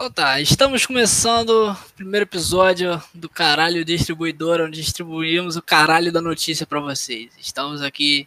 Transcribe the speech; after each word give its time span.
Então 0.00 0.10
tá, 0.10 0.40
estamos 0.40 0.86
começando 0.86 1.72
o 1.72 1.92
primeiro 1.92 2.24
episódio 2.24 2.92
do 3.12 3.28
Caralho 3.28 3.84
Distribuidor, 3.84 4.58
onde 4.62 4.80
distribuímos 4.80 5.56
o 5.56 5.62
caralho 5.62 6.10
da 6.10 6.22
notícia 6.22 6.66
para 6.66 6.80
vocês. 6.80 7.36
Estamos 7.36 7.82
aqui 7.82 8.26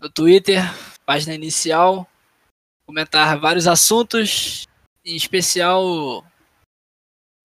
no 0.00 0.08
Twitter, 0.08 0.62
página 1.04 1.34
inicial, 1.34 2.08
comentar 2.86 3.36
vários 3.36 3.66
assuntos, 3.66 4.68
em 5.04 5.16
especial 5.16 6.24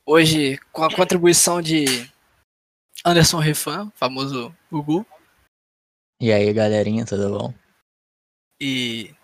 hoje 0.06 0.60
com 0.72 0.84
a 0.84 0.96
contribuição 0.96 1.64
de 1.64 1.86
Anderson 3.04 3.40
Refan, 3.40 3.92
famoso 3.96 4.56
Gugu, 4.72 5.04
E 6.20 6.32
aí, 6.32 6.54
galerinha, 6.54 7.08
tudo 7.08 7.40
bom? 7.40 7.54
e 8.62 9.16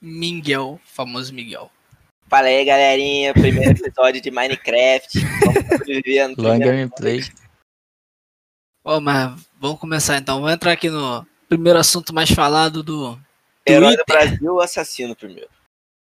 Miguel, 0.00 0.80
famoso 0.84 1.32
Miguel. 1.32 1.70
Fala 2.32 2.46
aí, 2.46 2.64
galerinha. 2.64 3.34
Primeiro 3.34 3.72
episódio 3.76 4.18
de 4.18 4.30
Minecraft. 4.30 5.18
Vamos 5.44 5.68
sobreviver 5.68 6.28
no 6.30 6.34
Long 6.42 6.58
gameplay. 6.58 7.20
Ó, 8.82 8.98
mas 9.02 9.38
vamos 9.60 9.78
começar 9.78 10.16
então. 10.16 10.36
Vamos 10.40 10.50
entrar 10.54 10.72
aqui 10.72 10.88
no 10.88 11.26
primeiro 11.46 11.78
assunto 11.78 12.14
mais 12.14 12.30
falado 12.30 12.82
do 12.82 13.18
Herói 13.68 13.98
do 13.98 14.02
Twitter. 14.04 14.28
Brasil, 14.30 14.60
assassino 14.62 15.14
primeiro. 15.14 15.50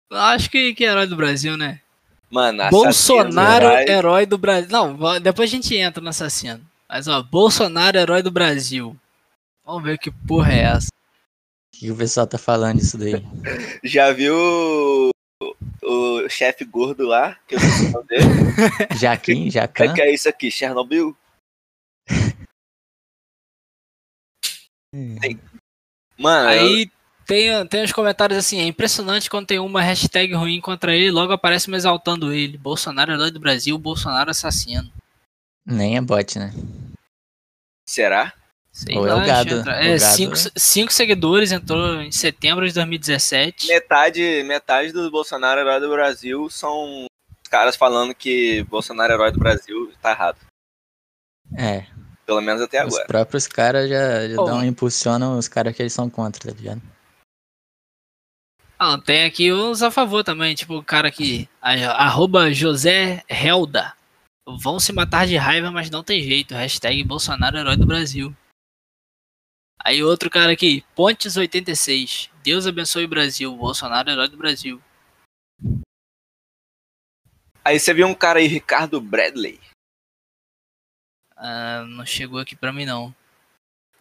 Acho 0.09 0.49
que, 0.49 0.73
que 0.73 0.85
é 0.85 0.87
herói 0.91 1.05
do 1.05 1.17
Brasil, 1.17 1.57
né? 1.57 1.81
Mano, 2.29 2.61
assassino, 2.61 2.81
Bolsonaro, 2.85 3.65
herói- 3.65 3.89
herói 3.89 4.25
do 4.25 4.37
Brasil. 4.37 4.69
Não, 4.71 5.19
depois 5.19 5.49
a 5.49 5.51
gente 5.53 5.75
entra 5.75 6.01
no 6.01 6.09
assassino. 6.11 6.61
Mas 6.87 7.09
ó, 7.09 7.21
Bolsonaro, 7.21 7.97
herói 7.97 8.21
do 8.23 8.31
Brasil. 8.31 8.95
Vamos 9.65 9.83
ver 9.83 9.97
que 9.97 10.09
porra 10.09 10.53
é 10.53 10.59
essa. 10.61 10.87
O 10.87 11.77
que 11.77 11.91
o 11.91 11.95
pessoal 11.97 12.25
tá 12.25 12.37
falando 12.37 12.77
disso 12.79 12.97
daí? 12.97 13.21
Já 13.83 14.13
viu 14.13 15.09
o, 15.91 16.25
o 16.25 16.29
chefe 16.29 16.63
gordo 16.65 17.05
lá? 17.05 17.37
Que 17.47 17.55
eu 17.55 17.59
sei 17.59 17.87
o 17.87 17.91
nome 17.91 18.07
dele. 18.07 18.23
Jaquim, 18.99 19.47
O 19.47 19.51
Jacan? 19.51 19.93
que 19.93 20.01
é 20.01 20.13
isso 20.13 20.27
aqui? 20.29 20.49
Chernobyl? 20.51 21.15
Mano, 26.17 26.49
eu- 26.51 26.67
Aí 26.67 26.91
tem, 27.25 27.67
tem 27.67 27.83
uns 27.83 27.91
comentários 27.93 28.37
assim: 28.37 28.59
é 28.59 28.65
impressionante 28.65 29.29
quando 29.29 29.47
tem 29.47 29.59
uma 29.59 29.81
hashtag 29.81 30.33
ruim 30.33 30.59
contra 30.59 30.93
ele, 30.95 31.11
logo 31.11 31.31
aparece 31.33 31.69
me 31.69 31.77
exaltando 31.77 32.33
ele. 32.33 32.57
Bolsonaro, 32.57 33.11
herói 33.13 33.31
do 33.31 33.39
Brasil, 33.39 33.77
Bolsonaro 33.77 34.29
assassino. 34.31 34.91
Nem 35.65 35.95
é 35.97 36.01
bot, 36.01 36.37
né? 36.39 36.51
será? 37.87 38.33
Sei 38.71 38.97
Ou 38.97 39.05
é 39.05 39.13
o 39.13 39.17
lá, 39.17 39.25
gado, 39.25 39.55
entra- 39.55 39.73
o 39.73 39.75
É, 39.75 39.97
gado, 39.97 40.15
cinco, 40.15 40.31
né? 40.31 40.51
cinco 40.55 40.93
seguidores, 40.93 41.51
entrou 41.51 42.01
em 42.01 42.11
setembro 42.11 42.65
de 42.67 42.73
2017. 42.73 43.67
Metade, 43.67 44.43
metade 44.43 44.91
do 44.93 45.11
Bolsonaro 45.11 45.59
herói 45.59 45.79
do 45.81 45.89
Brasil 45.89 46.49
são 46.49 47.03
os 47.05 47.49
caras 47.49 47.75
falando 47.75 48.15
que 48.15 48.63
Bolsonaro 48.63 49.11
herói 49.13 49.31
do 49.31 49.39
Brasil 49.39 49.91
tá 50.01 50.11
errado. 50.11 50.37
É, 51.57 51.85
Pelo 52.25 52.39
menos 52.39 52.61
até 52.61 52.79
os 52.85 52.93
agora. 52.93 53.07
próprios 53.07 53.45
caras 53.45 53.89
já, 53.89 54.25
já 54.29 54.35
dão, 54.37 54.63
impulsionam 54.63 55.37
os 55.37 55.49
caras 55.49 55.75
que 55.75 55.81
eles 55.81 55.91
são 55.91 56.09
contra, 56.09 56.49
tá 56.49 56.57
ligado? 56.57 56.81
Ah, 58.79 58.97
tem 58.97 59.25
aqui 59.25 59.51
uns 59.53 59.83
a 59.83 59.91
favor 59.91 60.23
também, 60.23 60.55
tipo 60.55 60.75
o 60.77 60.83
cara 60.83 61.11
que. 61.11 61.47
Arroba 61.61 62.51
José 62.51 63.21
Helda. 63.29 63.93
Vão 64.59 64.79
se 64.79 64.91
matar 64.91 65.27
de 65.27 65.35
raiva, 65.37 65.69
mas 65.69 65.89
não 65.91 66.03
tem 66.03 66.19
jeito. 66.23 66.55
Hashtag 66.55 67.03
Bolsonaro 67.03 67.57
herói 67.57 67.77
do 67.77 67.85
Brasil. 67.85 68.35
Aí 69.83 70.03
outro 70.03 70.29
cara 70.29 70.51
aqui, 70.51 70.83
Pontes86. 70.95 72.29
Deus 72.43 72.67
abençoe 72.67 73.05
o 73.05 73.09
Brasil. 73.09 73.55
Bolsonaro 73.55 74.09
herói 74.09 74.27
do 74.27 74.37
Brasil. 74.37 74.81
Aí 77.63 77.79
você 77.79 77.93
viu 77.93 78.07
um 78.07 78.13
cara 78.15 78.39
aí, 78.39 78.47
Ricardo 78.47 78.99
Bradley. 78.99 79.59
Ah, 81.35 81.83
não 81.87 82.05
chegou 82.05 82.39
aqui 82.39 82.55
pra 82.55 82.71
mim 82.73 82.85
não. 82.85 83.13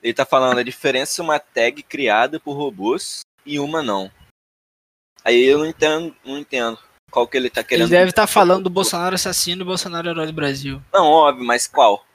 Ele 0.03 0.15
tá 0.15 0.25
falando 0.25 0.59
a 0.59 0.63
diferença 0.63 1.21
é 1.21 1.25
uma 1.25 1.39
tag 1.39 1.83
criada 1.83 2.41
por 2.41 2.55
robôs 2.55 3.21
e 3.45 3.59
uma 3.59 3.83
não. 3.83 4.11
Aí 5.23 5.43
eu 5.45 5.59
não 5.59 5.67
entendo, 5.67 6.17
não 6.25 6.39
entendo 6.39 6.79
qual 7.11 7.29
que 7.29 7.37
ele 7.37 7.51
tá 7.51 7.61
Ele 7.61 7.69
querendo. 7.69 7.91
deve 7.91 8.11
estar 8.11 8.27
falando 8.27 8.65
do 8.65 8.71
Bolsonaro 8.71 9.15
assassino 9.15 9.63
e 9.63 9.65
Bolsonaro 9.65 10.09
herói 10.09 10.27
do 10.27 10.33
Brasil. 10.33 10.83
Não, 10.93 11.05
óbvio, 11.07 11.45
mas 11.45 11.67
qual? 11.67 12.07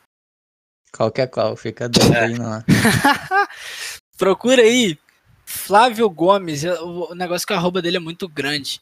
Qualquer 0.96 1.28
qual, 1.28 1.56
fica 1.58 1.90
doido 1.90 2.14
É. 2.14 2.26
aí 2.26 2.34
não. 2.38 2.64
Procura 4.18 4.62
aí. 4.62 4.98
Flávio 5.46 6.10
Gomes. 6.10 6.64
O 6.64 7.14
negócio 7.14 7.46
que 7.46 7.54
a 7.54 7.58
arroba 7.58 7.82
dele 7.82 7.98
é 7.98 8.00
muito 8.00 8.28
grande. 8.30 8.82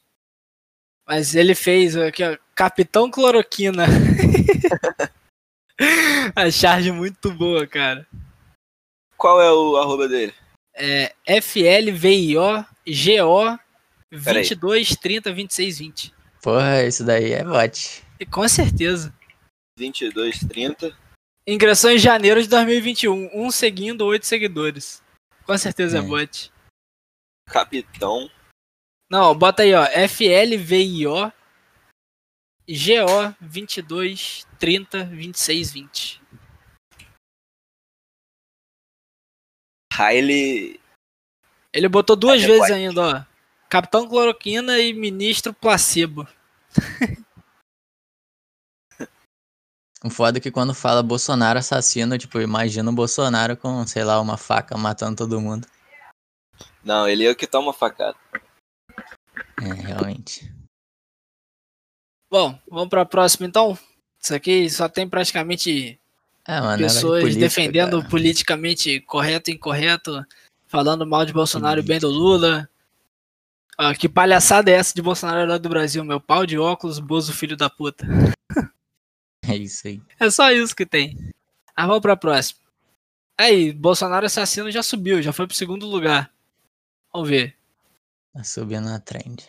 Mas 1.07 1.33
ele 1.35 1.55
fez 1.55 1.97
aqui, 1.97 2.23
ó. 2.23 2.37
Capitão 2.55 3.09
Cloroquina. 3.09 3.85
a 6.35 6.49
charge 6.51 6.91
muito 6.91 7.31
boa, 7.31 7.65
cara. 7.67 8.07
Qual 9.17 9.41
é 9.41 9.51
o 9.51 9.77
arroba 9.77 10.07
dele? 10.07 10.33
É 10.75 11.13
FLVIO 11.41 12.65
GO 12.85 13.59
Peraí. 14.23 14.43
22 14.43 14.95
30 14.95 15.33
26 15.33 15.79
20. 15.79 16.13
Porra, 16.41 16.83
isso 16.83 17.03
daí 17.03 17.33
é 17.33 17.43
bot. 17.43 18.03
E 18.19 18.25
com 18.25 18.47
certeza. 18.47 19.13
2230. 19.77 20.95
Ingressou 21.47 21.91
em 21.91 21.97
janeiro 21.99 22.41
de 22.41 22.47
2021. 22.47 23.29
Um 23.33 23.51
seguindo, 23.51 24.05
oito 24.05 24.25
seguidores. 24.25 25.03
Com 25.45 25.57
certeza 25.57 25.97
é, 25.97 25.99
É. 25.99 26.03
bot. 26.03 26.51
Capitão. 27.49 28.29
Não, 29.09 29.37
bota 29.37 29.63
aí, 29.63 29.73
ó. 29.73 29.83
FLVIO 30.07 31.31
GO 32.65 33.35
22 33.41 34.47
30 34.57 35.03
26 35.05 35.71
20. 35.71 36.21
Riley. 39.93 40.79
Ele 41.73 41.89
botou 41.89 42.15
duas 42.15 42.41
É, 42.41 42.45
vezes 42.47 42.59
pode. 42.61 42.73
ainda, 42.73 43.01
ó. 43.01 43.25
Capitão 43.69 44.07
Cloroquina 44.07 44.79
e 44.79 44.93
Ministro 44.93 45.53
Placebo. 45.53 46.27
O 50.03 50.09
foda 50.09 50.37
é 50.37 50.41
que 50.41 50.51
quando 50.51 50.73
fala 50.73 51.01
Bolsonaro 51.01 51.57
assassino, 51.57 52.17
tipo, 52.17 52.41
imagina 52.41 52.89
o 52.89 52.93
Bolsonaro 52.93 53.55
com, 53.55 53.87
sei 53.87 54.03
lá, 54.03 54.19
uma 54.19 54.35
faca 54.35 54.77
matando 54.77 55.15
todo 55.15 55.39
mundo. 55.39 55.65
Não, 56.83 57.07
ele 57.07 57.25
é 57.25 57.31
o 57.31 57.35
que 57.35 57.47
toma 57.47 57.71
facada. 57.71 58.17
É, 59.61 59.73
realmente. 59.73 60.53
Bom, 62.29 62.59
vamos 62.69 62.89
pra 62.89 63.05
próxima 63.05 63.47
então. 63.47 63.77
Isso 64.21 64.35
aqui 64.35 64.69
só 64.69 64.89
tem 64.89 65.07
praticamente 65.07 65.97
É, 66.45 66.59
mano, 66.59 66.77
de 66.77 66.83
pessoas 66.83 67.21
política, 67.21 67.45
defendendo 67.45 67.97
cara. 67.99 68.09
politicamente 68.09 68.99
correto 69.01 69.49
e 69.49 69.53
incorreto, 69.53 70.25
falando 70.67 71.07
mal 71.07 71.25
de 71.25 71.31
Bolsonaro 71.31 71.79
e 71.79 71.83
bem 71.83 71.99
do 71.99 72.09
Lula. 72.09 72.69
Ó, 73.79 73.93
que 73.93 74.09
palhaçada 74.09 74.69
é 74.69 74.73
essa 74.73 74.93
de 74.93 75.01
Bolsonaro 75.01 75.41
herói 75.41 75.59
do 75.59 75.69
Brasil? 75.69 76.03
Meu 76.03 76.19
pau 76.19 76.45
de 76.45 76.57
óculos, 76.57 76.99
Bozo 76.99 77.31
filho 77.31 77.55
da 77.55 77.69
puta. 77.69 78.05
É 79.51 79.55
isso 79.57 79.87
aí. 79.87 80.01
É 80.19 80.29
só 80.29 80.51
isso 80.51 80.75
que 80.75 80.85
tem. 80.85 81.17
Mas 81.75 81.87
vamos 81.87 82.01
pra 82.01 82.15
próxima. 82.15 82.59
Aí, 83.37 83.73
Bolsonaro 83.73 84.25
assassino 84.25 84.71
já 84.71 84.81
subiu, 84.83 85.21
já 85.21 85.33
foi 85.33 85.47
pro 85.47 85.55
segundo 85.55 85.85
lugar. 85.85 86.31
Vamos 87.11 87.29
ver. 87.29 87.55
Tá 88.33 88.43
subindo 88.43 88.85
na 88.85 88.99
trend. 88.99 89.43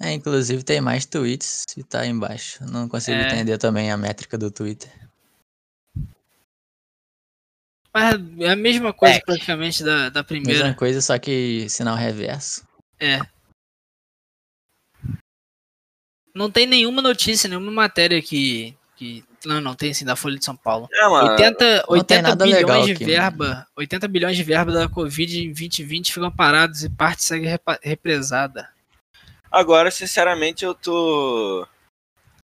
É, 0.00 0.12
inclusive 0.12 0.62
tem 0.62 0.80
mais 0.80 1.04
tweets 1.06 1.64
e 1.76 1.82
tá 1.82 2.00
aí 2.00 2.08
embaixo. 2.08 2.64
Não 2.64 2.88
consigo 2.88 3.16
É. 3.16 3.26
entender 3.26 3.58
também 3.58 3.90
a 3.90 3.96
métrica 3.96 4.38
do 4.38 4.50
Twitter. 4.50 4.90
Mas 7.92 8.14
é 8.40 8.50
a 8.50 8.56
mesma 8.56 8.92
coisa 8.92 9.16
É. 9.16 9.20
praticamente 9.20 9.82
da, 9.82 10.08
da 10.08 10.22
primeira. 10.22 10.60
Mesma 10.64 10.74
coisa, 10.76 11.00
só 11.00 11.18
que 11.18 11.68
sinal 11.68 11.96
reverso. 11.96 12.66
É. 13.00 13.18
Não 16.38 16.48
tem 16.48 16.66
nenhuma 16.66 17.02
notícia, 17.02 17.48
nenhuma 17.48 17.72
matéria 17.72 18.22
que. 18.22 18.76
que 18.94 19.24
não, 19.44 19.60
não 19.60 19.74
tem 19.74 19.90
assim 19.90 20.04
da 20.04 20.14
Folha 20.14 20.38
de 20.38 20.44
São 20.44 20.54
Paulo. 20.56 20.88
É, 20.92 21.08
mano. 21.08 21.30
80, 21.32 21.76
não 21.88 22.04
tem 22.04 22.18
80 22.18 22.22
nada 22.22 22.44
bilhões 22.44 22.86
de 22.86 22.92
aqui, 22.92 23.04
verba. 23.04 23.66
80 23.76 24.08
bilhões 24.08 24.36
de 24.36 24.44
verba 24.44 24.70
da 24.72 24.88
Covid 24.88 25.40
em 25.40 25.46
2020 25.46 26.12
ficam 26.14 26.30
parados 26.30 26.84
e 26.84 26.88
parte 26.88 27.24
segue 27.24 27.48
represada. 27.82 28.68
Agora, 29.50 29.90
sinceramente, 29.90 30.64
eu 30.64 30.74
tô. 30.74 31.66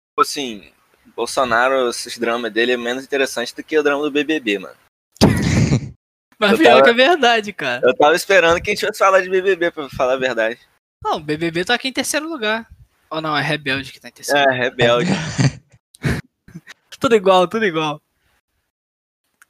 Tipo 0.09 0.21
assim, 0.21 0.69
Bolsonaro, 1.15 1.89
esses 1.89 2.17
dramas 2.17 2.51
dele 2.51 2.73
é 2.73 2.77
menos 2.77 3.05
interessante 3.05 3.55
do 3.55 3.63
que 3.63 3.77
o 3.79 3.83
drama 3.83 4.03
do 4.03 4.11
BBB, 4.11 4.59
mano. 4.59 4.75
Mas 6.37 6.51
Eu 6.51 6.57
pior 6.57 6.69
tava- 6.71 6.83
que 6.83 6.89
é 6.89 6.93
verdade, 6.93 7.53
cara. 7.53 7.81
Eu 7.87 7.95
tava 7.95 8.15
esperando 8.15 8.61
que 8.61 8.69
a 8.69 8.73
gente 8.73 8.85
fosse 8.85 8.99
falar 8.99 9.21
de 9.21 9.29
BBB, 9.29 9.71
pra 9.71 9.89
falar 9.89 10.13
a 10.13 10.17
verdade. 10.17 10.59
Não, 11.03 11.17
o 11.17 11.19
BBB 11.19 11.63
tá 11.65 11.73
aqui 11.73 11.87
em 11.87 11.93
terceiro 11.93 12.27
lugar. 12.27 12.67
Ou 13.09 13.21
não, 13.21 13.35
é 13.37 13.41
Rebelde 13.41 13.91
que 13.91 13.99
tá 13.99 14.09
em 14.09 14.11
terceiro. 14.11 14.49
É, 14.49 14.53
rebelde. 14.53 15.09
Tudo 16.99 17.15
igual, 17.15 17.47
tudo 17.47 17.63
igual. 17.63 18.01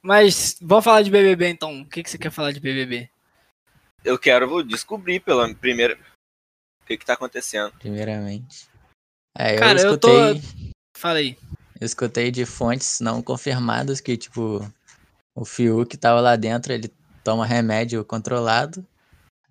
Mas 0.02 0.56
vamos 0.60 0.84
falar 0.84 1.02
de 1.02 1.10
BBB 1.10 1.48
então. 1.48 1.80
O 1.80 1.86
que, 1.88 2.02
que 2.02 2.10
você 2.10 2.18
quer 2.18 2.30
falar 2.30 2.52
de 2.52 2.60
BBB? 2.60 3.10
Eu 4.04 4.18
quero 4.18 4.62
descobrir 4.62 5.20
pela 5.20 5.52
primeira. 5.54 5.98
que 6.86 6.96
que 6.96 7.06
tá 7.06 7.14
acontecendo? 7.14 7.72
primeiramente. 7.78 8.68
É, 9.36 9.54
eu 9.54 9.58
Cara, 9.58 9.80
eu 9.80 9.86
escutei, 9.94 10.72
Fala 10.96 11.18
aí. 11.18 11.38
eu 11.80 11.86
escutei 11.86 12.30
de 12.30 12.44
fontes 12.44 13.00
não 13.00 13.22
confirmadas 13.22 14.00
que, 14.00 14.16
tipo, 14.16 14.60
o 15.34 15.44
Fiuk 15.44 15.96
tava 15.96 16.20
lá 16.20 16.36
dentro, 16.36 16.72
ele 16.72 16.92
toma 17.24 17.46
remédio 17.46 18.04
controlado, 18.04 18.86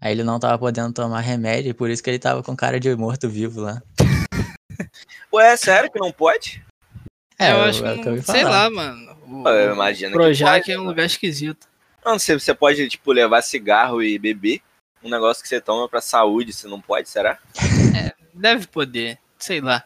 aí 0.02 0.12
ele 0.12 0.24
não 0.24 0.40
tava 0.40 0.58
podendo 0.58 0.94
tomar 0.94 1.20
remédio, 1.22 1.70
e 1.72 1.74
por 1.74 1.90
isso 1.90 2.04
que 2.04 2.10
ele 2.10 2.20
tava 2.20 2.42
com 2.44 2.56
cara 2.56 2.80
de 2.80 2.94
morto-vivo 2.96 3.62
lá. 3.62 3.82
Ué, 5.34 5.54
é 5.54 5.58
sério 5.58 5.92
que 5.92 6.00
não 6.00 6.12
pode? 6.12 6.64
É, 7.40 7.52
eu 7.52 7.58
eu- 7.58 7.64
acho 7.66 7.86
é 7.86 7.94
que, 7.94 8.00
o 8.00 8.02
que 8.04 8.08
eu 8.10 8.12
não- 8.12 8.20
ouvi 8.20 8.32
sei 8.32 8.44
lá, 8.44 8.70
mano. 8.70 9.18
O, 9.28 9.48
Eu 9.50 9.74
imagino 9.74 10.12
que 10.12 10.18
Projac 10.18 10.60
pode, 10.62 10.72
é 10.72 10.80
um 10.80 10.84
lugar 10.84 11.06
esquisito. 11.06 11.68
Não, 12.06 12.18
você, 12.18 12.34
você 12.40 12.54
pode, 12.54 12.88
tipo, 12.88 13.12
levar 13.12 13.42
cigarro 13.42 14.02
e 14.02 14.18
beber. 14.18 14.62
Um 15.04 15.10
negócio 15.10 15.44
que 15.44 15.50
você 15.50 15.60
toma 15.62 15.88
pra 15.88 16.02
saúde, 16.02 16.54
você 16.54 16.68
não 16.68 16.82
pode, 16.82 17.10
será? 17.10 17.38
Deve 18.34 18.66
poder, 18.68 19.20
sei 19.38 19.62
lá. 19.62 19.84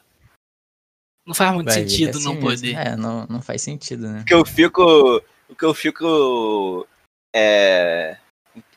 Não 1.25 1.33
faz 1.33 1.53
muito 1.53 1.67
Vai 1.67 1.81
é 1.83 1.87
sentido 1.87 2.17
assim 2.17 2.25
não 2.25 2.33
mesmo. 2.35 2.49
poder. 2.49 2.75
É, 2.75 2.95
não, 2.95 3.25
não 3.27 3.41
faz 3.41 3.61
sentido, 3.61 4.07
né? 4.07 4.21
O 4.21 4.25
que 4.25 4.33
eu 4.33 4.45
fico. 4.45 5.21
O 5.49 5.55
que 5.55 5.65
eu 5.65 5.73
fico. 5.73 6.87
É. 7.35 8.17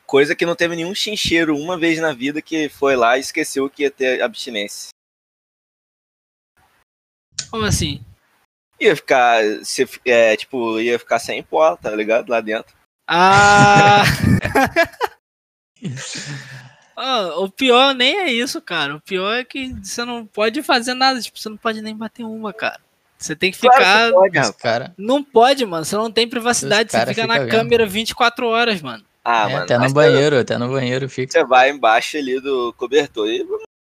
Coisa 0.07 0.35
que 0.35 0.47
não 0.47 0.55
teve 0.55 0.77
nenhum 0.77 0.95
chincheiro 0.95 1.57
uma 1.57 1.79
vez 1.79 1.99
na 1.99 2.13
vida 2.13 2.43
que 2.43 2.69
foi 2.69 2.95
lá 2.95 3.17
e 3.17 3.21
esqueceu 3.21 3.71
que 3.71 3.83
ia 3.83 3.91
ter 3.91 4.23
abstinência. 4.23 4.91
Como 7.51 7.65
assim? 7.65 8.05
Ia 8.81 8.95
ficar. 8.95 9.43
Se, 9.65 9.89
é, 10.05 10.37
tipo, 10.37 10.79
ia 10.81 10.99
ficar 10.99 11.19
sem 11.19 11.43
pó, 11.43 11.77
tá 11.77 11.91
ligado? 11.91 12.29
Lá 12.31 12.41
dentro. 12.41 12.75
Ah! 13.09 14.03
Ah, 16.97 17.41
o 17.41 17.51
pior 17.51 17.93
nem 17.93 18.19
é 18.21 18.33
isso, 18.33 18.61
cara. 18.63 18.95
O 18.95 19.01
pior 19.01 19.35
é 19.35 19.45
que 19.45 19.75
você 19.83 20.05
não 20.05 20.25
pode 20.25 20.63
fazer 20.63 20.95
nada. 20.95 21.21
Tipo, 21.21 21.39
você 21.39 21.49
não 21.49 21.57
pode 21.57 21.83
nem 21.83 21.97
bater 21.97 22.25
uma, 22.25 22.53
cara. 22.53 22.81
Você 23.19 23.35
tem 23.35 23.51
que 23.51 23.59
ficar. 23.59 23.77
Claro 23.77 24.31
que 24.31 24.41
pode, 24.41 24.53
cara, 24.55 24.95
Não 24.97 25.23
pode, 25.23 25.67
mano. 25.67 25.85
Você 25.85 25.97
não 25.97 26.11
tem 26.11 26.29
privacidade. 26.29 26.93
Você 26.93 27.01
fica 27.01 27.15
fica 27.15 27.27
na 27.27 27.41
vendo. 27.41 27.51
câmera 27.51 27.87
24 27.87 28.47
horas, 28.47 28.81
mano. 28.81 29.05
Ah, 29.25 29.49
é, 29.49 29.53
mano. 29.53 29.65
até 29.65 29.79
no 29.79 29.93
banheiro, 29.93 30.39
até 30.39 30.59
no 30.59 30.69
banheiro 30.69 31.09
fica. 31.09 31.33
Você 31.33 31.45
vai 31.45 31.71
embaixo 31.71 32.17
ali 32.17 32.41
do 32.41 32.73
cobertor 32.75 33.27
e. 33.29 33.45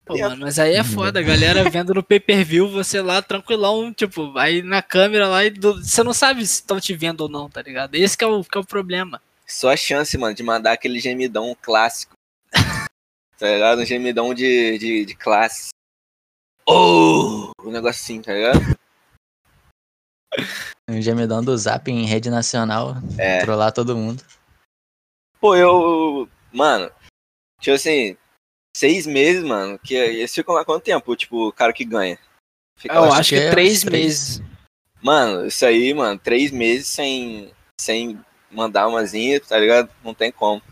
Pô, 0.07 0.17
mano, 0.17 0.39
mas 0.39 0.59
aí 0.59 0.75
é 0.75 0.83
foda. 0.83 1.21
A 1.21 1.23
galera 1.23 1.69
vendo 1.69 1.93
no 1.93 2.03
pay 2.03 2.19
per 2.19 2.43
view, 2.45 2.67
você 2.71 3.03
lá 3.03 3.21
tranquilão, 3.21 3.93
tipo, 3.93 4.37
aí 4.39 4.63
na 4.63 4.81
câmera 4.81 5.29
lá 5.29 5.45
e 5.45 5.51
do- 5.51 5.85
você 5.85 6.03
não 6.03 6.15
sabe 6.15 6.47
se 6.47 6.55
estão 6.55 6.81
te 6.81 6.95
vendo 6.95 7.21
ou 7.21 7.29
não, 7.29 7.49
tá 7.51 7.61
ligado? 7.61 7.95
Esse 7.95 8.17
que 8.17 8.25
é 8.25 8.27
o, 8.27 8.43
que 8.43 8.57
é 8.57 8.61
o 8.61 8.65
problema. 8.65 9.21
Só 9.47 9.71
a 9.71 9.77
chance, 9.77 10.17
mano, 10.17 10.35
de 10.35 10.43
mandar 10.43 10.73
aquele 10.73 10.99
gemidão 10.99 11.55
clássico. 11.61 12.15
tá 13.39 13.47
ligado? 13.47 13.83
Um 13.83 13.85
gemidão 13.85 14.33
de, 14.33 14.79
de, 14.79 15.05
de 15.05 15.15
classe. 15.15 15.69
Oh! 16.67 17.51
Um 17.63 17.71
negócio 17.71 18.01
assim, 18.03 18.23
tá 18.23 18.33
ligado? 18.33 18.61
Um 20.89 21.01
gemidão 21.03 21.43
do 21.43 21.57
Zap 21.57 21.91
em 21.91 22.07
rede 22.07 22.31
nacional, 22.31 22.95
É. 23.19 23.41
trollar 23.41 23.73
todo 23.73 23.97
mundo. 23.97 24.23
Pô, 25.41 25.55
eu. 25.57 26.29
Mano, 26.53 26.91
tipo 27.61 27.75
assim, 27.75 28.17
seis 28.77 29.07
meses, 29.07 29.43
mano, 29.45 29.79
que 29.79 29.95
eles 29.95 30.35
ficam 30.35 30.55
lá 30.55 30.65
quanto 30.65 30.85
tempo? 30.85 31.15
Tipo, 31.17 31.49
o 31.49 31.53
cara 31.53 31.73
que 31.73 31.85
ganha. 31.85 32.19
Fica 32.77 32.95
Eu 32.95 33.13
acho 33.13 33.31
que 33.31 33.37
que 33.37 33.43
é 33.43 33.51
três 33.51 33.83
três. 33.83 34.03
meses. 34.03 34.43
Mano, 35.03 35.47
isso 35.47 35.65
aí, 35.65 35.93
mano, 35.95 36.19
três 36.19 36.51
meses 36.51 36.87
sem, 36.87 37.53
sem 37.81 38.19
mandar 38.51 38.89
umazinha, 38.89 39.41
tá 39.41 39.59
ligado? 39.59 39.91
Não 40.03 40.15
tem 40.15 40.33
como. 40.33 40.63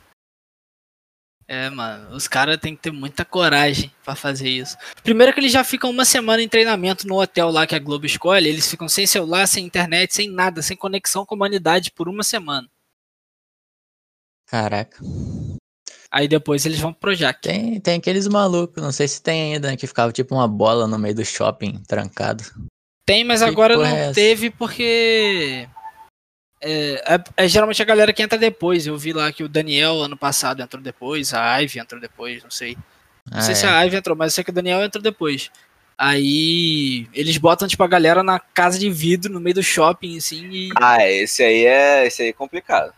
É, 1.48 1.70
mano, 1.70 2.14
os 2.16 2.26
caras 2.26 2.58
têm 2.58 2.74
que 2.74 2.82
ter 2.82 2.90
muita 2.90 3.24
coragem 3.24 3.92
pra 4.04 4.16
fazer 4.16 4.48
isso. 4.48 4.76
Primeiro 5.04 5.32
que 5.32 5.38
eles 5.38 5.52
já 5.52 5.62
ficam 5.62 5.90
uma 5.90 6.04
semana 6.04 6.42
em 6.42 6.48
treinamento 6.48 7.06
no 7.06 7.20
hotel 7.20 7.50
lá 7.50 7.66
que 7.68 7.74
a 7.74 7.78
Globo 7.78 8.04
escolhe, 8.04 8.48
eles 8.48 8.68
ficam 8.68 8.88
sem 8.88 9.06
celular, 9.06 9.46
sem 9.46 9.64
internet, 9.64 10.12
sem 10.12 10.28
nada, 10.28 10.60
sem 10.60 10.76
conexão 10.76 11.24
com 11.24 11.34
a 11.34 11.36
humanidade 11.36 11.92
por 11.92 12.08
uma 12.08 12.24
semana. 12.24 12.68
Caraca. 14.46 14.98
Aí 16.10 16.28
depois 16.28 16.64
eles 16.64 16.78
vão 16.78 16.92
pro 16.92 17.00
Projac. 17.00 17.40
Tem, 17.42 17.80
tem 17.80 17.96
aqueles 17.98 18.26
malucos, 18.28 18.82
não 18.82 18.92
sei 18.92 19.08
se 19.08 19.20
tem 19.22 19.54
ainda, 19.54 19.68
né, 19.70 19.76
que 19.76 19.86
ficava 19.86 20.12
tipo 20.12 20.34
uma 20.34 20.46
bola 20.48 20.86
no 20.86 20.98
meio 20.98 21.14
do 21.14 21.24
shopping, 21.24 21.82
trancado. 21.86 22.44
Tem, 23.04 23.22
mas 23.24 23.42
Que 23.42 23.48
agora 23.48 23.76
não 23.76 23.84
é 23.84 24.12
teve 24.12 24.50
porque. 24.50 25.68
É, 26.60 27.14
é- 27.14 27.24
é 27.44 27.48
geralmente 27.48 27.82
a 27.82 27.84
galera 27.84 28.12
que 28.12 28.22
entra 28.22 28.38
depois. 28.38 28.86
Eu 28.86 28.96
vi 28.96 29.12
lá 29.12 29.30
que 29.30 29.44
o 29.44 29.48
Daniel 29.48 30.00
ano 30.00 30.16
passado 30.16 30.62
entrou 30.62 30.82
depois, 30.82 31.34
a 31.34 31.58
Ivy 31.58 31.78
entrou 31.78 32.00
depois, 32.00 32.42
não 32.42 32.50
sei. 32.50 32.76
Não 33.30 33.38
Ah, 33.38 33.42
sei 33.42 33.52
é. 33.52 33.54
se 33.54 33.66
a 33.66 33.82
Ivy 33.82 33.96
entrou, 33.96 34.16
mas 34.16 34.32
eu 34.32 34.34
sei 34.36 34.44
que 34.44 34.50
o 34.50 34.54
Daniel 34.54 34.82
entrou 34.82 35.02
depois. 35.02 35.50
Aí 35.98 37.08
eles 37.12 37.36
botam, 37.38 37.66
tipo, 37.68 37.82
a 37.82 37.88
galera 37.88 38.22
na 38.22 38.38
casa 38.38 38.78
de 38.78 38.90
vidro, 38.90 39.32
no 39.32 39.40
meio 39.40 39.54
do 39.54 39.62
shopping, 39.62 40.16
assim, 40.18 40.48
e 40.50 40.68
Ah, 40.76 41.06
esse 41.06 41.42
aí 41.42 41.64
é. 41.66 42.06
Esse 42.06 42.22
aí 42.22 42.28
é 42.30 42.32
complicado. 42.32 42.92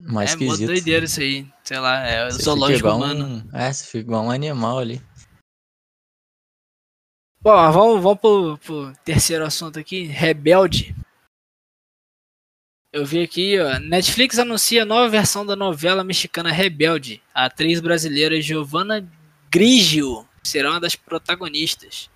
Mais 0.00 0.30
é 0.30 0.32
esquisito. 0.34 0.66
doideira 0.66 1.04
isso 1.04 1.20
aí. 1.20 1.50
Sei 1.64 1.78
lá, 1.78 2.00
é 2.06 2.30
Você 2.30 2.42
zoológico 2.42 2.78
igual 2.80 2.96
humano. 2.96 3.26
Um, 3.52 3.56
é, 3.56 3.72
você 3.72 3.84
fica 3.84 3.98
igual 3.98 4.24
um 4.24 4.30
animal 4.30 4.78
ali. 4.78 5.00
Bom, 7.40 7.72
vamos, 7.72 8.02
vamos 8.02 8.18
pro, 8.20 8.58
pro 8.58 8.92
terceiro 9.04 9.44
assunto 9.44 9.78
aqui. 9.78 10.02
Rebelde. 10.04 10.94
Eu 12.92 13.04
vi 13.04 13.22
aqui, 13.22 13.58
ó. 13.58 13.78
Netflix 13.78 14.38
anuncia 14.38 14.82
a 14.82 14.86
nova 14.86 15.08
versão 15.08 15.44
da 15.46 15.54
novela 15.54 16.02
mexicana 16.02 16.50
Rebelde. 16.50 17.22
A 17.34 17.44
atriz 17.46 17.80
brasileira 17.80 18.40
Giovanna 18.40 19.06
Grigio 19.50 20.26
será 20.42 20.70
uma 20.72 20.80
das 20.80 20.96
protagonistas. 20.96 22.10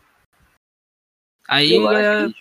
Aí, 1.48 1.74
Eu 1.74 1.88
que- 2.32 2.40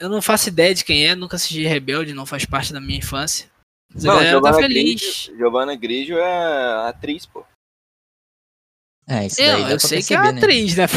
eu 0.00 0.08
não 0.08 0.22
faço 0.22 0.48
ideia 0.48 0.74
de 0.74 0.84
quem 0.84 1.06
é, 1.06 1.14
nunca 1.14 1.36
assisti 1.36 1.62
Rebelde, 1.64 2.14
não 2.14 2.26
faz 2.26 2.44
parte 2.44 2.72
da 2.72 2.80
minha 2.80 2.98
infância. 2.98 3.50
Mas 3.94 4.04
a 4.04 4.08
Não, 4.08 4.14
galera 4.14 4.30
tá 4.40 4.48
Giovanna 4.48 4.62
feliz. 4.68 5.00
Grigio, 5.00 5.36
Giovanna 5.38 5.74
Grigio 5.76 6.18
é 6.18 6.88
atriz, 6.88 7.26
pô. 7.26 7.44
É, 9.06 9.26
isso 9.26 9.36
daí 9.36 9.46
Eu, 9.46 9.62
dá 9.64 9.70
eu 9.70 9.78
pra 9.78 9.88
sei 9.88 10.02
que 10.02 10.14
é 10.14 10.16
perceber, 10.16 10.32
né? 10.32 10.38
atriz, 10.38 10.76
né, 10.76 10.86
pô? 10.88 10.94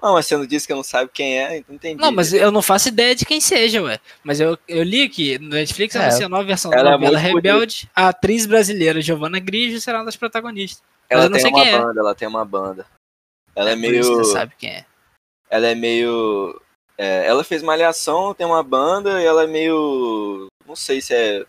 Não, 0.00 0.12
mas 0.14 0.26
você 0.26 0.36
não 0.36 0.46
disse 0.46 0.66
que 0.66 0.74
não 0.74 0.82
sabe 0.84 1.10
quem 1.12 1.40
é, 1.40 1.58
então 1.58 1.74
entendi. 1.74 2.00
Não, 2.00 2.12
mas 2.12 2.32
eu 2.32 2.52
não 2.52 2.62
faço 2.62 2.88
ideia 2.88 3.14
de 3.16 3.24
quem 3.24 3.40
seja, 3.40 3.82
ué. 3.82 3.98
Mas 4.22 4.38
eu, 4.40 4.56
eu 4.68 4.82
li 4.84 5.02
aqui, 5.02 5.38
no 5.38 5.48
Netflix 5.48 5.96
É, 5.96 6.02
anuncia 6.04 6.26
a 6.26 6.28
nova 6.28 6.44
versão 6.44 6.70
da 6.70 6.78
ela 6.78 6.90
é 6.90 6.92
novela 6.92 7.20
muito 7.20 7.34
Rebelde. 7.34 7.90
A 7.94 8.08
atriz 8.08 8.46
brasileira 8.46 9.00
Giovanna 9.00 9.40
Grigio 9.40 9.80
será 9.80 9.98
uma 9.98 10.04
das 10.04 10.16
protagonistas. 10.16 10.82
ela 11.10 11.24
eu 11.24 11.30
não 11.30 11.32
tem 11.34 11.42
sei 11.42 11.50
uma 11.50 11.62
quem 11.62 11.72
é. 11.72 11.78
banda, 11.80 12.00
ela 12.00 12.14
tem 12.14 12.28
uma 12.28 12.44
banda. 12.44 12.86
Ela 13.56 13.70
é, 13.70 13.72
isso 13.72 13.80
meio. 13.80 14.04
você 14.04 14.32
sabe 14.32 14.54
quem 14.56 14.70
é. 14.70 14.84
Ela 15.50 15.66
é 15.66 15.74
meio. 15.74 16.60
é, 16.96 17.26
ela 17.26 17.42
fez 17.42 17.60
malhação, 17.62 18.32
tem 18.34 18.46
uma 18.46 18.62
banda 18.62 19.20
e 19.20 19.24
ela 19.26 19.42
é 19.42 19.46
meio. 19.48 20.46
Não 20.64 20.76
sei 20.76 21.00
se 21.00 21.12
é 21.12 21.44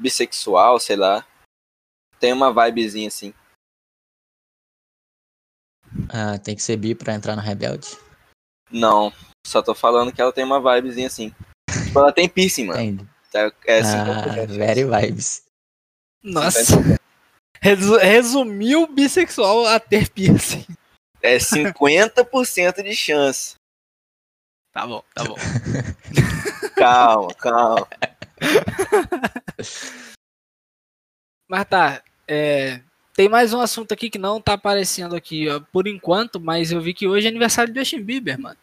bissexual, 0.00 0.80
sei 0.80 0.96
lá. 0.96 1.24
Tem 2.18 2.32
uma 2.32 2.52
vibezinha 2.52 3.08
assim. 3.08 3.32
Ah, 6.12 6.38
tem 6.38 6.54
que 6.56 6.62
ser 6.62 6.76
bi 6.76 6.94
pra 6.94 7.14
entrar 7.14 7.36
no 7.36 7.42
Rebelde. 7.42 7.88
Não, 8.70 9.12
só 9.46 9.62
tô 9.62 9.74
falando 9.74 10.12
que 10.12 10.20
ela 10.20 10.32
tem 10.32 10.44
uma 10.44 10.60
vibezinha 10.60 11.06
assim. 11.06 11.34
Tipo, 11.86 11.98
ela 11.98 12.12
tem 12.12 12.28
piercing, 12.28 12.66
mano. 12.66 12.78
Tem. 12.78 12.96
Tá- 13.30 13.52
É 13.66 13.80
ah, 13.80 14.46
50%. 14.46 14.46
very 14.48 14.84
vibes. 14.84 15.44
Nossa. 16.22 16.76
Resu- 17.62 17.96
resumiu 17.98 18.86
bissexual 18.86 19.66
a 19.66 19.78
ter 19.78 20.08
piercing. 20.10 20.66
É 21.22 21.36
50% 21.38 22.82
de 22.82 22.94
chance. 22.96 23.54
Tá 24.72 24.86
bom, 24.86 25.02
tá 25.14 25.24
bom. 25.24 25.34
Calma, 26.76 27.34
calma. 27.34 27.88
Mas 31.48 31.68
tá, 31.68 32.02
é, 32.28 32.80
tem 33.14 33.28
mais 33.28 33.52
um 33.52 33.60
assunto 33.60 33.92
aqui 33.92 34.08
que 34.08 34.18
não 34.18 34.40
tá 34.40 34.52
aparecendo 34.54 35.16
aqui 35.16 35.48
ó, 35.48 35.60
por 35.72 35.88
enquanto, 35.88 36.38
mas 36.40 36.70
eu 36.70 36.80
vi 36.80 36.94
que 36.94 37.08
hoje 37.08 37.26
é 37.26 37.28
aniversário 37.30 37.72
do 37.72 37.78
Justin 37.80 38.02
Bieber, 38.02 38.38
mano. 38.40 38.56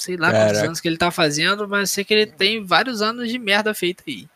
Sei 0.00 0.16
lá 0.16 0.30
quantos 0.30 0.46
Caraca. 0.52 0.66
anos 0.66 0.80
que 0.80 0.88
ele 0.88 0.96
tá 0.96 1.10
fazendo, 1.10 1.68
mas 1.68 1.80
eu 1.80 1.86
sei 1.94 2.04
que 2.04 2.14
ele 2.14 2.26
tem 2.26 2.64
vários 2.64 3.02
anos 3.02 3.28
de 3.30 3.38
merda 3.38 3.74
feita 3.74 4.02
aí. 4.06 4.26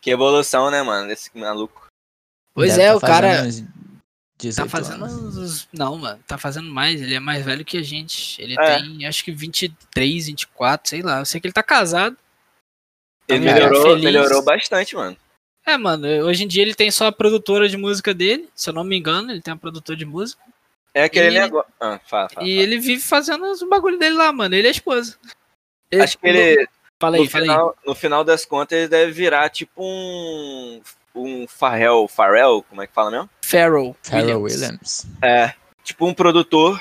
Que 0.00 0.10
evolução, 0.10 0.70
né, 0.70 0.82
mano, 0.82 1.08
desse 1.08 1.30
maluco. 1.36 1.86
Pois 2.54 2.76
Deve 2.76 2.82
é, 2.82 2.90
tá 2.90 2.96
o 2.96 3.00
cara 3.00 3.28
fazendo 3.44 3.66
uns 3.68 3.68
18 4.38 4.56
tá 4.56 4.68
fazendo. 4.70 5.04
anos. 5.04 5.36
uns- 5.38 5.68
Não, 5.72 5.96
mano, 5.98 6.22
tá 6.26 6.36
fazendo 6.38 6.70
mais. 6.70 7.00
Ele 7.00 7.14
é 7.14 7.20
mais 7.20 7.44
velho 7.44 7.64
que 7.64 7.76
a 7.78 7.82
gente. 7.82 8.40
Ele 8.42 8.54
É. 8.58 8.78
tem 8.78 9.06
acho 9.06 9.22
que 9.24 9.30
23, 9.32 10.26
24, 10.26 10.88
sei 10.88 11.02
lá. 11.02 11.20
Eu 11.20 11.26
sei 11.26 11.40
que 11.40 11.46
ele 11.46 11.52
tá 11.54 11.62
casado. 11.62 12.16
Ele 13.34 13.44
melhorou, 13.44 13.82
feliz. 13.82 14.04
melhorou 14.04 14.42
bastante, 14.42 14.94
mano. 14.94 15.16
É, 15.66 15.76
mano, 15.76 16.06
hoje 16.24 16.44
em 16.44 16.48
dia 16.48 16.62
ele 16.62 16.74
tem 16.74 16.90
só 16.90 17.06
a 17.06 17.12
produtora 17.12 17.68
de 17.68 17.76
música 17.76 18.12
dele, 18.14 18.48
se 18.54 18.68
eu 18.70 18.74
não 18.74 18.82
me 18.82 18.96
engano, 18.98 19.30
ele 19.30 19.42
tem 19.42 19.52
uma 19.52 19.60
produtora 19.60 19.96
de 19.98 20.04
música. 20.06 20.42
É 20.94 21.04
aquele 21.04 21.36
E- 21.36 21.40
negócio. 21.40 21.70
Ah, 21.78 22.00
fala, 22.04 22.28
fala, 22.28 22.46
e 22.46 22.50
fala. 22.56 22.62
ele 22.62 22.78
vive 22.78 23.00
fazendo 23.02 23.44
os 23.44 23.62
bagulho 23.62 23.98
dele 23.98 24.16
lá, 24.16 24.32
mano. 24.32 24.54
Ele 24.54 24.66
é 24.66 24.70
a 24.70 24.72
esposa. 24.72 25.16
Ele- 25.90 26.02
Acho 26.02 26.18
que 26.18 26.26
ele, 26.26 26.66
Fala 27.00 27.16
aí, 27.16 27.22
no, 27.24 27.30
fala 27.30 27.44
aí. 27.44 27.48
final, 27.48 27.76
no 27.86 27.94
final 27.94 28.24
das 28.24 28.44
contas, 28.44 28.76
ele 28.78 28.88
deve 28.88 29.12
virar 29.12 29.48
tipo 29.50 29.82
um. 29.84 30.80
Um 31.14 31.46
Farrell. 31.48 32.06
Farrell, 32.08 32.62
como 32.68 32.82
é 32.82 32.86
que 32.86 32.92
fala 32.94 33.10
mesmo? 33.10 33.28
Pharrell, 33.42 33.96
Pharrell 34.02 34.40
Williams. 34.42 34.62
Williams. 34.62 35.06
É, 35.22 35.54
tipo 35.84 36.06
um 36.06 36.14
produtor. 36.14 36.80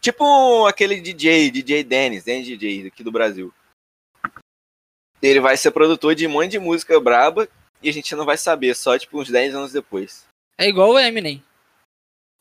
Tipo 0.00 0.66
aquele 0.66 1.00
DJ, 1.00 1.50
DJ 1.50 1.84
Dennis, 1.84 2.24
Dennis 2.24 2.46
DJ 2.46 2.86
aqui 2.88 3.04
do 3.04 3.12
Brasil. 3.12 3.52
Ele 5.22 5.40
vai 5.40 5.56
ser 5.56 5.70
produtor 5.70 6.14
de 6.14 6.26
um 6.26 6.30
monte 6.30 6.50
de 6.50 6.58
música 6.58 7.00
braba 7.00 7.48
e 7.80 7.88
a 7.88 7.92
gente 7.92 8.14
não 8.14 8.24
vai 8.24 8.36
saber, 8.36 8.74
só 8.74 8.98
tipo 8.98 9.20
uns 9.20 9.30
10 9.30 9.54
anos 9.54 9.72
depois. 9.72 10.26
É 10.58 10.68
igual 10.68 10.90
o 10.90 10.98
Eminem. 10.98 11.42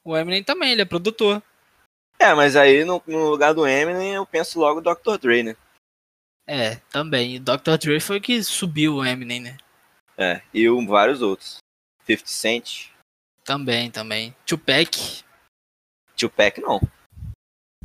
O 0.03 0.17
Eminem 0.17 0.43
também, 0.43 0.71
ele 0.71 0.81
é 0.81 0.85
produtor. 0.85 1.41
É, 2.19 2.33
mas 2.33 2.55
aí 2.55 2.83
no, 2.83 3.01
no 3.05 3.29
lugar 3.29 3.53
do 3.53 3.67
Eminem 3.67 4.15
eu 4.15 4.25
penso 4.25 4.59
logo 4.59 4.81
Dr. 4.81 5.17
Dre, 5.19 5.43
né? 5.43 5.55
É, 6.47 6.75
também. 6.91 7.35
E 7.35 7.39
Dr. 7.39 7.77
Dre 7.79 7.99
foi 7.99 8.17
o 8.17 8.21
que 8.21 8.43
subiu 8.43 8.95
o 8.95 9.05
Eminem, 9.05 9.39
né? 9.39 9.57
É, 10.17 10.41
e 10.53 10.69
um, 10.69 10.85
vários 10.85 11.21
outros. 11.21 11.57
50 12.05 12.27
Cent, 12.27 12.89
Também, 13.43 13.89
também. 13.89 14.35
Tupac. 14.45 15.23
Tupac 16.17 16.59
não. 16.59 16.81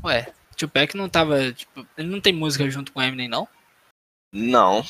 Ué, 0.02 0.32
Tupac 0.56 0.96
não 0.96 1.08
tava, 1.08 1.52
tipo, 1.52 1.86
ele 1.96 2.08
não 2.08 2.20
tem 2.20 2.32
música 2.32 2.68
junto 2.68 2.92
com 2.92 3.00
o 3.00 3.02
Eminem, 3.02 3.28
não? 3.28 3.48
Não. 4.32 4.82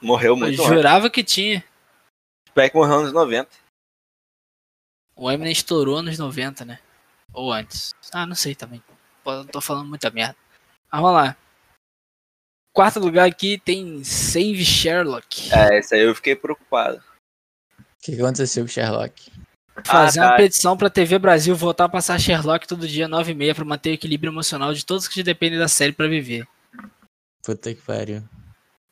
Morreu 0.00 0.32
Eu 0.32 0.36
muito 0.36 0.60
antes. 0.60 0.66
jurava 0.74 1.10
que 1.10 1.24
tinha. 1.24 1.64
Tupac 2.46 2.74
morreu 2.74 2.94
nos 2.96 3.02
anos 3.08 3.12
90. 3.12 3.50
O 5.16 5.30
Eminem 5.30 5.52
estourou 5.52 6.02
nos 6.02 6.18
90, 6.18 6.64
né? 6.64 6.78
Ou 7.32 7.52
antes. 7.52 7.92
Ah, 8.12 8.24
não 8.26 8.34
sei 8.36 8.54
também. 8.54 8.82
Pô, 9.24 9.32
eu 9.32 9.44
tô 9.46 9.60
falando 9.60 9.88
muita 9.88 10.10
merda. 10.10 10.36
Mas 10.90 11.00
vamos 11.02 11.16
lá. 11.16 11.36
Quarto 12.72 13.00
lugar 13.00 13.26
aqui 13.28 13.58
tem 13.58 14.04
Save 14.04 14.64
Sherlock. 14.64 15.50
É, 15.52 15.78
esse 15.78 15.94
aí 15.94 16.02
eu 16.02 16.14
fiquei 16.14 16.36
preocupado. 16.36 17.02
O 17.78 17.84
que 18.00 18.14
aconteceu 18.14 18.62
com 18.62 18.68
o 18.68 18.72
Sherlock? 18.72 19.32
Fazer 19.84 20.20
Ah, 20.20 20.24
uma 20.24 20.30
tá. 20.30 20.36
petição 20.36 20.76
pra 20.76 20.88
TV 20.90 21.18
Brasil 21.18 21.54
voltar 21.56 21.84
a 21.84 21.88
passar 21.88 22.18
Sherlock 22.20 22.66
todo 22.68 22.86
dia 22.86 23.08
9 23.08 23.32
e 23.32 23.34
meia 23.34 23.54
pra 23.54 23.64
manter 23.64 23.90
o 23.90 23.94
equilíbrio 23.94 24.30
emocional 24.30 24.72
de 24.72 24.84
todos 24.86 25.08
que 25.08 25.22
dependem 25.22 25.58
da 25.58 25.68
série 25.68 25.92
pra 25.92 26.06
viver. 26.06 26.46
Puta 27.42 27.74
que 27.74 27.80
pariu. 27.82 28.22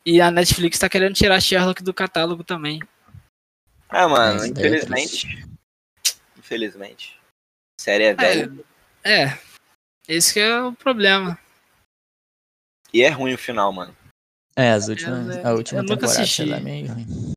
E 0.07 0.21
a 0.21 0.31
Netflix 0.31 0.79
tá 0.79 0.89
querendo 0.89 1.17
tirar 1.17 1.41
Sherlock 1.41 1.83
do 1.83 1.93
catálogo 1.93 2.45
também. 2.45 2.81
Ah, 3.89 4.07
mano, 4.07 4.39
daí 4.39 4.65
é 4.65 4.69
infelizmente. 4.69 5.45
Infelizmente. 6.39 7.21
A 7.81 7.83
série 7.83 8.05
é 8.05 8.15
velha. 8.15 8.53
É, 9.03 9.37
esse 10.07 10.33
que 10.33 10.39
é 10.39 10.63
o 10.63 10.73
problema. 10.73 11.37
E 12.93 13.03
é 13.03 13.09
ruim 13.09 13.35
o 13.35 13.39
final, 13.39 13.73
mano. 13.73 13.97
É, 14.55 14.71
as 14.71 14.87
últimas, 14.87 15.45
a 15.45 15.53
última 15.53 15.81
eu 15.81 15.83
nunca 15.83 15.97
temporada, 15.97 16.21
assisti. 16.21 16.37
sei 16.37 16.47
lá, 16.47 16.61
meio 16.61 16.87
ruim. 16.87 17.33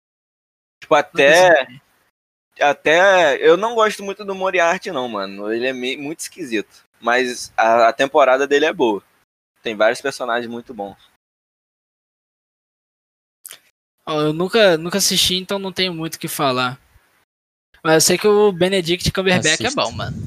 Tipo, 0.79 0.93
até. 0.93 1.67
Até. 2.61 3.37
Eu 3.37 3.57
não 3.57 3.73
gosto 3.73 4.03
muito 4.03 4.23
do 4.23 4.35
Moriarty, 4.35 4.91
não, 4.91 5.07
mano. 5.09 5.51
Ele 5.51 5.65
é 5.65 5.73
meio, 5.73 5.99
muito 5.99 6.19
esquisito. 6.19 6.85
Mas 7.01 7.51
a, 7.57 7.89
a 7.89 7.93
temporada 7.93 8.47
dele 8.47 8.65
é 8.65 8.73
boa. 8.73 9.03
Tem 9.63 9.75
vários 9.75 10.01
personagens 10.01 10.49
muito 10.49 10.71
bons. 10.71 11.09
Ó, 14.09 14.21
Eu 14.21 14.33
nunca, 14.33 14.75
nunca 14.75 14.97
assisti, 14.97 15.35
então 15.35 15.59
não 15.59 15.71
tenho 15.71 15.93
muito 15.93 16.15
o 16.15 16.19
que 16.19 16.27
falar. 16.27 16.81
Mas 17.83 17.93
eu 17.93 18.01
sei 18.01 18.17
que 18.17 18.27
o 18.27 18.51
Benedict 18.51 19.11
Cumberbatch 19.11 19.61
é 19.61 19.71
bom, 19.71 19.91
mano. 19.91 20.17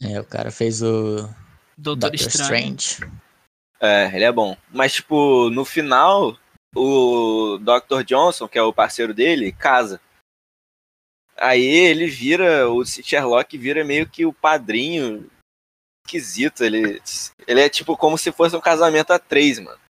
É, 0.00 0.20
o 0.20 0.24
cara 0.24 0.50
fez 0.52 0.80
o 0.80 1.28
Doutor 1.76 2.10
Doctor 2.10 2.28
Estranho. 2.28 2.76
Strange. 2.76 3.12
É, 3.80 4.06
ele 4.14 4.24
é 4.24 4.32
bom. 4.32 4.56
Mas, 4.70 4.94
tipo, 4.94 5.50
no 5.50 5.64
final, 5.64 6.38
o 6.74 7.58
Dr. 7.58 8.04
Johnson, 8.04 8.46
que 8.46 8.56
é 8.56 8.62
o 8.62 8.72
parceiro 8.72 9.12
dele, 9.12 9.52
casa. 9.52 10.00
Aí 11.36 11.64
ele 11.64 12.06
vira, 12.06 12.70
o 12.70 12.84
Sherlock 12.84 13.58
vira 13.58 13.84
meio 13.84 14.08
que 14.08 14.24
o 14.24 14.32
padrinho 14.32 15.28
esquisito. 16.06 16.62
Ele, 16.62 17.02
ele 17.46 17.60
é 17.60 17.68
tipo 17.68 17.96
como 17.96 18.16
se 18.16 18.30
fosse 18.30 18.54
um 18.54 18.60
casamento 18.60 19.12
a 19.12 19.18
três, 19.18 19.58
mano. 19.58 19.83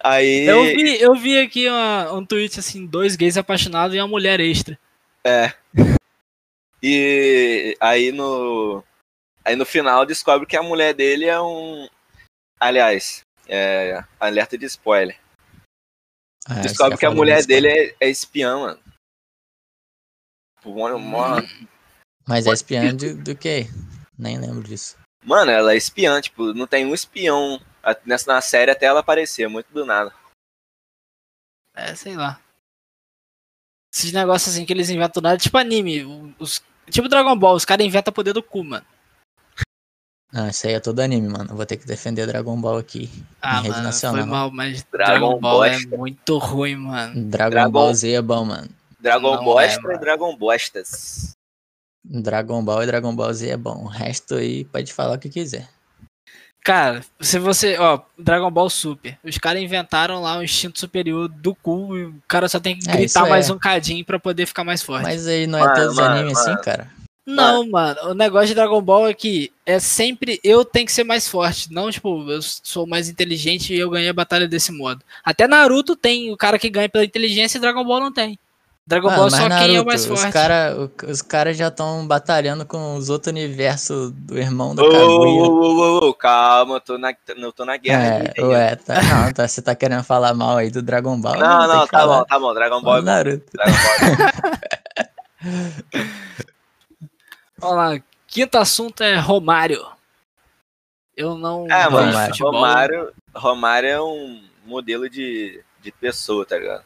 Aí. 0.00 0.44
Eu 0.46 0.62
vi, 0.64 1.00
eu 1.00 1.14
vi 1.14 1.38
aqui 1.38 1.68
uma- 1.68 2.12
um 2.12 2.24
tweet 2.24 2.60
assim, 2.60 2.86
dois 2.86 3.16
gays 3.16 3.36
apaixonados 3.36 3.96
e 3.96 4.00
uma 4.00 4.06
mulher 4.08 4.38
extra. 4.40 4.78
É. 5.24 5.52
E 6.82 7.76
aí 7.80 8.12
no. 8.12 8.84
Aí 9.44 9.56
no 9.56 9.64
final 9.64 10.04
descobre 10.04 10.46
que 10.46 10.56
a 10.56 10.62
mulher 10.62 10.94
dele 10.94 11.24
é 11.24 11.40
um. 11.40 11.88
Aliás, 12.60 13.22
é. 13.48 14.02
Alerta 14.20 14.56
de 14.58 14.66
spoiler. 14.66 15.18
Ah, 16.48 16.60
descobre 16.60 16.96
que 16.98 17.06
a 17.06 17.10
mulher 17.10 17.44
dele 17.44 17.68
é, 17.68 17.94
é 18.00 18.08
espiã, 18.08 18.56
mano. 18.58 18.80
Mó- 20.64 20.98
mó- 20.98 21.42
Mas 22.26 22.46
é 22.46 22.50
espiã 22.50 22.94
do, 22.94 23.16
do 23.16 23.36
quê? 23.36 23.66
Nem 24.18 24.38
lembro 24.38 24.62
disso. 24.62 24.96
Mano, 25.24 25.50
ela 25.50 25.72
é 25.72 25.76
espiã, 25.76 26.20
tipo, 26.20 26.52
não 26.54 26.66
tem 26.66 26.84
um 26.86 26.94
espião 26.94 27.60
nessa 28.04 28.32
na 28.32 28.40
série 28.40 28.70
até 28.70 28.86
ela 28.86 29.00
aparecer, 29.00 29.48
muito 29.48 29.72
do 29.72 29.84
nada. 29.84 30.12
É, 31.74 31.94
sei 31.94 32.16
lá. 32.16 32.40
Esses 33.94 34.12
negócios 34.12 34.54
assim 34.54 34.64
que 34.66 34.72
eles 34.72 34.90
inventam 34.90 35.22
nada, 35.22 35.36
tipo 35.38 35.56
anime. 35.58 36.04
Os, 36.38 36.62
tipo 36.90 37.08
Dragon 37.08 37.36
Ball, 37.36 37.54
os 37.54 37.64
caras 37.64 37.86
inventam 37.86 38.12
poder 38.12 38.32
do 38.32 38.42
cu, 38.42 38.64
mano. 38.64 38.84
Ah, 40.32 40.48
isso 40.48 40.66
aí 40.66 40.74
é 40.74 40.80
todo 40.80 41.00
anime, 41.00 41.28
mano. 41.28 41.52
Eu 41.52 41.56
Vou 41.56 41.64
ter 41.64 41.76
que 41.76 41.86
defender 41.86 42.26
Dragon 42.26 42.60
Ball 42.60 42.78
aqui. 42.78 43.08
Ah, 43.40 43.58
Em 43.58 43.62
rede 43.62 43.70
mano, 43.70 43.82
nacional. 43.84 44.22
foi 44.22 44.30
mal, 44.30 44.50
mas 44.50 44.82
Dragon 44.84 45.10
Dragon, 45.12 45.40
Ball 45.40 45.64
é 45.64 45.72
bosta. 45.78 45.96
muito 45.96 46.38
ruim, 46.38 46.76
mano. 46.76 47.24
Dragon, 47.30 47.50
Dragon- 47.50 47.70
Ball 47.70 47.94
Z 47.94 48.10
é 48.12 48.22
bom, 48.22 48.44
mano. 48.44 48.68
Dragon 48.98 49.36
Não 49.36 49.44
Bosta 49.44 49.80
é, 49.92 49.94
e 49.94 49.98
Dragon 49.98 50.36
Bostas. 50.36 51.32
Dragon 52.04 52.64
Ball 52.64 52.82
e 52.82 52.86
Dragon 52.86 53.14
Ball 53.14 53.32
Z 53.32 53.48
é 53.50 53.56
bom. 53.56 53.84
O 53.84 53.88
resto 53.88 54.34
aí 54.34 54.64
pode 54.64 54.92
falar 54.92 55.14
o 55.16 55.18
que 55.18 55.28
quiser. 55.28 55.68
Cara, 56.66 57.00
se 57.20 57.38
você. 57.38 57.78
Ó, 57.78 58.00
Dragon 58.18 58.50
Ball 58.50 58.68
Super. 58.68 59.16
Os 59.22 59.38
caras 59.38 59.62
inventaram 59.62 60.20
lá 60.20 60.36
um 60.36 60.42
instinto 60.42 60.80
superior 60.80 61.28
do 61.28 61.54
cu 61.54 61.96
e 61.96 62.04
o 62.06 62.14
cara 62.26 62.48
só 62.48 62.58
tem 62.58 62.76
que 62.76 62.90
É, 62.90 62.92
gritar 62.96 63.20
isso 63.20 63.30
mais 63.30 63.48
é. 63.48 63.52
um 63.52 63.58
cadinho 63.58 64.04
pra 64.04 64.18
poder 64.18 64.46
ficar 64.46 64.64
mais 64.64 64.82
forte. 64.82 65.04
Mas 65.04 65.28
aí 65.28 65.46
não 65.46 65.60
é 65.60 65.62
Mano, 65.62 65.74
todos 65.76 65.92
os 65.92 65.98
animes 66.00 66.36
assim, 66.36 66.60
cara. 66.62 66.90
Não, 67.24 67.68
mano, 67.70 68.00
o 68.10 68.14
negócio 68.14 68.48
de 68.48 68.54
Dragon 68.54 68.82
Ball 68.82 69.06
é 69.08 69.14
que 69.14 69.52
é 69.64 69.78
sempre 69.78 70.40
eu 70.42 70.64
tenho 70.64 70.86
que 70.86 70.92
ser 70.92 71.04
mais 71.04 71.28
forte. 71.28 71.72
Não, 71.72 71.88
tipo, 71.88 72.28
eu 72.28 72.40
sou 72.42 72.84
mais 72.84 73.08
inteligente 73.08 73.72
e 73.72 73.78
eu 73.78 73.88
ganhei 73.88 74.08
a 74.08 74.12
batalha 74.12 74.48
desse 74.48 74.72
modo. 74.72 75.04
Até 75.24 75.46
Naruto 75.46 75.94
tem 75.94 76.32
o 76.32 76.36
cara 76.36 76.58
que 76.58 76.68
ganha 76.68 76.88
pela 76.88 77.04
inteligência 77.04 77.58
e 77.58 77.60
Dragon 77.60 77.84
Ball 77.84 78.00
não 78.00 78.12
tem. 78.12 78.36
Dragon 78.88 79.08
Mano, 79.08 79.18
Ball 79.18 79.26
é 79.26 79.30
só 79.30 79.36
quem 79.36 79.46
é 79.46 79.50
o 79.50 79.58
Naruto, 79.58 79.86
mais 79.86 80.08
os 80.08 80.20
forte. 80.20 80.32
caras 80.32 80.90
os 81.08 81.20
cara 81.22 81.52
já 81.52 81.66
estão 81.68 82.06
batalhando 82.06 82.64
com 82.64 82.94
os 82.94 83.10
outros 83.10 83.32
universos 83.32 84.12
do 84.12 84.38
irmão 84.38 84.76
do 84.76 84.82
Ô, 84.84 84.88
Kaguya. 84.88 85.42
ô, 85.42 86.04
ô, 86.04 86.08
ô, 86.08 86.14
calma, 86.14 86.76
eu 86.76 86.80
tô 86.80 86.96
na, 86.96 87.12
eu 87.36 87.52
tô 87.52 87.64
na 87.64 87.76
guerra. 87.76 88.04
É, 88.04 88.28
aqui, 88.28 88.42
ué, 88.42 88.76
tá, 88.76 89.02
não, 89.02 89.32
tá, 89.32 89.48
você 89.48 89.60
tá 89.60 89.74
querendo 89.74 90.04
falar 90.04 90.34
mal 90.34 90.56
aí 90.56 90.70
do 90.70 90.82
Dragon 90.82 91.20
Ball? 91.20 91.36
Não, 91.36 91.66
não, 91.66 91.86
tá 91.88 91.98
falar 91.98 92.18
bom, 92.20 92.24
tá 92.26 92.38
bom. 92.38 92.54
Dragon 92.54 92.80
Ball 92.80 92.98
é. 92.98 93.02
Naruto. 93.02 93.46
Dragon 93.52 93.72
Ball 93.72 94.50
é. 94.54 96.06
Vamos 97.58 97.76
lá, 97.76 98.00
quinto 98.28 98.56
assunto 98.58 99.02
é 99.02 99.18
Romário. 99.18 99.84
Eu 101.16 101.36
não 101.36 101.66
É, 101.68 101.88
mano, 101.88 102.12
Romário. 102.12 102.44
Romário, 102.44 103.12
Romário 103.34 103.88
é 103.88 104.00
um 104.00 104.42
modelo 104.64 105.10
de, 105.10 105.60
de 105.80 105.90
pessoa, 105.90 106.46
tá 106.46 106.56
ligado? 106.56 106.84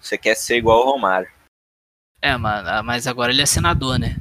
Você 0.00 0.16
quer 0.18 0.34
ser 0.34 0.56
igual 0.56 0.78
ao 0.82 0.92
Romário. 0.92 1.30
É, 2.20 2.36
mano, 2.36 2.68
ah, 2.68 2.82
mas 2.82 3.06
agora 3.06 3.32
ele 3.32 3.42
é 3.42 3.46
senador, 3.46 3.98
né? 3.98 4.16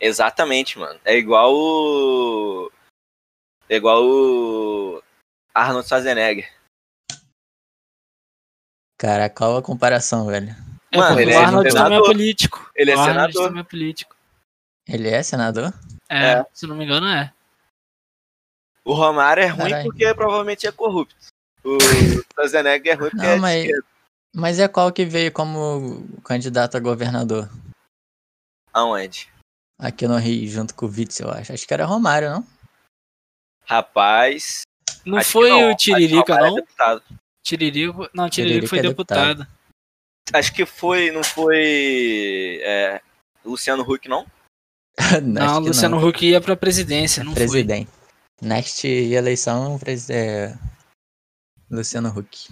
Exatamente, 0.00 0.78
mano. 0.78 0.98
É 1.04 1.16
igual 1.16 1.52
o. 1.54 2.70
É 3.68 3.76
igual 3.76 4.02
o. 4.04 5.02
Arnold 5.54 5.86
Schwarzenegger. 5.86 6.50
Cara, 8.98 9.28
qual 9.30 9.56
a 9.56 9.62
comparação, 9.62 10.26
velho? 10.26 10.54
É 10.92 10.96
Mano, 10.98 11.20
ele 11.20 11.30
o 11.32 11.34
é 11.34 11.36
Arnold 11.44 11.70
senador. 11.70 11.90
também 11.90 11.98
é 11.98 12.12
político. 12.12 12.70
Ele 12.74 12.90
é 12.90 12.96
o 12.96 13.00
Arnold 13.00 13.32
senador. 13.32 13.48
também 13.48 13.60
é 13.60 13.64
político. 13.64 14.16
Ele 14.88 15.08
é 15.08 15.22
senador? 15.22 15.72
É, 16.08 16.32
É. 16.32 16.46
se 16.52 16.66
não 16.66 16.76
me 16.76 16.84
engano 16.84 17.06
é. 17.06 17.32
O 18.84 18.92
Romário 18.94 19.42
é 19.42 19.46
ruim 19.46 19.70
Caralho. 19.70 19.84
porque 19.90 20.14
provavelmente 20.14 20.66
é 20.66 20.72
corrupto. 20.72 21.14
O 21.64 21.76
Schwarzenegger 22.34 22.92
é 22.92 22.96
ruim 22.96 23.10
porque 23.10 23.24
Não, 23.26 23.32
é 23.32 23.36
mas- 23.38 23.64
esquerda. 23.64 23.86
Mas 24.34 24.58
é 24.58 24.68
qual 24.68 24.92
que 24.92 25.04
veio 25.04 25.32
como 25.32 26.06
candidato 26.24 26.76
a 26.76 26.80
governador? 26.80 27.50
Aonde? 28.72 29.28
Aqui 29.78 30.06
no 30.06 30.16
Rio, 30.16 30.48
junto 30.48 30.74
com 30.74 30.86
o 30.86 30.88
Witzel, 30.88 31.28
eu 31.28 31.34
acho. 31.34 31.52
Acho 31.52 31.66
que 31.66 31.74
era 31.74 31.84
Romário, 31.86 32.30
não? 32.30 32.46
Rapaz. 33.64 34.62
Não 35.04 35.18
acho 35.18 35.26
que 35.26 35.32
foi 35.32 35.48
não. 35.48 35.70
o 35.70 35.76
que 35.76 35.84
Tiririca, 35.84 36.34
é 36.34 36.40
não? 36.40 36.54
deputado. 36.54 37.02
Tiririco. 37.42 38.08
Não, 38.14 38.28
Tiririco 38.28 38.66
Tiririca 38.66 38.68
foi 38.68 38.78
é 38.78 38.82
deputado. 38.82 39.46
Acho 40.32 40.52
que 40.52 40.64
foi, 40.66 41.10
não 41.10 41.24
foi. 41.24 42.60
É, 42.62 43.00
Luciano 43.44 43.82
Huck, 43.82 44.08
não? 44.08 44.26
Não, 45.22 45.62
que 45.62 45.68
Luciano 45.68 46.06
Huck 46.06 46.26
ia 46.26 46.40
pra 46.40 46.54
presidência, 46.54 47.24
não 47.24 47.32
foi. 47.32 47.42
Presidente. 47.42 47.90
Next 48.42 48.86
eleição, 48.86 49.78
pres- 49.78 50.10
é, 50.10 50.54
Luciano 51.70 52.10
Huck. 52.10 52.48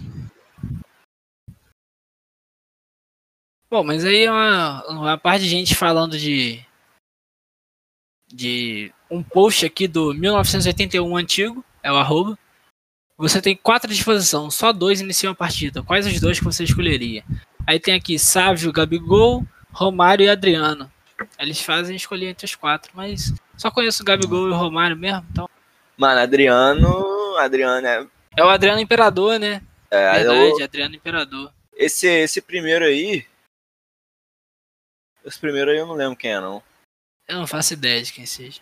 Bom, 3.69 3.83
mas 3.83 4.03
aí 4.03 4.23
é 4.23 4.31
uma, 4.31 4.83
uma 4.87 5.17
parte 5.17 5.43
de 5.43 5.49
gente 5.49 5.75
falando 5.75 6.17
de. 6.17 6.63
de 8.31 8.91
um 9.09 9.21
post 9.23 9.65
aqui 9.65 9.87
do 9.87 10.13
1981 10.13 11.15
antigo, 11.17 11.63
é 11.83 11.91
o 11.91 11.95
arroba. 11.95 12.37
Você 13.17 13.41
tem 13.41 13.55
quatro 13.55 13.89
à 13.89 13.93
disposição, 13.93 14.49
só 14.49 14.71
dois 14.71 15.01
iniciam 15.01 15.31
a 15.33 15.35
partida. 15.35 15.83
Quais 15.83 16.07
os 16.07 16.19
dois 16.21 16.39
que 16.39 16.45
você 16.45 16.63
escolheria? 16.63 17.23
Aí 17.67 17.79
tem 17.79 17.93
aqui 17.93 18.17
Sávio, 18.17 18.71
Gabigol, 18.71 19.45
Romário 19.71 20.25
e 20.25 20.29
Adriano. 20.29 20.89
Eles 21.37 21.59
fazem 21.61 21.95
escolher 21.97 22.27
entre 22.29 22.45
os 22.45 22.55
quatro, 22.55 22.91
mas 22.95 23.33
só 23.57 23.69
conheço 23.69 24.01
o 24.03 24.05
Gabigol 24.05 24.47
e 24.47 24.51
o 24.51 24.55
Romário 24.55 24.95
mesmo, 24.95 25.25
então. 25.31 25.49
Mano, 25.97 26.21
Adriano. 26.21 27.35
Adriano 27.37 27.85
é. 27.85 28.07
É 28.37 28.43
o 28.43 28.49
Adriano 28.49 28.79
Imperador, 28.79 29.37
né? 29.37 29.61
é 29.91 30.13
Verdade, 30.23 30.59
eu- 30.59 30.63
Adriano 30.63 30.95
Imperador. 30.95 31.51
esse, 31.75 32.07
esse 32.07 32.41
primeiro 32.41 32.85
aí. 32.85 33.25
Esse 35.29 35.39
primeiro 35.39 35.71
aí 35.71 35.77
eu 35.77 35.85
não 35.87 35.95
lembro 35.95 36.17
quem 36.17 36.31
é, 36.33 36.39
não. 36.39 36.61
Eu 37.27 37.37
não 37.37 37.47
faço 37.47 37.73
ideia 37.73 38.01
de 38.01 38.11
quem 38.11 38.25
seja. 38.25 38.59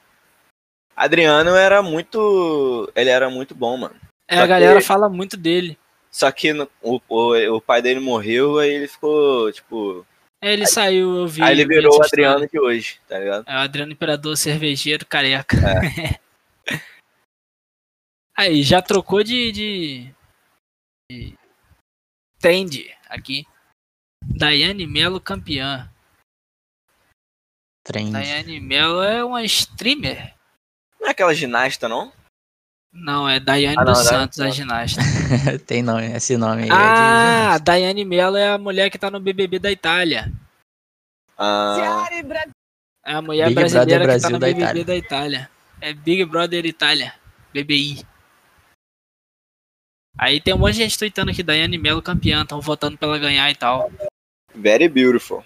Adriano 0.96 1.52
era 1.56 1.82
muito. 1.82 2.92
Ele 2.96 3.10
era 3.10 3.30
muito 3.30 3.56
bom, 3.56 3.78
mano. 3.78 3.96
É, 4.30 4.36
Só 4.36 4.42
a 4.42 4.44
que- 4.44 4.50
galera 4.50 4.82
fala 4.82 5.10
muito 5.10 5.38
dele. 5.38 5.78
Só 6.12 6.32
que 6.32 6.52
no- 6.54 6.70
o, 6.82 7.00
o, 7.08 7.56
o 7.58 7.62
pai 7.62 7.82
dele 7.82 8.00
morreu, 8.00 8.58
aí 8.60 8.70
ele 8.72 8.88
ficou, 8.88 9.52
tipo. 9.52 10.06
É, 10.44 10.54
ele 10.54 10.66
saiu, 10.68 11.16
eu 11.18 11.28
vi. 11.28 11.42
aí 11.44 11.52
ele 11.52 11.66
vi 11.66 11.76
virou 11.76 11.98
o 11.98 12.04
Adriano 12.04 12.44
história. 12.46 12.50
de 12.50 12.60
hoje, 12.60 13.00
tá 13.08 13.18
ligado? 13.20 13.48
É 13.48 13.54
o 13.56 13.60
Adriano 13.60 13.92
Imperador 13.92 14.36
cervejeiro 14.38 15.06
careca. 15.06 15.56
É. 15.58 16.20
Aí, 18.40 18.62
já 18.62 18.84
trocou 18.84 19.24
de, 19.24 19.52
de, 19.52 20.14
de 21.12 21.34
trend 22.40 22.96
aqui. 23.10 23.48
Daiane 24.24 24.86
Melo 24.86 25.20
campeã. 25.20 25.92
Trem. 27.88 28.12
Daiane 28.12 28.60
Melo 28.60 29.02
é 29.02 29.24
uma 29.24 29.44
streamer. 29.44 30.34
Não 31.00 31.08
é 31.08 31.12
aquela 31.12 31.34
ginasta, 31.34 31.88
não? 31.88 32.12
Não, 32.92 33.30
é 33.30 33.40
Daiane 33.40 33.78
Ah, 33.80 33.84
não, 33.86 33.94
dos 33.94 34.04
Santos, 34.04 34.40
a 34.40 34.50
ginasta. 34.50 35.02
Tem 35.66 35.82
nome, 35.82 36.08
esse 36.14 36.36
nome 36.36 36.64
aí. 36.64 36.70
é 36.70 36.74
Ah, 36.74 37.54
a 37.54 37.58
de... 37.58 37.64
Daiane 37.64 38.04
Melo 38.06 38.36
é 38.38 38.50
a 38.50 38.58
mulher 38.58 38.90
que 38.90 38.98
tá 38.98 39.10
no 39.10 39.20
BBB 39.20 39.58
da 39.60 39.72
Itália. 39.72 40.32
Ah, 41.38 42.08
É 43.06 43.14
a 43.14 43.22
mulher 43.22 43.46
Big 43.50 43.56
brasileira 43.56 44.04
Brother 44.04 44.16
que 44.18 44.22
tá 44.22 44.30
no 44.32 44.40
da 44.40 44.48
BBB 44.48 44.64
Itália. 44.64 44.86
da 44.86 44.96
Itália. 44.96 45.50
É 45.80 45.94
Big 45.94 46.26
Brother 46.26 46.66
Itália. 46.66 47.14
BBI. 47.54 48.04
Aí 50.20 50.42
tem 50.42 50.54
um 50.54 50.58
monte 50.58 50.74
de 50.74 50.80
gente 50.80 50.98
tweetando 50.98 51.32
que 51.34 51.44
Daiane 51.44 51.78
Melo 51.78 52.02
campeã, 52.02 52.42
estão 52.42 52.60
votando 52.60 52.98
pra 52.98 53.08
ela 53.08 53.20
ganhar 53.20 53.50
e 53.52 53.56
tal. 53.56 53.92
very 54.56 54.88
beautiful. 54.90 55.46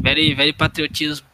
Very, 0.00 0.34
very 0.34 0.52
patriotismo. 0.54 1.26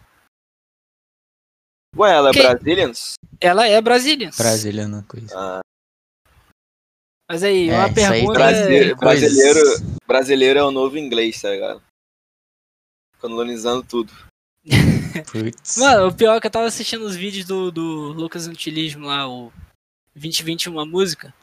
Ué, 1.97 2.13
ela 2.13 2.31
é 2.31 2.33
Que- 2.33 2.43
Brazilians? 2.43 3.15
Ela 3.41 3.67
é 3.69 3.81
brasileira. 3.81 4.33
Brasiliana 4.37 5.05
coisa. 5.09 5.33
Ah, 5.37 5.61
Mas 7.29 7.43
aí, 7.43 7.69
É, 7.71 7.75
uma 7.77 7.89
isso 7.89 8.01
aí 8.01 8.11
pergunta. 8.21 8.33
Brasil- 8.39 8.91
é- 8.91 8.95
brasileiro- 8.95 9.83
brasileiro 10.07 10.59
é 10.61 10.65
o 10.65 10.71
novo 10.71 10.97
inglês, 10.97 11.41
tá 11.43 11.51
ligado? 11.51 11.83
Colonizando 13.21 13.83
tudo. 13.83 14.13
Putz. 15.33 15.77
Mano, 15.79 16.09
o 16.09 16.15
pior 16.15 16.37
é 16.37 16.41
que 16.41 16.47
eu 16.47 16.51
tava 16.51 16.67
assistindo 16.67 17.03
os 17.05 17.17
vídeos 17.17 17.45
do, 17.47 17.71
do 17.73 18.13
Lucas 18.13 18.47
Utilismo 18.47 19.07
lá, 19.07 19.29
o 19.29 19.53
2021 20.15 20.73
uma 20.73 20.87
música. 20.87 21.35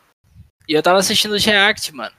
E 0.69 0.73
eu 0.73 0.81
tava 0.83 0.99
assistindo 0.99 1.33
os 1.33 1.43
react, 1.43 1.93
mano. 1.93 2.15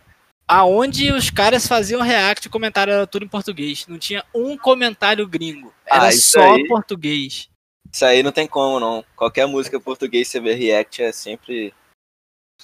Aonde 0.46 1.10
os 1.10 1.30
caras 1.30 1.66
faziam 1.66 2.02
react, 2.02 2.46
o 2.48 2.50
comentário 2.50 2.92
era 2.92 3.06
tudo 3.06 3.24
em 3.24 3.28
português. 3.28 3.86
Não 3.86 3.98
tinha 3.98 4.22
um 4.34 4.58
comentário 4.58 5.26
gringo. 5.26 5.72
Era 5.86 6.08
Ah, 6.08 6.12
só 6.12 6.52
aí- 6.54 6.68
português. 6.68 7.48
Isso 7.94 8.04
aí 8.04 8.24
não 8.24 8.32
tem 8.32 8.48
como, 8.48 8.80
não. 8.80 9.04
Qualquer 9.14 9.46
música 9.46 9.78
português, 9.78 10.26
você 10.26 10.40
vê 10.40 10.52
react, 10.52 11.00
é 11.00 11.12
sempre. 11.12 11.72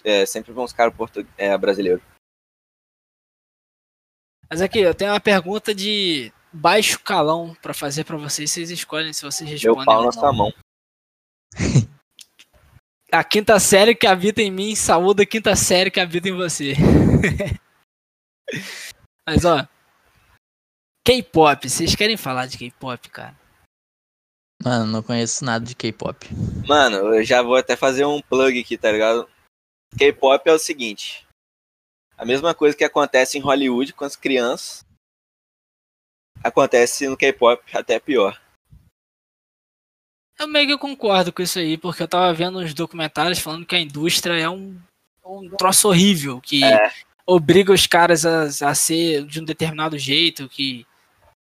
É 0.02 0.26
sempre 0.26 0.52
vão 0.52 0.64
os 0.64 0.72
caras 0.72 0.92
é, 1.38 1.56
brasileiros. 1.56 2.02
Mas 4.50 4.60
aqui, 4.60 4.80
eu 4.80 4.92
tenho 4.92 5.12
uma 5.12 5.20
pergunta 5.20 5.72
de 5.72 6.32
baixo 6.52 6.98
calão 6.98 7.54
pra 7.62 7.72
fazer 7.72 8.02
pra 8.02 8.16
vocês. 8.16 8.50
Vocês 8.50 8.72
escolhem 8.72 9.12
se 9.12 9.22
vocês 9.22 9.48
Meu 9.62 9.74
respondem. 9.74 9.84
pau 9.84 10.00
ou 10.00 10.06
na 10.06 10.12
sua 10.12 10.32
mão. 10.32 10.52
A 13.12 13.22
quinta 13.24 13.60
série 13.60 13.94
que 13.94 14.06
habita 14.06 14.40
em 14.40 14.52
mim 14.52 14.76
saúda 14.76 15.24
a 15.24 15.26
quinta 15.26 15.56
série 15.56 15.90
que 15.90 15.98
habita 15.98 16.28
em 16.28 16.32
você. 16.32 16.74
Mas 19.26 19.44
ó. 19.44 19.66
K-pop, 21.04 21.68
vocês 21.68 21.96
querem 21.96 22.16
falar 22.16 22.46
de 22.46 22.56
K-pop, 22.56 23.10
cara? 23.10 23.39
Mano, 24.62 24.86
não 24.86 25.02
conheço 25.02 25.44
nada 25.44 25.64
de 25.64 25.74
K-pop. 25.74 26.26
Mano, 26.66 27.14
eu 27.14 27.24
já 27.24 27.42
vou 27.42 27.56
até 27.56 27.76
fazer 27.76 28.04
um 28.04 28.20
plug 28.20 28.60
aqui, 28.60 28.76
tá 28.76 28.92
ligado? 28.92 29.28
K-pop 29.98 30.48
é 30.48 30.52
o 30.52 30.58
seguinte. 30.58 31.26
A 32.16 32.24
mesma 32.24 32.54
coisa 32.54 32.76
que 32.76 32.84
acontece 32.84 33.38
em 33.38 33.40
Hollywood 33.40 33.94
com 33.94 34.04
as 34.04 34.14
crianças. 34.16 34.84
Acontece 36.44 37.08
no 37.08 37.16
K-pop, 37.16 37.62
até 37.74 37.98
pior. 37.98 38.38
Eu 40.38 40.46
meio 40.46 40.68
que 40.68 40.78
concordo 40.78 41.32
com 41.32 41.42
isso 41.42 41.58
aí, 41.58 41.76
porque 41.76 42.02
eu 42.02 42.08
tava 42.08 42.32
vendo 42.32 42.58
uns 42.58 42.72
documentários 42.72 43.38
falando 43.38 43.66
que 43.66 43.74
a 43.74 43.80
indústria 43.80 44.34
é 44.34 44.48
um, 44.48 44.78
um 45.24 45.50
troço 45.56 45.88
horrível, 45.88 46.40
que 46.40 46.64
É. 46.64 46.92
obriga 47.26 47.72
os 47.72 47.86
caras 47.86 48.24
a, 48.24 48.44
a 48.70 48.74
ser 48.74 49.24
de 49.26 49.40
um 49.40 49.44
determinado 49.44 49.98
jeito, 49.98 50.48
que. 50.48 50.86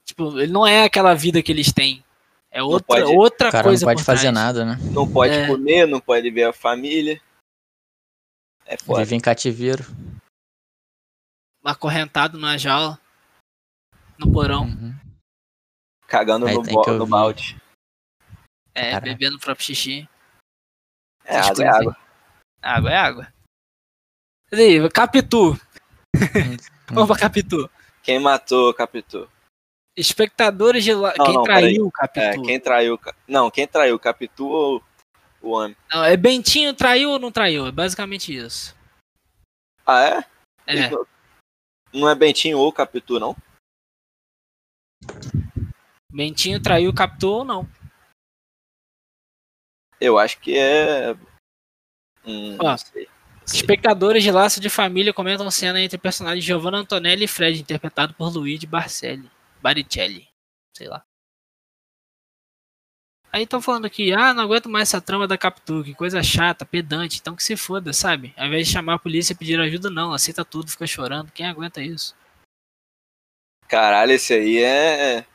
Tipo, 0.08 0.40
ele 0.40 0.52
não 0.52 0.66
é 0.66 0.84
aquela 0.84 1.14
vida 1.14 1.44
que 1.44 1.52
eles 1.52 1.72
têm. 1.72 2.04
É 2.52 2.62
outra, 2.62 2.86
pode- 2.86 3.16
outra 3.16 3.48
O 3.48 3.52
cara 3.52 3.64
coisa 3.64 3.86
não 3.86 3.94
pode 3.94 4.04
fazer 4.04 4.22
trás. 4.32 4.34
nada, 4.36 4.66
né? 4.66 4.76
Não 4.94 5.10
pode 5.12 5.34
É. 5.34 5.48
comer, 5.48 5.86
não 5.88 6.02
pode 6.02 6.30
ver 6.30 6.44
a 6.44 6.54
família. 6.54 7.22
É 8.66 8.78
foda. 8.78 9.00
Vive 9.04 9.16
em 9.16 9.20
cativeiro. 9.22 9.84
Acorrentado 11.64 12.38
na 12.38 12.58
jaula. 12.58 13.00
No 14.18 14.32
porão. 14.32 14.64
Uhum. 14.66 14.94
Cagando 16.08 16.46
Aí 16.46 16.56
no, 16.56 16.64
bo- 16.64 16.92
no 16.94 17.08
balde. 17.08 17.58
É, 18.76 18.92
Caraca. 18.92 19.06
bebendo 19.06 19.38
o 19.38 19.40
próprio 19.40 19.66
xixi. 19.66 20.10
É 21.24 21.36
Essas 21.38 21.60
água, 21.60 21.64
é 21.64 21.70
aí. 21.70 21.76
água. 21.80 21.98
Água 22.62 22.92
é 22.92 22.98
água. 22.98 23.34
Mas 24.52 24.60
aí, 24.60 24.90
Capitu. 24.90 25.54
Vamos 26.92 27.08
pra 27.08 27.18
Capitu. 27.20 27.70
Quem 28.04 28.20
matou 28.20 28.70
o 28.70 28.74
Capitu? 28.74 29.30
Espectadores 30.02 30.84
de 30.84 30.94
lá. 30.94 31.14
Não, 31.16 31.26
quem 31.26 31.36
não, 31.36 31.44
traiu 31.44 31.86
o 31.86 31.88
É, 31.88 31.92
Capitu? 31.92 32.42
quem 32.44 32.60
traiu. 32.60 33.00
Não, 33.28 33.52
quem 33.52 33.68
traiu 33.68 34.00
Capitu 34.00 34.48
ou 34.48 34.84
o 35.42 35.52
homem? 35.52 35.78
Não, 35.92 36.04
é 36.04 36.18
Bentinho 36.18 36.74
traiu 36.74 37.12
ou 37.12 37.20
não 37.20 37.32
traiu? 37.32 37.68
É 37.68 37.72
basicamente 37.72 38.36
isso. 38.36 38.76
Ah, 39.86 40.02
é? 40.04 40.26
É. 40.66 40.90
Não 41.94 42.10
é 42.10 42.16
Bentinho 42.16 42.58
ou 42.58 42.74
Capitu, 42.74 43.20
não? 43.20 43.36
Bentinho 46.12 46.60
traiu 46.62 46.92
Capitu 46.94 47.30
ou 47.30 47.46
não? 47.46 47.70
Eu 50.00 50.18
acho 50.18 50.40
que 50.40 50.58
é. 50.58 51.14
Hum, 52.26 52.58
Ó, 52.60 52.76
sei. 52.76 53.08
Sei. 53.46 53.60
Espectadores 53.60 54.24
de 54.24 54.32
Laço 54.32 54.60
de 54.60 54.70
Família 54.70 55.14
comentam 55.14 55.50
cena 55.52 55.80
entre 55.80 55.98
personagens 55.98 56.44
Giovanna 56.44 56.78
Antonelli 56.78 57.26
e 57.26 57.28
Fred, 57.28 57.60
interpretado 57.60 58.14
por 58.16 58.34
Luigi 58.34 58.66
Barcelli. 58.66 59.30
Baricelli. 59.62 60.28
Sei 60.76 60.88
lá. 60.88 61.06
Aí 63.34 63.44
estão 63.44 63.62
falando 63.62 63.86
aqui, 63.86 64.12
ah, 64.12 64.34
não 64.34 64.44
aguento 64.44 64.68
mais 64.68 64.90
essa 64.90 65.00
trama 65.00 65.26
da 65.26 65.38
Capitu, 65.38 65.86
que 65.86 65.96
coisa 65.96 66.22
chata, 66.22 66.66
pedante, 66.66 67.20
então 67.20 67.34
que 67.34 67.42
se 67.42 67.56
foda, 67.56 67.94
sabe? 67.94 68.34
Ao 68.36 68.46
invés 68.46 68.68
de 68.68 68.74
chamar 68.74 68.96
a 68.96 69.00
polícia 69.00 69.32
e 69.32 69.38
pedir 69.38 69.58
ajuda, 69.58 69.90
não, 69.90 70.12
aceita 70.12 70.44
tudo, 70.44 70.70
fica 70.70 70.86
chorando. 70.86 71.32
Quem 71.32 71.48
aguenta 71.48 71.82
isso? 71.82 72.14
Caralho, 73.70 74.12
esse 74.12 74.34
aí 74.34 74.62
é. 74.62 75.26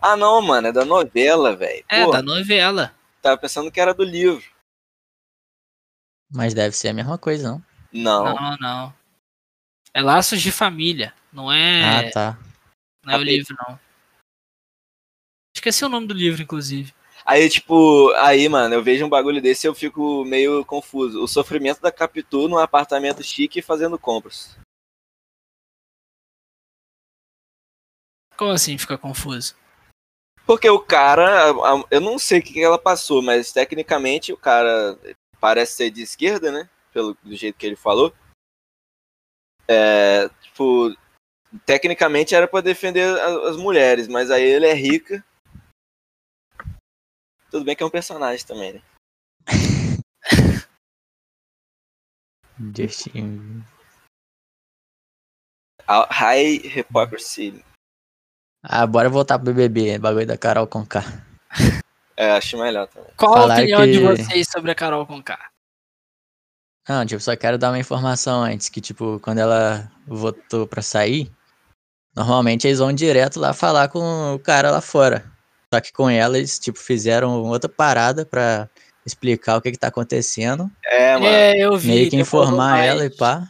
Ah, 0.00 0.16
não, 0.16 0.40
mano, 0.40 0.68
é 0.68 0.72
da 0.72 0.84
novela, 0.84 1.54
velho. 1.54 1.84
É, 1.90 2.10
da 2.10 2.22
novela. 2.22 2.94
tava 3.20 3.36
pensando 3.36 3.70
que 3.70 3.78
era 3.78 3.92
do 3.92 4.02
livro. 4.02 4.50
Mas 6.32 6.54
deve 6.54 6.74
ser 6.74 6.88
a 6.88 6.94
mesma 6.94 7.18
coisa, 7.18 7.50
não? 7.50 7.64
Não. 7.92 8.34
Não, 8.34 8.56
não. 8.56 8.94
É 9.92 10.00
Laços 10.00 10.40
de 10.40 10.50
Família, 10.50 11.14
não 11.30 11.52
é, 11.52 12.08
Ah, 12.08 12.10
tá. 12.10 12.38
Não 13.04 13.14
é 13.14 13.18
o 13.18 13.22
livro, 13.22 13.56
não. 13.66 13.78
Esqueci 15.54 15.84
o 15.84 15.88
nome 15.88 16.06
do 16.06 16.14
livro, 16.14 16.42
inclusive. 16.42 16.94
Aí, 17.24 17.48
tipo, 17.48 18.10
aí, 18.14 18.48
mano, 18.48 18.74
eu 18.74 18.82
vejo 18.82 19.04
um 19.04 19.08
bagulho 19.08 19.40
desse 19.40 19.66
e 19.66 19.68
eu 19.68 19.74
fico 19.74 20.24
meio 20.24 20.64
confuso. 20.64 21.22
O 21.22 21.28
sofrimento 21.28 21.80
da 21.80 21.92
Capitu 21.92 22.48
num 22.48 22.58
apartamento 22.58 23.22
chique 23.22 23.62
fazendo 23.62 23.98
compras. 23.98 24.58
Como 28.36 28.50
assim 28.50 28.76
fica 28.76 28.98
confuso? 28.98 29.54
Porque 30.44 30.68
o 30.68 30.80
cara, 30.80 31.52
eu 31.90 32.00
não 32.00 32.18
sei 32.18 32.40
o 32.40 32.42
que 32.42 32.54
que 32.54 32.62
ela 32.62 32.78
passou, 32.78 33.22
mas 33.22 33.52
tecnicamente 33.52 34.32
o 34.32 34.36
cara 34.36 34.98
parece 35.38 35.74
ser 35.74 35.90
de 35.90 36.02
esquerda, 36.02 36.50
né? 36.50 36.68
Pelo 36.92 37.16
do 37.22 37.36
jeito 37.36 37.56
que 37.56 37.66
ele 37.66 37.76
falou. 37.76 38.12
É, 39.68 40.28
tipo, 40.40 40.92
tecnicamente 41.66 42.34
era 42.34 42.46
pra 42.48 42.60
defender 42.60 43.18
a- 43.20 43.48
as 43.50 43.56
mulheres, 43.56 44.08
mas 44.08 44.30
aí 44.30 44.42
ele 44.42 44.66
é 44.66 44.74
rica. 44.74 45.24
Tudo 47.50 47.64
bem 47.64 47.76
que 47.76 47.82
é 47.82 47.86
um 47.86 47.90
personagem 47.90 48.46
também, 48.46 48.72
né? 48.74 48.82
Justin. 52.76 53.64
A- 55.86 56.08
High 56.10 56.58
Hypocrisy. 56.64 57.64
Ah, 58.62 58.86
bora 58.86 59.08
voltar 59.10 59.38
pro 59.38 59.52
BBB, 59.52 59.98
bagulho 59.98 60.26
da 60.26 60.38
Carol 60.38 60.66
Conká. 60.66 61.02
É, 62.16 62.30
acho 62.32 62.56
melhor 62.58 62.86
também. 62.88 63.10
Qual 63.16 63.34
a 63.34 63.40
Falaram 63.40 63.62
opinião 63.62 63.86
de 63.86 63.92
que- 63.98 64.04
vocês 64.04 64.48
sobre 64.48 64.70
a 64.70 64.74
Carol 64.74 65.06
Conká? 65.06 65.50
Não, 66.88 67.04
tipo, 67.06 67.20
só 67.20 67.36
quero 67.36 67.58
dar 67.58 67.70
uma 67.70 67.78
informação 67.78 68.42
antes, 68.42 68.68
que, 68.68 68.80
tipo, 68.80 69.18
quando 69.20 69.38
ela 69.38 69.90
votou 70.06 70.66
pra 70.66 70.82
sair, 70.82 71.30
normalmente 72.14 72.66
eles 72.66 72.78
vão 72.78 72.92
direto 72.92 73.38
lá 73.40 73.52
falar 73.52 73.88
com 73.88 74.34
o 74.34 74.38
cara 74.38 74.70
lá 74.70 74.80
fora. 74.80 75.24
Só 75.72 75.80
que 75.80 75.92
com 75.92 76.08
ela, 76.10 76.36
eles, 76.36 76.58
tipo, 76.58 76.78
fizeram 76.78 77.42
outra 77.44 77.68
parada 77.68 78.26
pra 78.26 78.68
explicar 79.06 79.56
o 79.56 79.60
que 79.62 79.72
que 79.72 79.78
tá 79.78 79.88
acontecendo, 79.88 80.70
É, 80.84 81.14
mano. 81.14 81.26
É, 81.26 81.56
eu 81.58 81.76
vi. 81.78 81.88
meio 81.88 82.10
que 82.10 82.16
informar 82.16 82.78
ela 82.84 83.04
e 83.06 83.10
pá. 83.10 83.48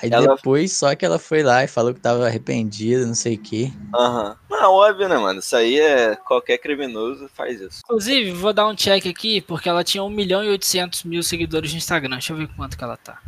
Aí 0.00 0.10
Ela- 0.10 0.34
depois, 0.36 0.72
só 0.72 0.94
que 0.96 1.04
ela 1.04 1.18
foi 1.18 1.42
lá 1.42 1.62
e 1.62 1.68
falou 1.68 1.92
que 1.92 2.00
tava 2.00 2.26
arrependida, 2.26 3.06
não 3.06 3.14
sei 3.14 3.34
o 3.34 3.38
quê. 3.38 3.70
Aham. 3.94 4.36
Mas 4.48 4.62
óbvio, 4.62 5.06
né, 5.06 5.18
mano? 5.18 5.40
Isso 5.40 5.54
aí 5.54 5.78
é. 5.78 6.16
Qualquer 6.16 6.56
criminoso 6.58 7.28
faz 7.34 7.60
isso. 7.60 7.80
Inclusive, 7.84 8.32
vou 8.32 8.54
dar 8.54 8.66
um 8.66 8.74
check 8.74 9.06
aqui, 9.06 9.42
porque 9.42 9.68
ela 9.68 9.84
tinha 9.84 10.02
1 10.02 10.08
milhão 10.08 10.42
e 10.42 10.48
800 10.48 11.04
mil 11.04 11.22
seguidores 11.22 11.72
no 11.72 11.76
Instagram. 11.78 12.12
Deixa 12.16 12.32
eu 12.32 12.36
ver 12.38 12.48
quanto 12.56 12.76
que 12.76 12.82
ela 12.82 12.96
tá. 12.96 13.20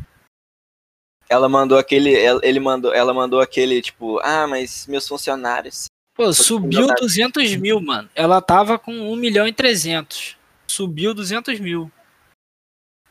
Ela 1.29 1.49
mandou 1.49 1.79
aquele. 1.79 2.15
ela- 2.15 2.41
Ele 2.43 2.61
mandou, 2.61 2.93
ela 2.95 3.13
mandou 3.15 3.41
aquele, 3.41 3.81
tipo, 3.83 4.19
ah, 4.23 4.47
mas 4.47 4.87
meus 4.87 5.07
funcionários. 5.09 5.87
Pô, 6.15 6.33
subiu 6.33 6.81
verdade. 6.81 7.01
200 7.01 7.57
mil, 7.57 7.81
mano. 7.81 8.09
Ela 8.15 8.41
tava 8.41 8.79
com 8.79 8.93
1 9.13 9.17
milhão 9.17 9.49
e 9.49 9.53
300. 9.53 10.37
Subiu 10.67 11.13
200 11.13 11.59
mil. 11.59 11.91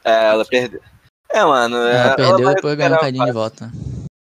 É, 0.03 0.29
ela 0.29 0.45
perdeu. 0.45 0.81
É, 1.29 1.43
mano. 1.43 1.75
Ela 1.77 1.89
ela 1.89 2.15
perdeu 2.15 2.45
vai 2.45 2.55
depois 2.55 2.75
ganhou 2.77 2.95
um 2.97 2.99
cadinho 3.01 3.25
de 3.25 3.31
volta. 3.31 3.71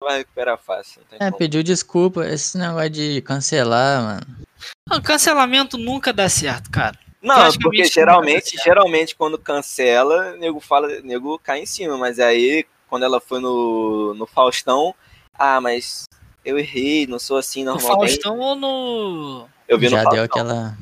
Vai 0.03 0.18
recuperar 0.18 0.59
fácil. 0.59 1.03
Não 1.03 1.09
tem 1.09 1.26
É, 1.26 1.31
como. 1.31 1.38
pediu 1.38 1.62
desculpa. 1.62 2.26
Esse 2.26 2.57
negócio 2.57 2.90
de 2.90 3.20
cancelar, 3.22 4.03
mano. 4.03 4.26
Não, 4.88 5.00
cancelamento 5.03 5.76
nunca 5.76 6.12
dá 6.12 6.29
certo, 6.29 6.70
cara. 6.70 6.98
Não, 7.22 7.35
praticamente 7.35 7.62
porque 7.62 7.85
geralmente, 7.85 8.57
geralmente 8.64 9.14
quando 9.14 9.38
cancela, 9.38 10.37
nego 10.38 10.59
fala, 10.59 10.88
nego 11.03 11.38
cai 11.38 11.61
em 11.61 11.66
cima, 11.66 11.98
mas 11.98 12.18
aí 12.18 12.64
quando 12.90 13.05
ela 13.05 13.20
foi 13.20 13.40
no, 13.40 14.12
no 14.14 14.26
Faustão, 14.26 14.94
ah, 15.38 15.61
mas 15.61 16.05
eu 16.44 16.59
errei, 16.59 17.07
não 17.07 17.18
sou 17.18 17.37
assim 17.38 17.64
No 17.64 17.72
normalmente. 17.74 18.20
Faustão 18.22 18.38
ou 18.38 18.57
no. 18.57 19.48
Eu 19.68 19.79
vi 19.79 19.87
no 19.87 19.92
Já 19.92 20.03
Faustão. 20.03 20.14
deu 20.16 20.24
aquela. 20.24 20.76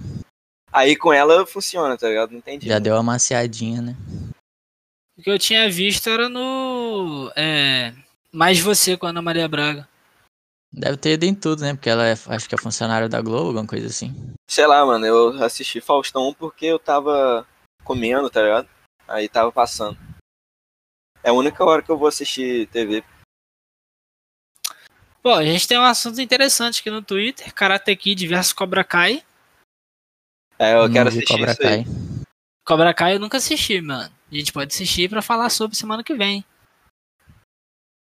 Aí 0.72 0.96
com 0.96 1.12
ela 1.12 1.46
funciona, 1.46 1.96
tá 1.96 2.08
ligado? 2.08 2.30
Não 2.30 2.38
entendi. 2.38 2.66
Já 2.66 2.78
deu 2.78 2.94
uma 2.94 3.02
maciadinha, 3.02 3.82
né? 3.82 3.96
O 5.18 5.22
que 5.22 5.30
eu 5.30 5.38
tinha 5.38 5.70
visto 5.70 6.08
era 6.08 6.28
no. 6.28 7.30
É. 7.36 7.92
Mais 8.32 8.58
você 8.58 8.96
com 8.96 9.06
a 9.06 9.10
Ana 9.10 9.22
Maria 9.22 9.48
Braga. 9.48 9.88
Deve 10.72 10.96
ter 10.98 11.12
ido 11.12 11.24
em 11.24 11.34
tudo, 11.34 11.62
né? 11.62 11.74
Porque 11.74 11.88
ela 11.88 12.06
é, 12.06 12.12
acho 12.12 12.48
que 12.48 12.54
é 12.54 12.58
funcionária 12.58 13.08
da 13.08 13.22
Globo, 13.22 13.48
alguma 13.48 13.66
coisa 13.66 13.86
assim. 13.86 14.14
Sei 14.48 14.66
lá, 14.66 14.84
mano, 14.84 15.06
eu 15.06 15.42
assisti 15.42 15.80
Faustão 15.80 16.34
porque 16.38 16.66
eu 16.66 16.78
tava 16.78 17.46
comendo, 17.84 18.28
tá 18.28 18.42
ligado? 18.42 18.68
Aí 19.08 19.28
tava 19.28 19.50
passando. 19.50 19.96
É 21.28 21.30
a 21.30 21.34
única 21.34 21.62
hora 21.62 21.82
que 21.82 21.90
eu 21.90 21.98
vou 21.98 22.08
assistir 22.08 22.66
TV. 22.68 23.04
Bom, 25.22 25.34
a 25.34 25.44
gente 25.44 25.68
tem 25.68 25.78
um 25.78 25.82
assunto 25.84 26.18
interessante 26.22 26.80
aqui 26.80 26.90
no 26.90 27.02
Twitter: 27.02 27.52
Karate 27.52 27.94
Kid 27.94 28.26
versus 28.26 28.54
Cobra 28.54 28.82
Kai. 28.82 29.22
É, 30.58 30.72
eu 30.72 30.84
Não 30.86 30.92
quero 30.94 31.10
assistir 31.10 31.34
Cobra 31.34 31.52
isso 31.52 31.62
aí. 31.66 31.84
Kai. 31.84 32.24
Cobra 32.66 32.94
Kai 32.94 33.14
eu 33.16 33.20
nunca 33.20 33.36
assisti, 33.36 33.78
mano. 33.82 34.10
A 34.32 34.34
gente 34.34 34.54
pode 34.54 34.72
assistir 34.72 35.10
pra 35.10 35.20
falar 35.20 35.50
sobre 35.50 35.76
semana 35.76 36.02
que 36.02 36.14
vem. 36.14 36.42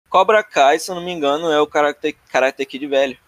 Cobra 0.09 0.43
Kai, 0.43 0.79
se 0.79 0.91
eu 0.91 0.95
não 0.95 1.05
me 1.05 1.13
engano, 1.13 1.51
é 1.53 1.61
o 1.61 1.67
Karate, 1.67 2.15
Karate 2.31 2.65
Kid 2.65 2.87
velho. 2.87 3.19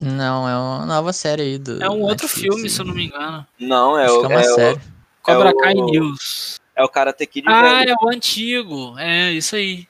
Não, 0.00 0.48
é 0.48 0.54
uma 0.56 0.86
nova 0.86 1.12
série 1.12 1.42
aí 1.42 1.58
do. 1.58 1.82
É 1.82 1.88
um 1.90 2.00
outro 2.02 2.26
Netflix 2.26 2.40
filme, 2.40 2.62
aí. 2.62 2.70
se 2.70 2.80
eu 2.80 2.84
não 2.84 2.94
me 2.94 3.06
engano. 3.06 3.44
Não, 3.58 3.98
é 3.98 4.04
Acho 4.04 4.20
o, 4.20 4.24
é 4.24 4.28
uma 4.28 4.40
é 4.40 4.50
o- 4.50 4.54
série. 4.54 4.80
Cobra 5.22 5.50
o- 5.50 5.56
Kai 5.58 5.74
News. 5.74 6.60
É 6.74 6.82
o 6.84 6.88
Karate 6.88 7.26
Kid 7.26 7.46
Ah, 7.48 7.62
velho. 7.62 7.90
é 7.90 7.94
o 8.04 8.08
antigo. 8.08 8.98
É, 8.98 9.30
isso 9.32 9.54
aí. 9.56 9.86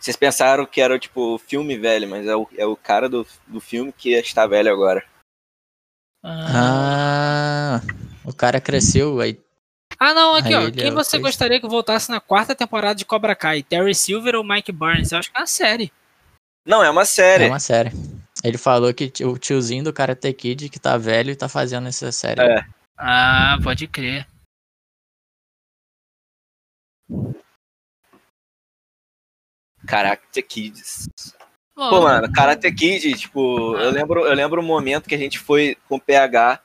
Vocês 0.00 0.16
pensaram 0.16 0.64
que 0.64 0.80
era 0.80 0.98
tipo 0.98 1.34
o 1.34 1.38
filme 1.38 1.76
velho, 1.76 2.08
mas 2.08 2.26
é 2.26 2.34
o, 2.36 2.48
é 2.56 2.64
o 2.64 2.76
cara 2.76 3.08
do, 3.08 3.26
do 3.46 3.60
filme 3.60 3.92
que 3.92 4.10
está 4.12 4.46
velho 4.46 4.72
agora. 4.72 5.04
Ah, 6.24 7.80
Ah, 7.80 7.80
o 8.24 8.32
cara 8.32 8.60
cresceu 8.60 9.20
aí. 9.20 9.40
Ah, 9.98 10.14
não, 10.14 10.36
aqui, 10.36 10.54
Aí 10.54 10.66
ó. 10.68 10.70
Quem 10.70 10.88
é 10.88 10.90
você 10.92 11.18
gostaria 11.18 11.60
que 11.60 11.66
voltasse 11.66 12.10
na 12.10 12.20
quarta 12.20 12.54
temporada 12.54 12.94
de 12.94 13.04
Cobra 13.04 13.34
Kai? 13.34 13.62
Terry 13.64 13.94
Silver 13.94 14.36
ou 14.36 14.44
Mike 14.44 14.70
Barnes? 14.70 15.10
Eu 15.10 15.18
acho 15.18 15.30
que 15.32 15.36
é 15.36 15.40
uma 15.40 15.46
série. 15.46 15.92
Não, 16.64 16.84
é 16.84 16.90
uma 16.90 17.04
série. 17.04 17.44
É 17.44 17.48
uma 17.48 17.58
série. 17.58 17.90
Ele 18.42 18.58
falou 18.58 18.92
que 18.94 19.12
o 19.24 19.36
tiozinho 19.36 19.84
do 19.84 19.92
Karate 19.92 20.32
Kid 20.32 20.68
que 20.68 20.78
tá 20.78 20.96
velho 20.96 21.30
e 21.30 21.36
tá 21.36 21.48
fazendo 21.48 21.88
essa 21.88 22.12
série. 22.12 22.40
É. 22.40 22.64
Ah, 22.96 23.58
pode 23.62 23.86
crer. 23.86 24.26
Karate 29.86 30.42
Kids. 30.42 31.08
Bom, 31.74 31.90
Pô, 31.90 32.02
mano, 32.02 32.30
Karate 32.32 32.70
Kid, 32.72 33.14
tipo, 33.14 33.76
eu 33.76 33.90
lembro, 33.90 34.26
eu 34.26 34.34
lembro 34.34 34.60
o 34.60 34.64
momento 34.64 35.08
que 35.08 35.14
a 35.14 35.18
gente 35.18 35.38
foi 35.38 35.76
com 35.88 35.96
o 35.96 36.00
PH 36.00 36.60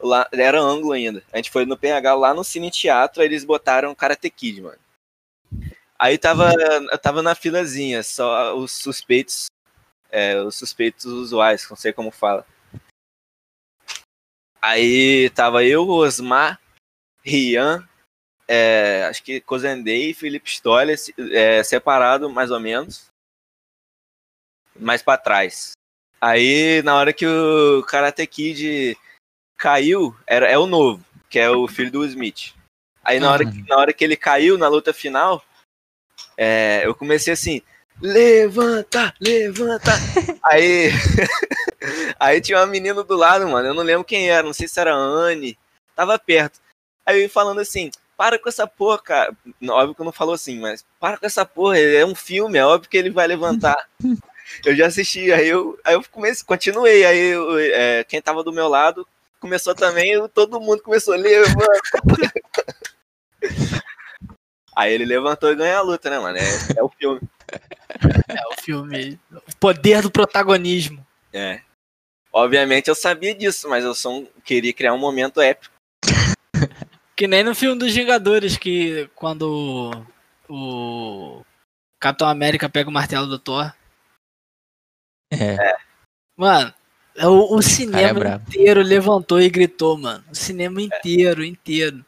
lá, 0.00 0.28
era 0.32 0.60
ângulo 0.60 0.92
ainda. 0.92 1.22
A 1.32 1.36
gente 1.36 1.50
foi 1.50 1.64
no 1.64 1.76
PH 1.76 2.14
lá 2.14 2.34
no 2.34 2.44
Cine 2.44 2.70
Teatro, 2.70 3.22
aí 3.22 3.28
eles 3.28 3.44
botaram 3.44 3.94
Karate 3.94 4.28
Kid, 4.28 4.60
mano. 4.60 4.78
Aí 5.98 6.18
tava, 6.18 6.52
eu 6.52 6.98
tava 6.98 7.22
na 7.22 7.34
filazinha, 7.34 8.02
só 8.02 8.54
os 8.56 8.72
suspeitos, 8.72 9.46
é, 10.10 10.40
os 10.40 10.56
suspeitos 10.56 11.04
usuais, 11.04 11.66
não 11.68 11.76
sei 11.76 11.92
como 11.92 12.10
fala. 12.10 12.46
Aí 14.60 15.30
tava 15.30 15.64
eu, 15.64 15.88
Osmar, 15.88 16.60
Rian, 17.22 17.86
é, 18.48 19.04
acho 19.08 19.22
que 19.22 19.40
Cozendei 19.40 20.10
e 20.10 20.14
Felipe 20.14 20.50
Stoller, 20.50 20.98
é, 21.32 21.62
separado 21.62 22.28
mais 22.30 22.50
ou 22.50 22.60
menos 22.60 23.06
mais 24.78 25.02
pra 25.02 25.16
trás. 25.16 25.72
Aí, 26.20 26.82
na 26.82 26.94
hora 26.94 27.12
que 27.12 27.26
o 27.26 27.82
Karate 27.84 28.26
Kid 28.26 28.96
caiu, 29.56 30.16
era, 30.26 30.46
é 30.46 30.58
o 30.58 30.66
novo, 30.66 31.04
que 31.28 31.38
é 31.38 31.50
o 31.50 31.68
filho 31.68 31.90
do 31.90 32.04
Smith. 32.04 32.54
Aí, 33.02 33.20
na 33.20 33.30
hora, 33.30 33.44
que, 33.44 33.68
na 33.68 33.76
hora 33.76 33.92
que 33.92 34.04
ele 34.04 34.16
caiu 34.16 34.58
na 34.58 34.68
luta 34.68 34.92
final, 34.92 35.44
é, 36.36 36.84
eu 36.84 36.94
comecei 36.94 37.32
assim: 37.32 37.62
levanta, 38.00 39.14
levanta. 39.20 39.92
aí, 40.44 40.90
aí 42.18 42.40
tinha 42.40 42.58
uma 42.58 42.66
menina 42.66 43.02
do 43.02 43.16
lado, 43.16 43.46
mano, 43.48 43.68
eu 43.68 43.74
não 43.74 43.82
lembro 43.82 44.04
quem 44.04 44.30
era, 44.30 44.42
não 44.42 44.52
sei 44.52 44.68
se 44.68 44.78
era 44.80 44.92
a 44.94 44.96
Anne, 44.98 45.58
tava 45.94 46.18
perto. 46.18 46.60
Aí 47.04 47.22
eu 47.22 47.30
falando 47.30 47.60
assim: 47.60 47.90
para 48.16 48.38
com 48.38 48.48
essa 48.48 48.66
porra, 48.66 48.98
cara. 48.98 49.36
Óbvio 49.68 49.94
que 49.94 50.00
eu 50.00 50.04
não 50.04 50.12
falou 50.12 50.34
assim, 50.34 50.58
mas 50.58 50.84
para 50.98 51.18
com 51.18 51.26
essa 51.26 51.44
porra, 51.44 51.78
é 51.78 52.04
um 52.04 52.14
filme, 52.14 52.58
é 52.58 52.64
óbvio 52.64 52.90
que 52.90 52.96
ele 52.96 53.10
vai 53.10 53.26
levantar. 53.26 53.88
Eu 54.64 54.76
já 54.76 54.86
assisti, 54.86 55.32
aí 55.32 55.48
eu, 55.48 55.76
aí 55.84 55.94
eu 55.94 56.04
comecei, 56.08 56.44
continuei, 56.46 57.04
aí 57.04 57.18
eu, 57.32 57.58
é, 57.58 58.04
quem 58.04 58.22
tava 58.22 58.44
do 58.44 58.52
meu 58.52 58.68
lado 58.68 59.04
começou 59.40 59.74
também, 59.74 60.12
eu- 60.12 60.28
todo 60.28 60.60
mundo 60.60 60.80
começou 60.84 61.14
a 61.14 61.16
levantar. 61.16 61.66
aí 64.74 64.92
ele 64.92 65.04
levantou 65.04 65.50
e 65.50 65.56
ganhou 65.56 65.78
a 65.78 65.82
luta, 65.82 66.08
né, 66.08 66.20
mano? 66.20 66.38
É, 66.38 66.78
é 66.78 66.82
o 66.82 66.88
filme. 66.88 67.20
É 68.28 68.46
o 68.52 68.60
filme. 68.62 69.18
O 69.32 69.56
poder 69.58 70.02
do 70.02 70.10
protagonismo. 70.10 71.04
É. 71.32 71.60
Obviamente 72.32 72.88
eu 72.88 72.94
sabia 72.94 73.34
disso, 73.34 73.68
mas 73.68 73.84
eu 73.84 73.94
só 73.94 74.10
um- 74.10 74.26
queria 74.44 74.72
criar 74.72 74.92
um 74.92 74.98
momento 74.98 75.40
épico. 75.40 75.74
Que 77.16 77.26
nem 77.26 77.42
no 77.42 77.54
filme 77.54 77.78
dos 77.78 77.94
Vingadores, 77.94 78.58
que 78.58 79.08
quando 79.14 79.90
o 80.48 81.42
Capitão 81.98 82.28
América 82.28 82.68
pega 82.68 82.90
o 82.90 82.92
martelo 82.92 83.26
do 83.26 83.38
Thor. 83.38 83.72
É. 85.32 85.76
Mano, 86.36 86.72
o, 87.22 87.28
o 87.44 87.48
cara 87.48 87.58
é 87.58 87.62
cinema 87.62 88.14
brabo. 88.20 88.44
inteiro 88.48 88.82
levantou 88.82 89.40
e 89.40 89.48
gritou, 89.48 89.96
mano. 89.96 90.22
O 90.30 90.34
cinema 90.34 90.80
inteiro, 90.82 91.42
inteiro. 91.42 92.04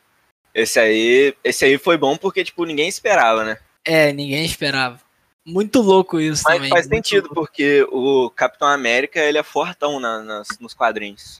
Esse 0.54 0.78
aí, 0.78 1.34
esse 1.42 1.64
aí 1.64 1.78
foi 1.78 1.96
bom 1.96 2.16
porque, 2.16 2.44
tipo, 2.44 2.64
ninguém 2.64 2.88
esperava, 2.88 3.44
né? 3.44 3.58
É, 3.84 4.12
ninguém 4.12 4.44
esperava. 4.44 5.00
Muito 5.48 5.80
louco 5.80 6.20
isso 6.20 6.42
Mas 6.46 6.56
também. 6.56 6.70
faz 6.70 6.86
muito 6.88 7.06
sentido, 7.06 7.22
louco. 7.24 7.34
porque 7.36 7.86
o 7.90 8.30
Capitão 8.30 8.68
América, 8.68 9.18
ele 9.20 9.38
é 9.38 9.42
fortão 9.42 9.98
na- 9.98 10.22
nas- 10.22 10.48
nos 10.60 10.74
quadrinhos. 10.74 11.36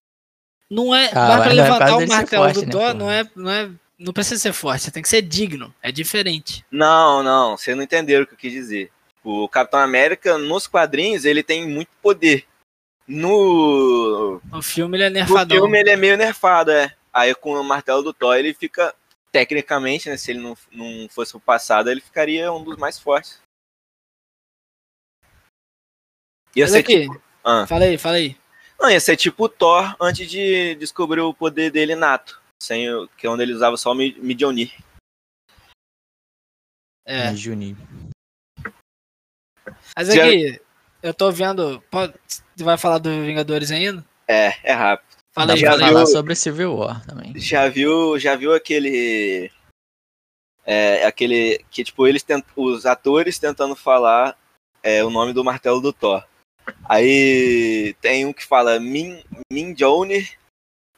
Não 0.70 0.94
é. 0.94 1.10
Ah, 1.14 1.14
mas 1.14 1.14
pra 1.14 1.26
mas 1.26 1.38
não 1.38 1.40
é 1.40 1.44
por 1.44 1.54
levantar 1.54 1.96
o 1.96 2.08
martelo 2.08 2.44
forte, 2.44 2.60
do 2.60 2.66
né, 2.66 2.70
Thor 2.72 2.94
não 2.94 3.10
é, 3.10 3.30
não 3.36 3.50
é 3.50 3.70
Não 3.98 4.12
precisa 4.12 4.40
ser 4.40 4.52
forte, 4.52 4.84
você 4.84 4.90
tem 4.92 5.02
que 5.02 5.08
ser 5.08 5.22
digno. 5.22 5.74
É 5.82 5.90
diferente. 5.90 6.64
Não, 6.70 7.20
não, 7.22 7.56
você 7.56 7.74
não 7.74 7.82
entendeu 7.82 8.22
o 8.22 8.26
que 8.26 8.34
eu 8.34 8.38
quis 8.38 8.52
dizer. 8.52 8.90
O 9.24 9.48
Capitão 9.48 9.80
América, 9.80 10.38
nos 10.38 10.66
quadrinhos, 10.68 11.24
ele 11.24 11.42
tem 11.42 11.66
muito 11.68 11.88
poder. 12.00 12.46
No, 13.06 14.40
No 14.52 14.62
filme 14.62 14.96
ele 14.96 15.04
é 15.04 15.08
no 15.08 15.14
nerfadão. 15.14 15.56
filme 15.56 15.78
ele 15.80 15.90
é 15.90 15.96
meio 15.96 16.16
nerfado, 16.16 16.70
é. 16.70 16.94
Aí 17.12 17.34
com 17.34 17.52
o 17.54 17.64
martelo 17.64 18.02
do 18.02 18.12
Thor 18.12 18.36
ele 18.36 18.54
fica, 18.54 18.94
tecnicamente, 19.32 20.08
né, 20.08 20.16
se 20.16 20.30
ele 20.30 20.40
não, 20.40 20.56
não 20.70 21.08
fosse 21.08 21.36
o 21.36 21.40
passado, 21.40 21.90
ele 21.90 22.00
ficaria 22.00 22.52
um 22.52 22.62
dos 22.62 22.76
mais 22.76 22.98
fortes. 22.98 23.40
Ia 26.56 26.64
Mas 26.64 26.70
ser 26.72 26.78
aqui, 26.78 27.02
tipo, 27.02 27.22
ah. 27.44 27.66
fala 27.66 27.84
aí, 27.84 27.98
fala 27.98 28.16
aí. 28.16 28.36
Não, 28.80 28.90
ia 28.90 29.00
ser 29.00 29.16
tipo 29.16 29.44
o 29.44 29.48
Thor 29.48 29.96
antes 30.00 30.30
de 30.30 30.74
descobrir 30.76 31.20
o 31.20 31.34
poder 31.34 31.70
dele 31.70 31.94
nato. 31.94 32.40
Sem 32.62 32.88
o, 32.92 33.08
que 33.16 33.26
é 33.26 33.30
onde 33.30 33.42
ele 33.42 33.52
usava 33.52 33.76
só 33.76 33.92
o 33.92 33.94
Mi- 33.94 34.16
Mjolnir. 34.20 34.72
É. 37.06 37.34
Juninho. 37.34 37.76
Mas 39.96 40.08
Já- 40.08 40.24
aqui, 40.24 40.60
eu 41.02 41.14
tô 41.14 41.30
vendo. 41.32 41.80
Pode, 41.90 42.14
você 42.26 42.64
vai 42.64 42.76
falar 42.76 42.98
do 42.98 43.08
Vingadores 43.10 43.70
ainda? 43.70 44.04
É, 44.26 44.52
é 44.62 44.72
rápido. 44.72 45.08
Fala 45.34 45.52
aí, 45.54 45.58
já 45.58 45.72
falar 45.78 46.04
viu- 46.04 46.06
sobre 46.06 46.34
Civil 46.34 46.74
War 46.76 47.04
também. 47.06 47.38
Já 47.38 47.68
viu, 47.68 48.18
já 48.18 48.36
viu 48.36 48.52
aquele. 48.54 49.50
É, 50.64 51.06
aquele. 51.06 51.64
Que, 51.70 51.82
tipo, 51.84 52.06
eles 52.06 52.22
tent, 52.22 52.44
os 52.56 52.84
atores 52.84 53.38
tentando 53.38 53.74
falar 53.74 54.36
é, 54.82 55.02
o 55.04 55.10
nome 55.10 55.32
do 55.32 55.44
martelo 55.44 55.80
do 55.80 55.92
Thor. 55.92 56.26
Aí 56.84 57.94
tem 58.00 58.24
um 58.26 58.32
que 58.32 58.44
fala 58.44 58.78
Min, 58.80 59.22
Minjolnir, 59.52 60.38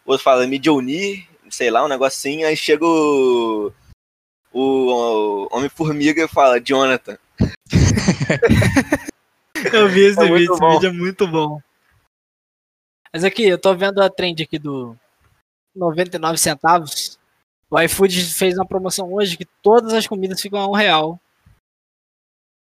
outro 0.04 0.22
fala 0.24 0.46
Midjolnir, 0.46 1.26
sei 1.50 1.70
lá, 1.70 1.84
um 1.84 1.88
negocinho, 1.88 2.46
aí 2.46 2.56
chega 2.56 2.84
o. 2.84 3.72
O, 4.52 5.46
Homem-Formiga 5.56 6.24
e 6.24 6.28
fala 6.28 6.60
Jonathan. 6.60 7.16
Eu 9.72 9.88
vi 9.88 10.00
esse 10.06 10.18
É 10.18 10.24
vídeo, 10.24 10.54
esse 10.54 10.60
vídeo 10.60 10.88
é 10.88 10.92
muito 10.92 11.28
bom. 11.28 11.60
Mas 13.12 13.24
aqui, 13.24 13.46
eu 13.46 13.58
tô 13.58 13.74
vendo 13.74 14.00
a 14.00 14.08
trend 14.08 14.42
aqui 14.42 14.58
do 14.58 14.96
99 15.74 16.38
centavos. 16.38 17.18
O 17.70 17.78
iFood 17.80 18.24
fez 18.32 18.56
uma 18.56 18.66
promoção 18.66 19.12
hoje 19.12 19.36
que 19.36 19.44
todas 19.62 19.92
as 19.92 20.06
comidas 20.06 20.40
ficam 20.40 20.58
a 20.60 20.66
um 20.68 20.74
real. 20.74 21.20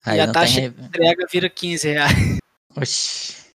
Aí 0.04 0.18
E 0.18 0.20
a 0.20 0.32
taxa 0.32 0.60
tem. 0.60 0.70
de 0.70 0.82
entrega 0.82 1.26
vira 1.30 1.50
15 1.50 1.88
reais. 1.88 2.39
Oxi. 2.76 3.50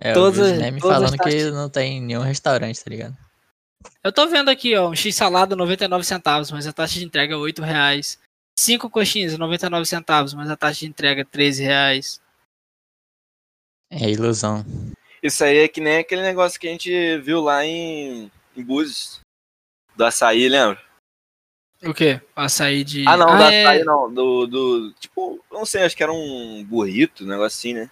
É, 0.00 0.12
Todas- 0.14 0.38
eu 0.60 0.72
vi 0.72 0.76
os 0.76 0.80
falando 0.82 1.12
que 1.12 1.18
taxas. 1.18 1.52
não 1.52 1.68
tem 1.70 2.00
nenhum 2.00 2.22
restaurante, 2.22 2.82
tá 2.82 2.90
ligado? 2.90 3.16
Eu 4.02 4.12
tô 4.12 4.26
vendo 4.26 4.48
aqui, 4.48 4.74
ó, 4.76 4.88
um 4.90 4.94
X 4.94 5.14
salada 5.14 5.54
99 5.56 6.04
centavos, 6.04 6.50
mas 6.50 6.66
a 6.66 6.72
taxa 6.72 6.98
de 6.98 7.04
entrega 7.04 7.34
é 7.34 7.36
8 7.36 7.62
reais. 7.62 8.18
5 8.58 8.88
coxinhas 8.90 9.36
99 9.38 9.86
centavos, 9.86 10.34
mas 10.34 10.50
a 10.50 10.56
taxa 10.56 10.80
de 10.80 10.86
entrega 10.86 11.22
é 11.22 11.24
13 11.24 11.62
reais. 11.62 12.20
É 13.90 14.08
ilusão. 14.10 14.64
Isso 15.22 15.44
aí 15.44 15.58
é 15.58 15.68
que 15.68 15.80
nem 15.80 15.98
aquele 15.98 16.22
negócio 16.22 16.58
que 16.58 16.66
a 16.66 16.70
gente 16.70 17.18
viu 17.18 17.40
lá 17.40 17.64
em, 17.64 18.30
em 18.56 18.62
Búzios. 18.64 19.20
Do 19.94 20.04
açaí, 20.04 20.48
lembra? 20.48 20.82
O 21.84 21.92
quê? 21.92 22.20
Açaí 22.36 22.84
de. 22.84 23.06
Ah, 23.08 23.16
não, 23.16 23.36
do 23.36 23.42
é... 23.42 23.64
açaí 23.64 23.84
não. 23.84 24.12
Do, 24.12 24.46
do. 24.46 24.92
Tipo, 24.94 25.44
eu 25.50 25.58
não 25.58 25.66
sei, 25.66 25.82
acho 25.84 25.96
que 25.96 26.02
era 26.02 26.12
um 26.12 26.64
burrito, 26.64 27.24
um 27.24 27.26
negócio 27.26 27.46
assim, 27.58 27.74
né? 27.74 27.90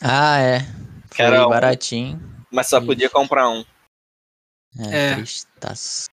Ah, 0.00 0.38
é. 0.38 0.60
Que 1.10 1.16
Foi 1.16 1.24
era 1.26 1.46
um- 1.46 1.50
baratinho. 1.50 2.20
Mas 2.50 2.68
só 2.68 2.80
podia 2.80 3.10
comprar 3.10 3.48
um. 3.48 3.64
É, 4.90 5.10
É. 5.10 5.14
tristaço. 5.16 6.06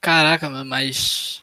Caraca, 0.00 0.50
mano, 0.50 0.68
mas. 0.68 1.42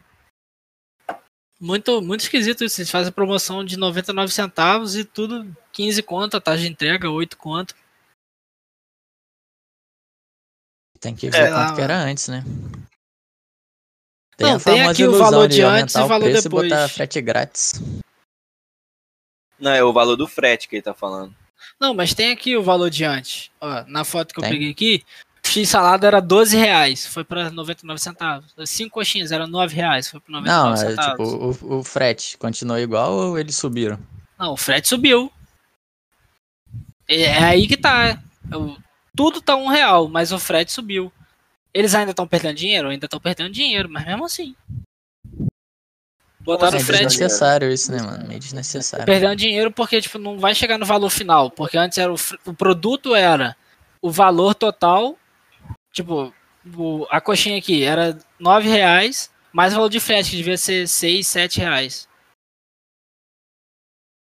Muito, 1.59 2.01
muito 2.01 2.21
esquisito 2.21 2.63
isso. 2.63 2.81
Eles 2.81 2.91
fazem 2.91 3.11
promoção 3.11 3.63
de 3.63 3.77
99 3.77 4.31
centavos 4.33 4.95
e 4.95 5.03
tudo 5.05 5.55
15 5.71 6.01
conto, 6.03 6.37
a 6.37 6.41
taxa 6.41 6.63
de 6.63 6.67
entrega 6.69 7.09
8 7.09 7.37
conto. 7.37 7.75
Tem 11.01 11.15
que 11.15 11.27
É, 11.27 11.29
ver 11.31 11.49
lá, 11.49 11.65
quanto 11.65 11.75
que 11.75 11.81
era 11.81 11.97
antes, 11.97 12.27
né? 12.29 12.43
Não, 14.39 14.55
a 14.55 14.59
tem 14.59 14.81
aqui 14.81 15.05
o 15.05 15.17
valor 15.17 15.47
de 15.47 15.61
aumentar 15.61 15.81
antes 15.83 15.95
e 15.95 15.99
o 15.99 16.07
valor 16.07 16.29
preço 16.29 16.43
depois. 16.43 16.65
E 16.67 16.69
botar 16.69 16.87
frete 16.87 17.21
grátis. 17.21 17.73
Não, 19.59 19.71
é 19.71 19.83
o 19.83 19.91
valor 19.93 20.15
do 20.15 20.27
frete 20.27 20.67
que 20.67 20.75
ele 20.77 20.81
tá 20.83 20.93
falando. 20.93 21.35
Não, 21.79 21.93
mas 21.93 22.13
tem 22.13 22.31
aqui 22.31 22.55
o 22.55 22.63
valor 22.63 22.89
de 22.89 23.03
antes. 23.03 23.51
Ó, 23.59 23.83
na 23.87 24.03
foto 24.03 24.33
que 24.33 24.39
eu 24.39 24.43
Tem? 24.43 24.51
peguei 24.53 24.71
aqui, 24.71 25.03
X 25.43 25.69
salada 25.69 26.07
era 26.07 26.19
12 26.19 26.55
reais, 26.57 27.05
foi 27.05 27.23
pra 27.23 27.49
99 27.51 27.99
centavos. 27.99 28.53
5 28.65 28.91
coxinhas 28.93 29.31
era 29.31 29.45
9 29.45 29.75
reais, 29.75 30.07
foi 30.09 30.19
pra 30.19 30.31
99 30.39 30.65
Não, 30.69 30.73
é, 30.73 30.89
centavos. 30.89 31.29
tipo, 31.31 31.65
o, 31.73 31.79
o 31.79 31.83
frete 31.83 32.37
continuou 32.37 32.79
igual 32.79 33.11
ou 33.11 33.37
eles 33.39 33.55
subiram? 33.55 33.99
Não, 34.39 34.53
o 34.53 34.57
frete 34.57 34.87
subiu. 34.87 35.31
É, 37.07 37.21
é 37.23 37.43
aí 37.43 37.67
que 37.67 37.77
tá. 37.77 38.19
O- 38.53 38.77
tudo 39.21 39.41
tá 39.41 39.55
um 39.55 39.67
real, 39.67 40.07
mas 40.07 40.31
o 40.31 40.39
frete 40.39 40.71
subiu. 40.71 41.11
Eles 41.73 41.93
ainda 41.95 42.11
estão 42.11 42.27
perdendo 42.27 42.55
dinheiro? 42.55 42.89
Ainda 42.89 43.05
estão 43.05 43.19
perdendo 43.19 43.51
dinheiro, 43.51 43.87
mas 43.89 44.05
mesmo 44.05 44.25
assim. 44.25 44.55
Botaram 46.39 46.77
o 46.77 46.81
É 46.81 46.83
frete. 46.83 47.05
desnecessário 47.05 47.71
isso, 47.71 47.91
né, 47.91 48.01
mano? 48.01 48.27
Meio 48.27 48.39
desnecessário. 48.39 49.05
Perdendo 49.05 49.35
dinheiro 49.35 49.71
porque 49.71 50.01
tipo, 50.01 50.17
não 50.17 50.39
vai 50.39 50.55
chegar 50.55 50.77
no 50.77 50.85
valor 50.85 51.09
final. 51.09 51.51
Porque 51.51 51.77
antes 51.77 51.97
era 51.99 52.11
o, 52.11 52.15
o 52.45 52.53
produto 52.53 53.13
era 53.15 53.55
o 54.01 54.09
valor 54.11 54.55
total. 54.55 55.15
Tipo, 55.93 56.33
o- 56.75 57.05
a 57.11 57.21
coxinha 57.21 57.57
aqui 57.59 57.83
era 57.83 58.17
9 58.39 58.67
reais, 58.67 59.31
mais 59.53 59.71
o 59.73 59.75
valor 59.75 59.89
de 59.89 59.99
frete, 59.99 60.31
que 60.31 60.37
devia 60.37 60.57
ser 60.57 60.87
6, 60.87 61.27
7 61.27 61.59
reais. 61.59 62.07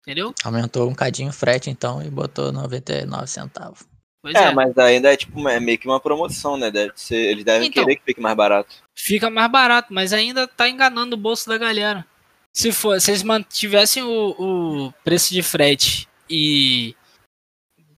Entendeu? 0.04 0.34
Aumentou 0.44 0.88
um 0.88 0.94
cadinho 0.94 1.30
o 1.30 1.34
frete, 1.34 1.70
então, 1.72 2.02
e 2.04 2.10
botou 2.12 2.52
99 2.52 3.26
centavos. 3.28 3.84
Pois 4.26 4.34
É, 4.34 4.46
é. 4.46 4.54
mas 4.56 4.76
ainda 4.80 5.14
é 5.14 5.16
tipo 5.16 5.48
é 5.48 5.60
meio 5.60 5.78
que 5.78 5.88
uma 5.88 6.00
promoção, 6.00 6.58
né? 6.58 6.72
Deve 6.72 6.94
ser, 6.96 7.16
eles 7.16 7.44
devem 7.46 7.68
Então. 7.68 7.84
querer 7.84 7.98
que 7.98 8.04
fique 8.06 8.20
mais 8.20 8.36
barato. 8.36 8.74
Fica 8.96 9.30
mais 9.30 9.52
barato, 9.52 9.94
mas 9.94 10.14
ainda 10.14 10.48
tá 10.48 10.68
enganando 10.68 11.16
o 11.16 11.20
bolso 11.20 11.48
da 11.48 11.60
galera. 11.60 12.04
Se 12.52 12.72
for, 12.72 13.00
se 13.00 13.12
eles 13.12 13.22
mantivessem 13.22 14.02
o, 14.02 14.88
o 14.88 14.92
preço 15.04 15.32
de 15.32 15.44
frete 15.44 16.10
e, 16.28 16.96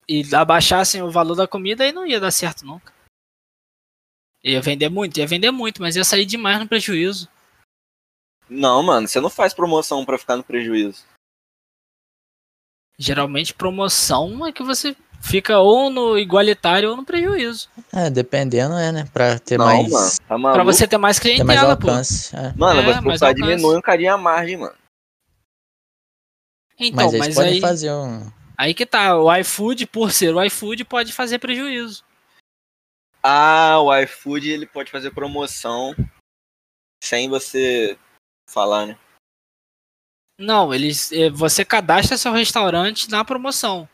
e 0.10 0.24
abaixassem 0.34 1.04
o 1.04 1.12
valor 1.12 1.36
da 1.36 1.48
comida, 1.48 1.84
aí 1.84 1.92
não 1.92 2.08
ia 2.08 2.20
dar 2.20 2.32
certo 2.32 2.66
nunca. 2.66 2.92
Ia 4.44 4.60
vender 4.64 4.90
muito, 4.90 5.20
ia 5.20 5.28
vender 5.28 5.52
muito, 5.52 5.80
mas 5.80 5.96
ia 5.96 6.04
sair 6.04 6.26
demais 6.26 6.58
no 6.58 6.68
prejuízo. 6.68 7.30
Não, 8.50 8.82
mano, 8.82 9.08
você 9.08 9.22
não 9.22 9.30
faz 9.30 9.54
promoção 9.54 10.04
pra 10.04 10.18
ficar 10.18 10.38
no 10.38 10.44
prejuízo. 10.44 11.06
Geralmente 12.98 13.54
promoção 13.54 14.44
é 14.48 14.52
que 14.52 14.64
você 14.64 14.96
fica 15.22 15.60
ou 15.60 15.90
no 15.90 16.18
igualitário 16.18 16.90
ou 16.90 16.98
no 16.98 17.06
prejuízo. 17.06 17.70
É, 17.92 18.10
dependendo, 18.10 18.76
é, 18.76 18.92
né? 18.92 19.06
Pra 19.12 19.40
ter 19.40 19.58
não, 19.58 19.66
mais, 19.66 19.92
mano, 19.92 20.12
tá 20.28 20.54
Pra 20.54 20.64
você 20.64 20.88
ter 20.88 20.98
mais 20.98 21.20
ter 21.20 21.44
mais 21.44 21.60
clientela, 21.60 21.78
pô. 21.78 21.90
alcance. 21.90 22.36
é. 22.36 22.54
Mano, 22.56 22.82
É, 22.82 23.02
você 23.02 23.26
mas 23.26 23.36
diminui 23.36 23.78
um 23.78 23.82
cadinho 23.82 24.14
a 24.14 24.18
margem, 24.18 24.58
mano. 24.58 24.76
Então, 26.78 27.06
mas 27.06 27.14
mas, 27.14 27.24
eles 27.24 27.36
podem 27.36 27.54
aí, 27.54 27.62
fazer 27.62 27.92
um. 27.92 28.32
aí 28.58 28.74
que 28.74 28.86
tá, 28.86 29.18
o 29.18 29.34
iFood, 29.38 29.88
por 29.88 30.12
ser 30.12 30.36
o 30.36 30.44
iFood, 30.44 30.84
pode 30.86 31.14
fazer 31.14 31.40
prejuízo. 31.40 32.04
Ah, 33.24 33.80
o 33.80 33.96
iFood 33.98 34.50
ele 34.50 34.68
pode 34.68 34.92
fazer 34.92 35.12
promoção 35.12 35.96
sem 37.04 37.30
você 37.30 37.98
falar, 38.50 38.88
né? 38.88 38.98
Não, 40.38 40.74
eles, 40.74 41.12
eh, 41.12 41.30
você 41.30 41.64
cadastra 41.64 42.18
seu 42.18 42.34
restaurante 42.34 43.10
na 43.10 43.24
promoção. 43.24 43.88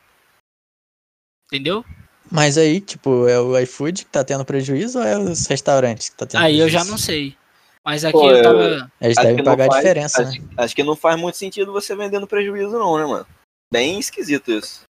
Entendeu? 1.52 1.84
Mas 2.32 2.58
aí, 2.58 2.80
tipo, 2.80 3.28
é 3.28 3.38
o 3.40 3.58
iFood 3.60 4.06
que 4.06 4.12
tá 4.12 4.24
tendo 4.24 4.46
prejuízo 4.46 5.00
ou 5.00 5.06
é 5.06 5.18
os 5.18 5.48
restaurantes 5.48 6.08
que 6.08 6.16
tá 6.16 6.26
tendo 6.26 6.42
Aí 6.42 6.58
eu 6.60 6.70
já 6.70 6.80
prejuízo? 6.80 6.92
não 6.92 6.98
sei. 6.98 7.38
Mas 7.84 8.06
aqui 8.06 8.14
Pô, 8.14 8.30
eu 8.32 8.38
eu- 8.38 8.44
tava. 8.44 8.92
Eles 9.02 9.18
Acho 9.18 9.28
devem 9.28 9.44
pagar 9.44 9.66
a 9.66 9.68
faz- 9.68 9.82
diferença, 9.82 10.22
acho, 10.22 10.42
né? 10.42 10.48
acho 10.58 10.76
que 10.76 10.84
não 10.84 10.96
faz 10.96 11.20
muito 11.20 11.38
sentido 11.38 11.74
você 11.74 11.94
vendendo 11.96 12.26
prejuízo, 12.28 12.72
não, 12.80 12.98
né, 12.98 13.06
mano? 13.06 13.28
Bem 13.74 14.00
esquisito 14.00 14.50
isso. 14.52 14.84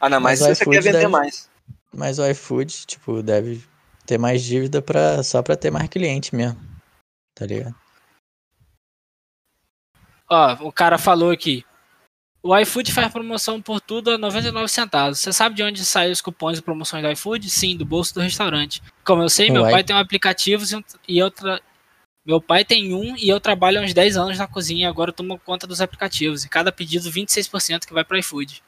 Ah, 0.00 0.08
não, 0.08 0.20
mas, 0.20 0.40
Mas 0.40 0.56
se 0.58 0.64
você 0.64 0.70
quer 0.70 0.80
vender 0.82 0.92
deve- 1.00 1.08
mais. 1.08 1.50
Mas 1.92 2.18
o 2.18 2.26
iFood, 2.30 2.86
tipo, 2.86 3.22
deve 3.22 3.62
ter 4.06 4.16
mais 4.16 4.42
dívida 4.42 4.80
pra, 4.80 5.22
só 5.22 5.42
pra 5.42 5.56
ter 5.56 5.70
mais 5.70 5.88
cliente 5.88 6.34
mesmo. 6.34 6.58
Tá 7.34 7.44
ligado? 7.44 7.74
Ó, 10.30 10.68
o 10.68 10.72
cara 10.72 10.96
falou 10.96 11.30
aqui. 11.30 11.64
O 12.42 12.56
iFood 12.56 12.92
faz 12.92 13.12
promoção 13.12 13.60
por 13.60 13.80
tudo 13.80 14.12
a 14.12 14.18
99 14.18 14.66
centavos. 14.68 15.18
Você 15.18 15.32
sabe 15.32 15.56
de 15.56 15.62
onde 15.62 15.84
saem 15.84 16.10
os 16.10 16.22
cupons 16.22 16.58
e 16.58 16.62
promoções 16.62 17.02
do 17.02 17.10
iFood? 17.10 17.50
Sim, 17.50 17.76
do 17.76 17.84
bolso 17.84 18.14
do 18.14 18.20
restaurante. 18.20 18.82
Como 19.04 19.22
eu 19.22 19.28
sei, 19.28 19.50
meu 19.50 19.62
Uai. 19.62 19.72
pai 19.72 19.84
tem 19.84 19.94
um 19.94 19.98
aplicativo 19.98 20.64
e 21.06 21.18
eu 21.18 21.30
tra- 21.30 21.60
Meu 22.24 22.40
pai 22.40 22.64
tem 22.64 22.94
um 22.94 23.14
e 23.16 23.28
eu 23.28 23.40
trabalho 23.40 23.78
há 23.78 23.82
uns 23.82 23.92
10 23.92 24.16
anos 24.16 24.38
na 24.38 24.46
cozinha 24.46 24.86
e 24.86 24.88
agora 24.88 25.10
eu 25.10 25.14
tomo 25.14 25.38
conta 25.38 25.66
dos 25.66 25.80
aplicativos. 25.82 26.44
E 26.44 26.48
cada 26.48 26.72
pedido, 26.72 27.10
26% 27.10 27.86
que 27.86 27.92
vai 27.92 28.04
para 28.04 28.18
iFood. 28.18 28.62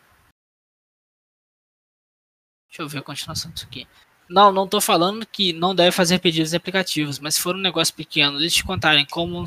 Deixa 2.69 2.83
eu 2.83 2.89
ver 2.89 2.99
a 2.99 3.03
continuação 3.03 3.51
disso 3.53 3.67
aqui. 3.67 3.87
Não, 4.29 4.53
não 4.53 4.67
tô 4.69 4.81
falando 4.81 5.27
que 5.27 5.53
não 5.53 5.75
deve 5.75 5.93
fazer 5.93 6.19
pedidos 6.19 6.53
em 6.53 6.57
aplicativos, 6.57 7.19
mas 7.19 7.35
se 7.35 7.41
for 7.43 7.55
um 7.55 7.61
negócio 7.61 7.95
pequeno, 7.95 8.39
eles 8.39 8.55
te 8.55 8.65
contarem 8.65 9.05
como 9.05 9.39
um, 9.39 9.45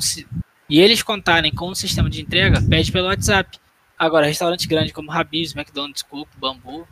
e 0.68 0.80
eles 0.80 1.02
contarem 1.02 1.52
com 1.52 1.70
um 1.70 1.74
sistema 1.74 2.08
de 2.08 2.20
entrega, 2.22 2.62
pede 2.62 2.92
pelo 2.92 3.08
WhatsApp. 3.08 3.58
Agora, 3.98 4.26
restaurante 4.26 4.66
grande 4.68 4.92
como 4.92 5.10
Habib's, 5.10 5.54
McDonald's, 5.54 6.02
Coco, 6.02 6.30
Bambu, 6.36 6.86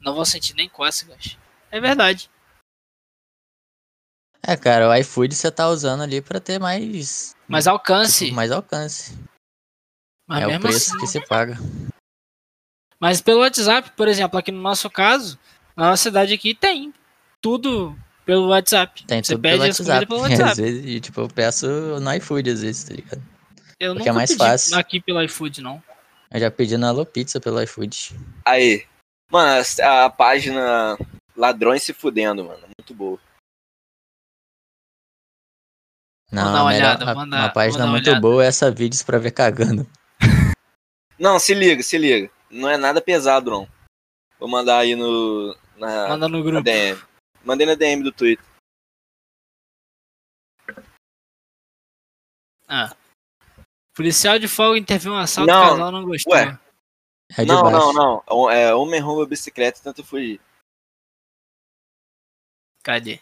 não 0.00 0.14
vão 0.14 0.24
sentir 0.24 0.54
nem 0.54 0.68
cócegas. 0.68 1.36
É 1.70 1.80
verdade. 1.80 2.30
É, 4.46 4.56
cara, 4.56 4.88
o 4.88 4.94
iFood 4.96 5.34
você 5.34 5.50
tá 5.50 5.68
usando 5.68 6.02
ali 6.02 6.20
pra 6.20 6.38
ter 6.38 6.60
mais, 6.60 7.34
Mas 7.48 7.66
alcance. 7.66 8.26
tipo, 8.26 8.36
mais 8.36 8.52
alcance. 8.52 9.18
mas 10.28 10.42
é 10.42 10.46
o 10.56 10.60
preço 10.60 10.90
assim. 10.90 10.98
que 10.98 11.06
se 11.06 11.20
paga. 11.26 11.56
Mas 13.00 13.20
pelo 13.20 13.40
WhatsApp, 13.40 13.90
por 13.96 14.06
exemplo, 14.06 14.38
aqui 14.38 14.52
no 14.52 14.60
nosso 14.60 14.88
caso, 14.90 15.38
na 15.74 15.90
nossa 15.90 16.02
cidade 16.04 16.34
aqui 16.34 16.54
tem 16.54 16.92
tudo 17.40 17.98
pelo 18.24 18.48
WhatsApp. 18.48 19.04
Tem 19.06 19.22
Você 19.22 19.32
tudo 19.32 19.42
pede 19.42 19.56
pelo 19.58 19.66
WhatsApp. 19.66 20.06
pelo 20.06 20.24
Às 20.24 20.30
WhatsApp. 20.30 20.60
vezes, 20.60 20.84
e, 20.86 21.00
tipo, 21.00 21.20
eu 21.22 21.28
peço 21.28 21.66
no 22.00 22.14
iFood 22.14 22.50
às 22.50 22.60
vezes, 22.62 22.84
tá 22.84 22.94
ligado? 22.94 23.22
Eu 23.80 23.94
porque 23.94 24.08
é 24.08 24.12
nunca 24.12 24.12
mais 24.12 24.30
pedi 24.30 24.38
fácil. 24.38 24.78
aqui 24.78 25.00
pelo 25.00 25.22
iFood, 25.22 25.60
não. 25.62 25.82
Eu 26.34 26.40
já 26.40 26.50
pedi 26.50 26.76
na 26.76 26.88
Alô 26.88 27.06
Pizza 27.06 27.40
pelo 27.40 27.62
iFood. 27.62 28.10
Aí. 28.44 28.84
Mano, 29.30 29.62
a, 29.82 30.04
a 30.06 30.10
página 30.10 30.96
Ladrões 31.36 31.82
se 31.84 31.92
fudendo, 31.94 32.44
mano. 32.44 32.66
Muito 32.78 32.92
boa. 32.94 33.20
Não, 36.32 36.42
uma 36.50 36.70
melhor- 36.72 36.96
olhada, 36.96 37.10
a- 37.10 37.14
vou 37.14 37.30
dar- 37.30 37.38
uma 37.38 37.52
página 37.52 37.86
muito 37.86 38.06
olhada. 38.08 38.20
boa 38.20 38.44
é 38.44 38.48
essa 38.48 38.70
vídeos 38.70 39.02
pra 39.04 39.18
ver 39.18 39.30
cagando. 39.30 39.86
Não, 41.18 41.38
se 41.38 41.54
liga, 41.54 41.80
se 41.82 41.96
liga. 41.96 42.28
Não 42.50 42.68
é 42.68 42.76
nada 42.76 43.00
pesado, 43.00 43.50
não. 43.50 43.68
Vou 44.40 44.48
mandar 44.48 44.78
aí 44.78 44.96
no. 44.96 45.56
Na, 45.76 46.08
Manda 46.08 46.28
no 46.28 46.38
na 46.38 46.42
grupo. 46.44 46.62
DM. 46.64 47.00
Mandei 47.44 47.66
na 47.66 47.74
DM 47.76 48.02
do 48.02 48.10
Twitter. 48.12 48.44
Ah. 52.68 52.96
Policial 53.94 54.38
de 54.38 54.48
folga 54.48 54.78
interviu 54.78 55.12
um 55.12 55.16
assalto, 55.16 55.50
Não, 55.52 55.66
o 55.66 55.70
casal 55.70 55.92
não 55.92 56.04
gostou. 56.04 56.32
ué. 56.32 56.58
É 57.38 57.42
de 57.42 57.46
não, 57.48 57.62
baixo. 57.62 57.92
não, 57.92 58.22
não. 58.28 58.50
É 58.50 58.74
homem 58.74 59.00
rouba 59.00 59.24
bicicleta 59.26 59.78
e 59.78 59.82
tenta 59.82 60.02
fugir. 60.04 60.40
Cadê? 62.82 63.20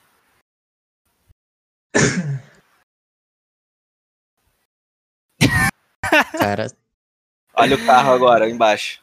Cara, 6.39 6.67
Olha 7.55 7.77
o 7.77 7.87
carro 7.87 8.13
agora, 8.13 8.49
embaixo. 8.49 9.01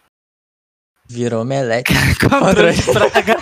virou 1.08 1.41
omelete. 1.41 1.93
Controle 2.19 2.73
de 2.73 2.84
praga. 2.84 3.38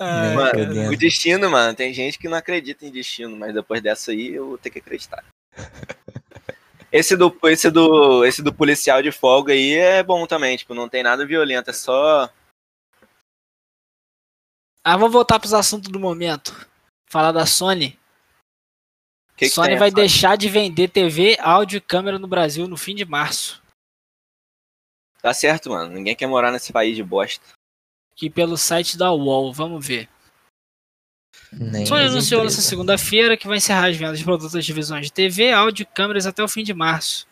Ai, 0.00 0.34
Mano, 0.34 0.90
o 0.90 0.96
destino, 0.96 1.50
mano, 1.50 1.76
tem 1.76 1.92
gente 1.92 2.18
que 2.18 2.26
não 2.28 2.38
acredita 2.38 2.86
em 2.86 2.90
destino, 2.90 3.36
mas 3.36 3.52
depois 3.52 3.82
dessa 3.82 4.12
aí 4.12 4.28
eu 4.34 4.48
vou 4.48 4.58
ter 4.58 4.70
que 4.70 4.78
acreditar. 4.78 5.22
Esse 6.92 7.16
do, 7.16 7.32
esse 7.44 7.70
do, 7.70 8.24
esse 8.24 8.42
do 8.42 8.52
policial 8.52 9.00
de 9.00 9.12
folga 9.12 9.52
aí 9.52 9.74
é 9.74 10.02
bom 10.02 10.26
também, 10.26 10.56
tipo, 10.56 10.74
não 10.74 10.88
tem 10.88 11.04
nada 11.04 11.24
violento, 11.24 11.70
é 11.70 11.72
só. 11.72 12.28
Ah, 14.84 14.96
vamos 14.96 15.12
voltar 15.12 15.38
pros 15.38 15.54
assuntos 15.54 15.88
do 15.88 16.00
momento. 16.00 16.68
Falar 17.08 17.30
da 17.30 17.46
Sony. 17.46 17.96
Que 19.36 19.44
que 19.46 19.50
Sony 19.50 19.68
tem 19.68 19.78
vai 19.78 19.86
essa- 19.86 19.94
deixar 19.94 20.36
de 20.36 20.48
vender 20.48 20.88
TV, 20.88 21.36
áudio 21.38 21.76
e 21.76 21.80
câmera 21.80 22.18
no 22.18 22.26
Brasil 22.26 22.66
no 22.66 22.76
fim 22.76 22.96
de 22.96 23.04
março. 23.04 23.62
Tá 25.22 25.32
certo, 25.32 25.70
mano. 25.70 25.92
Ninguém 25.92 26.16
quer 26.16 26.26
morar 26.26 26.50
nesse 26.50 26.72
país 26.72 26.96
de 26.96 27.04
bosta. 27.04 27.44
Aqui 28.12 28.28
pelo 28.28 28.56
site 28.56 28.98
da 28.98 29.12
UOL, 29.12 29.52
vamos 29.52 29.86
ver. 29.86 30.08
Nem 31.52 31.84
Sony 31.84 32.04
anunciou 32.04 32.44
nessa 32.44 32.60
segunda-feira 32.60 33.36
que 33.36 33.46
vai 33.46 33.56
encerrar 33.56 33.88
as 33.88 33.96
vendas 33.96 34.18
de 34.18 34.24
produtos 34.24 34.52
das 34.52 34.64
divisões 34.64 35.06
de 35.06 35.12
TV, 35.12 35.52
áudio 35.52 35.82
e 35.82 35.86
câmeras 35.86 36.26
até 36.26 36.42
o 36.42 36.48
fim 36.48 36.62
de 36.62 36.72
março. 36.72 37.26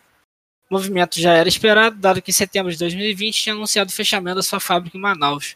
O 0.69 0.73
movimento 0.73 1.19
já 1.19 1.33
era 1.33 1.47
esperado, 1.47 1.97
dado 1.97 2.21
que 2.21 2.31
em 2.31 2.33
setembro 2.33 2.71
de 2.71 2.77
2020 2.77 3.41
tinha 3.41 3.55
anunciado 3.55 3.89
o 3.89 3.93
fechamento 3.93 4.35
da 4.35 4.43
sua 4.43 4.59
fábrica 4.59 4.97
em 4.97 5.01
Manaus. 5.01 5.55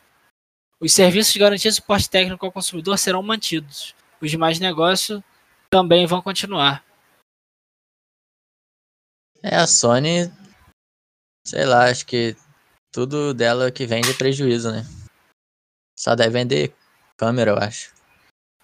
Os 0.80 0.94
serviços 0.94 1.34
de 1.34 1.40
garantia 1.40 1.70
e 1.70 1.74
suporte 1.74 2.10
técnico 2.10 2.46
ao 2.46 2.52
consumidor 2.52 2.98
serão 2.98 3.22
mantidos. 3.22 3.94
Os 4.22 4.32
demais 4.32 4.60
negócios 4.60 5.22
também 5.70 6.06
vão 6.06 6.22
continuar. 6.22 6.84
É, 9.42 9.58
a 9.58 9.68
Sony, 9.68 10.32
sei 11.46 11.66
lá, 11.66 11.90
acho 11.90 12.06
que 12.06 12.36
tudo 12.92 13.34
dela 13.34 13.72
que 13.72 13.86
vende 13.86 14.10
é 14.10 14.14
prejuízo, 14.14 14.72
né? 14.72 14.86
Só 15.98 16.16
deve 16.16 16.32
vender 16.32 16.76
câmera, 17.18 17.52
eu 17.52 17.58
acho. 17.58 17.94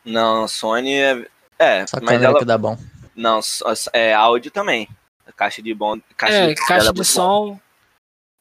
Não, 0.03 0.47
Sony 0.47 0.93
é. 0.93 1.27
É, 1.57 1.87
Só 1.87 1.97
mas 2.01 2.09
câmera 2.09 2.31
ela. 2.31 2.39
que 2.39 2.45
dá 2.45 2.57
bom. 2.57 2.77
Não, 3.15 3.39
é 3.93 4.13
áudio 4.13 4.49
também. 4.49 4.87
Caixa 5.35 5.61
de 5.61 5.73
bom. 5.73 5.99
Caixa 6.17 6.35
é, 6.35 6.47
de 6.47 6.55
caixa 6.55 6.89
é 6.89 6.93
de 6.93 7.05
som, 7.05 7.59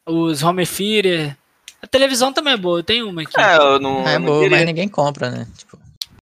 os 0.06 0.42
home 0.42 0.66
theater. 0.66 1.36
A 1.80 1.86
televisão 1.86 2.32
também 2.32 2.54
é 2.54 2.56
boa, 2.56 2.82
tem 2.82 3.02
uma 3.02 3.22
aqui. 3.22 3.32
bom. 3.32 3.40
É, 3.40 3.56
eu 3.56 3.78
não. 3.78 4.08
é 4.08 4.18
boa, 4.18 4.42
queria. 4.42 4.56
mas 4.56 4.66
ninguém 4.66 4.88
compra, 4.88 5.30
né? 5.30 5.46
Tipo, 5.56 5.78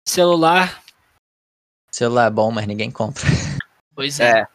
Celular, 0.07 0.81
celular 1.91 2.27
é 2.27 2.29
bom, 2.29 2.51
mas 2.51 2.65
ninguém 2.67 2.89
compra. 2.91 3.23
pois 3.95 4.19
é. 4.19 4.41
É. 4.41 4.47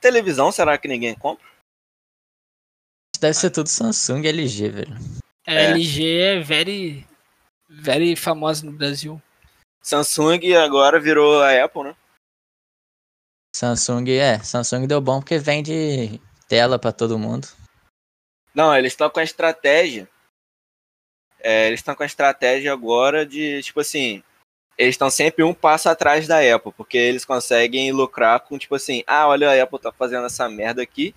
Televisão, 0.00 0.52
será 0.52 0.78
que 0.78 0.88
ninguém 0.88 1.14
compra? 1.14 1.44
Deve 3.18 3.34
ser 3.34 3.50
tudo 3.50 3.68
Samsung 3.68 4.22
e 4.24 4.28
LG, 4.28 4.68
velho. 4.70 4.96
A 5.50 5.52
É. 5.52 5.70
LG 5.72 6.18
é 6.20 6.40
very, 6.40 7.04
very 7.68 8.14
famosa 8.14 8.64
no 8.64 8.70
Brasil. 8.70 9.20
Samsung 9.82 10.54
agora 10.54 11.00
virou 11.00 11.42
a 11.42 11.64
Apple, 11.64 11.82
né? 11.84 11.96
Samsung, 13.56 14.08
é, 14.10 14.38
Samsung 14.38 14.86
deu 14.86 15.00
bom 15.00 15.18
porque 15.18 15.38
vende 15.38 16.20
tela 16.48 16.78
pra 16.78 16.92
todo 16.92 17.18
mundo. 17.18 17.48
Não, 18.54 18.76
eles 18.76 18.92
estão 18.92 19.10
com 19.10 19.18
a 19.18 19.24
estratégia. 19.24 20.08
é, 21.40 21.66
eles 21.66 21.80
estão 21.80 21.96
com 21.96 22.02
a 22.04 22.06
estratégia 22.06 22.72
agora 22.72 23.26
de, 23.26 23.60
tipo 23.62 23.80
assim, 23.80 24.22
eles 24.78 24.94
estão 24.94 25.10
sempre 25.10 25.42
um 25.42 25.54
passo 25.54 25.88
atrás 25.88 26.28
da 26.28 26.38
Apple, 26.54 26.72
porque 26.76 26.96
eles 26.96 27.24
conseguem 27.24 27.90
lucrar 27.90 28.40
com, 28.40 28.56
tipo 28.56 28.76
assim, 28.76 29.02
ah, 29.06 29.26
olha, 29.26 29.50
a 29.50 29.62
Apple 29.64 29.80
tá 29.80 29.90
fazendo 29.90 30.26
essa 30.26 30.48
merda 30.48 30.80
aqui 30.80 31.12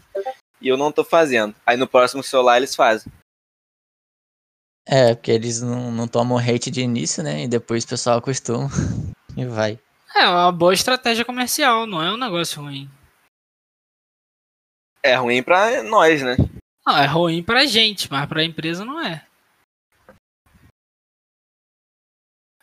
e 0.59 0.67
eu 0.69 0.77
não 0.77 0.91
tô 0.91 1.03
fazendo. 1.03 1.53
Aí 1.65 1.77
no 1.77 1.87
próximo 1.87 2.23
celular 2.23 2.57
eles 2.57 2.73
fazem. 2.75 3.11
É, 4.85 5.15
porque 5.15 5.31
eles 5.31 5.61
não, 5.61 5.91
não 5.91 6.07
tomam 6.07 6.37
hate 6.37 6.69
de 6.69 6.81
início, 6.81 7.23
né? 7.23 7.43
E 7.43 7.47
depois 7.47 7.83
o 7.83 7.87
pessoal 7.87 8.17
acostuma 8.17 8.67
e 9.37 9.45
vai. 9.45 9.79
É 10.15 10.27
uma 10.27 10.51
boa 10.51 10.73
estratégia 10.73 11.23
comercial, 11.25 11.87
não 11.87 12.01
é 12.03 12.11
um 12.11 12.17
negócio 12.17 12.61
ruim. 12.61 12.89
É 15.01 15.15
ruim 15.15 15.41
pra 15.41 15.81
nós, 15.83 16.21
né? 16.21 16.35
Não, 16.85 16.97
é 16.97 17.05
ruim 17.05 17.41
pra 17.41 17.65
gente, 17.65 18.11
mas 18.11 18.27
pra 18.27 18.43
empresa 18.43 18.83
não 18.85 19.01
é. 19.01 19.25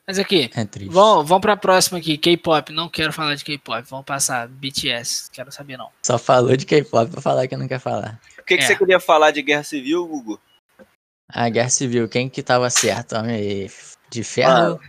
Mas 0.07 0.19
aqui, 0.19 0.51
É 0.55 0.65
triste. 0.65 0.93
vamos, 0.93 1.29
vamos 1.29 1.41
pra 1.43 1.57
próxima 1.57 1.99
aqui, 1.99 2.19
K-pop. 2.19 2.73
Não 2.73 2.89
quero 2.89 3.13
falar 3.13 3.35
de 3.37 3.45
K-pop, 3.45 3.83
vamos 3.89 4.05
passar 4.05 4.49
BTS, 4.49 5.31
quero 5.31 5.53
saber 5.53 5.77
não. 5.77 5.91
Só 6.03 6.19
falou 6.19 6.57
de 6.57 6.67
K-pop 6.67 7.11
pra 7.11 7.21
falar 7.21 7.47
que 7.47 7.57
não 7.57 7.69
quer 7.69 7.79
falar. 7.79 8.21
O 8.39 8.43
que, 8.43 8.57
que 8.57 8.65
É. 8.65 8.67
você 8.67 8.77
queria 8.77 8.99
falar 8.99 9.31
de 9.31 9.41
guerra 9.43 9.63
civil, 9.63 10.07
Gugu? 10.07 10.41
A 11.33 11.49
Guerra 11.49 11.69
Civil, 11.71 12.09
quem 12.09 12.29
que 12.29 12.43
tava 12.43 12.69
certo? 12.71 13.15
Homem 13.17 13.71
de 14.11 14.25
ferro 14.25 14.81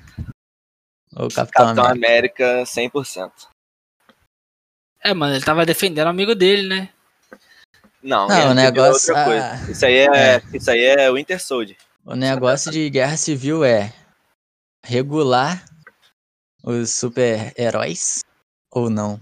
ou 1.15 1.27
Capitão, 1.29 1.65
Capitão 1.75 1.85
América? 1.85 2.45
América 2.45 2.63
100%. 2.65 3.31
É, 5.03 5.13
mano, 5.13 5.35
ele 5.35 5.43
tava 5.45 5.65
defendendo 5.65 6.07
o 6.07 6.09
amigo 6.09 6.33
dele, 6.35 6.67
né? 6.67 6.89
Não, 8.03 8.27
Não, 8.27 8.35
o 8.35 8.39
Civil 8.39 8.51
é 8.51 8.53
negócio- 8.53 9.09
outra 9.13 9.25
coisa. 9.25 9.51
ah, 9.53 9.71
Isso 9.71 9.85
aí 9.85 9.95
é, 9.97 10.41
isso 10.53 10.71
aí 10.71 10.81
é 10.83 11.11
Winter 11.11 11.39
Soldier. 11.43 11.77
O 12.03 12.15
negócio 12.15 12.71
de 12.71 12.89
Guerra 12.89 13.15
Civil 13.17 13.63
é 13.63 13.93
regular 14.83 15.63
os 16.63 16.91
super-heróis 16.93 18.21
ou 18.71 18.89
não? 18.89 19.19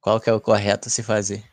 Qual 0.00 0.20
que 0.20 0.28
é 0.28 0.32
o 0.32 0.40
correto 0.40 0.88
a 0.88 0.90
se 0.90 1.02
fazer? 1.02 1.44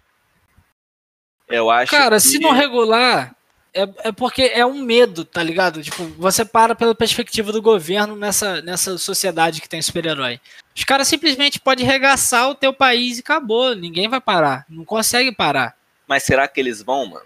Eu 1.47 1.69
acho 1.69 1.91
Cara, 1.91 2.15
que... 2.15 2.21
se 2.21 2.39
não 2.39 2.51
regular, 2.51 3.35
é, 3.73 4.09
é 4.09 4.11
porque 4.11 4.43
é 4.53 4.65
um 4.65 4.81
medo, 4.81 5.25
tá 5.25 5.41
ligado? 5.41 5.81
Tipo, 5.81 6.03
você 6.17 6.45
para 6.45 6.75
pela 6.75 6.93
perspectiva 6.95 7.51
do 7.51 7.61
governo 7.61 8.15
nessa, 8.15 8.61
nessa 8.61 8.97
sociedade 8.97 9.61
que 9.61 9.69
tem 9.69 9.81
super-herói. 9.81 10.39
Os 10.75 10.83
caras 10.83 11.07
simplesmente 11.07 11.59
podem 11.59 11.85
regaçar 11.85 12.49
o 12.49 12.55
teu 12.55 12.73
país 12.73 13.17
e 13.17 13.21
acabou. 13.21 13.75
Ninguém 13.75 14.07
vai 14.07 14.21
parar. 14.21 14.65
Não 14.69 14.85
consegue 14.85 15.31
parar. 15.31 15.75
Mas 16.07 16.23
será 16.23 16.47
que 16.47 16.59
eles 16.59 16.81
vão, 16.81 17.05
mano? 17.05 17.25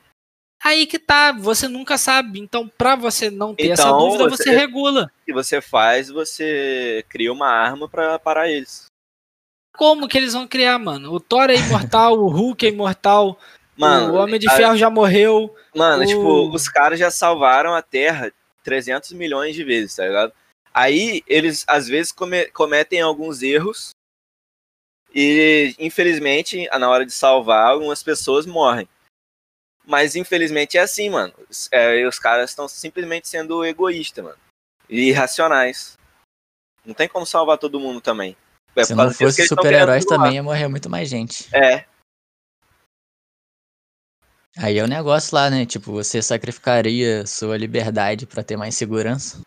Aí 0.64 0.88
que 0.88 0.98
tá, 0.98 1.32
você 1.32 1.68
nunca 1.68 1.98
sabe. 1.98 2.40
Então, 2.40 2.68
pra 2.78 2.96
você 2.96 3.30
não 3.30 3.54
ter 3.54 3.70
essa 3.70 3.84
Então, 3.84 3.98
dúvida, 4.00 4.30
você 4.30 4.44
você- 4.44 4.56
regula. 4.56 5.12
O 5.22 5.26
que 5.26 5.34
você 5.34 5.62
faz, 5.62 6.10
você 6.10 7.06
cria 7.10 7.32
uma 7.32 7.48
arma 7.48 7.88
pra 7.88 8.18
parar 8.20 8.50
eles. 8.50 8.86
Como 9.76 10.08
que 10.08 10.18
eles 10.18 10.34
vão 10.34 10.48
criar, 10.48 10.80
mano? 10.80 11.14
O 11.14 11.20
Thor 11.20 11.50
é 11.52 11.56
imortal, 11.56 12.18
o 12.18 12.28
Hulk 12.28 12.66
é 12.66 12.70
imortal, 12.70 13.40
Mano, 13.78 14.14
o 14.14 14.16
Homem 14.18 14.40
de 14.40 14.50
a- 14.50 14.56
Ferro 14.56 14.76
já 14.76 14.90
morreu. 14.90 15.56
Mano, 15.76 16.04
O- 16.04 16.06
tipo, 16.08 16.50
os 16.56 16.68
caras 16.68 16.98
já 17.00 17.12
salvaram 17.12 17.74
a 17.74 17.82
Terra 17.82 18.32
300 18.64 19.12
milhões 19.14 19.56
de 19.56 19.64
vezes, 19.64 19.96
tá 19.96 20.06
ligado? 20.06 20.34
Aí 20.74 21.24
eles 21.28 21.64
às 21.68 21.88
vezes 21.88 22.12
come- 22.12 22.48
cometem 22.52 23.02
alguns 23.02 23.42
erros 23.42 23.92
e 25.14 25.76
infelizmente 25.80 26.68
na 26.78 26.90
hora 26.90 27.06
de 27.06 27.12
salvar 27.12 27.70
algumas 27.70 28.04
pessoas 28.04 28.46
morrem. 28.46 28.88
Mas 29.86 30.16
infelizmente 30.16 30.78
é 30.78 30.82
assim, 30.82 31.10
mano. 31.10 31.34
Os, 31.50 31.70
é, 31.72 32.06
os 32.06 32.20
caras 32.20 32.50
estão 32.50 32.68
simplesmente 32.68 33.28
sendo 33.28 33.64
egoístas, 33.64 34.24
mano. 34.24 34.38
E 34.90 35.10
irracionais. 35.10 35.98
Não 36.86 36.94
tem 36.94 37.08
como 37.08 37.26
salvar 37.26 37.58
todo 37.58 37.80
mundo 37.80 38.02
também. 38.02 38.36
É 38.76 38.84
Se 38.84 38.94
não 38.94 39.10
fosse 39.12 39.48
super-heróis 39.48 40.06
também, 40.06 40.36
ia 40.36 40.44
morrer 40.44 40.68
muito 40.68 40.90
mais 40.90 41.10
gente. 41.10 41.48
É, 41.56 41.86
Aí 44.60 44.78
é 44.78 44.84
o 44.84 44.88
negócio 44.88 45.36
lá, 45.36 45.50
né? 45.50 45.66
Tipo, 45.66 45.92
você 45.92 46.22
sacrificaria 46.22 47.26
sua 47.28 47.58
liberdade 47.58 48.26
pra 48.26 48.44
ter 48.44 48.58
mais 48.58 48.76
segurança? 48.76 49.42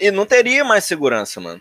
e 0.00 0.10
não 0.10 0.26
teria 0.26 0.64
mais 0.64 0.84
segurança, 0.84 1.40
mano. 1.40 1.60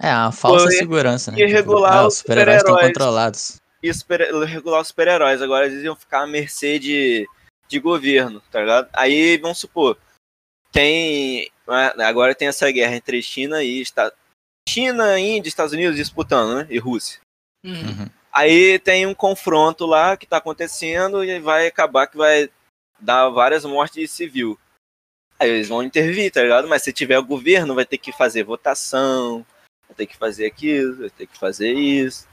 É, 0.00 0.08
uma 0.14 0.32
falsa 0.32 0.68
e- 0.72 0.78
segurança, 0.78 1.30
né? 1.30 1.38
e 1.40 1.44
regular 1.44 1.92
ah, 1.98 2.06
os 2.06 2.14
os 2.14 2.18
super-heróis 2.20 2.56
estão 2.58 2.72
super-heróis. 2.74 2.96
controlados. 2.96 3.60
e 3.82 3.92
super, 3.92 4.20
regular 4.46 4.80
os 4.80 4.88
super-heróis. 4.88 5.42
Agora 5.42 5.66
eles 5.66 5.82
iam 5.84 5.94
ficar 5.94 6.22
à 6.22 6.26
mercê 6.26 6.78
de, 6.78 7.28
de 7.68 7.78
governo, 7.78 8.40
tá 8.50 8.60
ligado? 8.60 8.88
Aí, 8.94 9.36
vamos 9.36 9.58
supor, 9.58 9.98
tem. 10.72 11.50
né, 11.68 12.04
Agora 12.04 12.34
tem 12.34 12.48
essa 12.48 12.70
guerra 12.70 12.96
entre 12.96 13.20
China 13.22 13.62
e 13.62 13.82
Estados 13.82 14.16
China, 14.66 15.18
Índia, 15.18 15.48
Estados 15.48 15.74
Unidos 15.74 15.96
disputando, 15.96 16.54
né? 16.56 16.66
E 16.70 16.78
Rússia. 16.78 17.20
Uhum. 17.66 18.08
Aí 18.32 18.78
tem 18.78 19.06
um 19.06 19.14
confronto 19.14 19.86
lá 19.86 20.16
que 20.16 20.26
tá 20.26 20.36
acontecendo 20.36 21.24
e 21.24 21.40
vai 21.40 21.66
acabar 21.66 22.06
que 22.06 22.16
vai 22.16 22.48
dar 22.98 23.28
várias 23.28 23.64
mortes 23.64 24.00
de 24.00 24.06
civil. 24.06 24.58
Aí 25.38 25.48
eles 25.48 25.68
vão 25.68 25.82
intervir, 25.82 26.30
tá 26.30 26.42
ligado? 26.42 26.68
Mas 26.68 26.82
se 26.82 26.92
tiver 26.92 27.18
o 27.18 27.24
governo, 27.24 27.74
vai 27.74 27.86
ter 27.86 27.98
que 27.98 28.12
fazer 28.12 28.44
votação, 28.44 29.44
vai 29.88 29.96
ter 29.96 30.06
que 30.06 30.16
fazer 30.16 30.46
aquilo, 30.46 30.96
vai 30.98 31.10
ter 31.10 31.26
que 31.26 31.38
fazer 31.38 31.72
isso. 31.72 32.28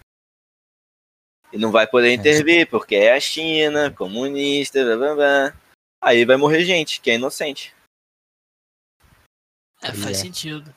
E 1.52 1.58
não 1.58 1.72
vai 1.72 1.88
poder 1.88 2.14
intervir, 2.14 2.70
porque 2.70 2.96
é 2.96 3.14
a 3.14 3.20
China, 3.20 3.90
comunista, 3.90 4.84
blá 4.84 4.98
blá 4.98 5.16
blá. 5.16 5.58
Aí 6.02 6.26
vai 6.26 6.36
morrer 6.36 6.66
gente, 6.66 7.00
que 7.00 7.10
é 7.10 7.16
inocente. 7.16 7.74
É, 9.82 9.94
faz 9.94 10.20
é. 10.20 10.22
sentido. 10.22 10.76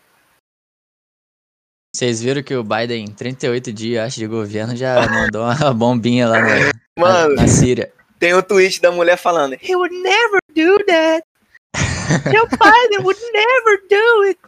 Vocês 1.94 2.22
viram 2.22 2.42
que 2.42 2.54
o 2.54 2.62
Biden, 2.62 3.04
em 3.04 3.10
38 3.12 3.72
dias, 3.72 4.06
acho, 4.06 4.20
de 4.20 4.26
governo, 4.26 4.76
já 4.76 5.08
mandou 5.08 5.42
uma 5.42 5.74
bombinha 5.74 6.28
lá 6.28 6.38
na, 6.40 6.72
Mano, 6.98 7.34
na 7.34 7.48
Síria. 7.48 7.92
tem 8.18 8.34
um 8.34 8.42
tweet 8.42 8.80
da 8.80 8.92
mulher 8.92 9.16
falando: 9.16 9.54
He 9.54 9.74
would 9.74 9.94
never 10.00 10.38
do 10.54 10.84
that. 10.86 11.24
Joe 12.30 12.46
Biden 12.48 13.04
would 13.04 13.20
never 13.32 13.82
do 13.88 14.22
it. 14.28 14.40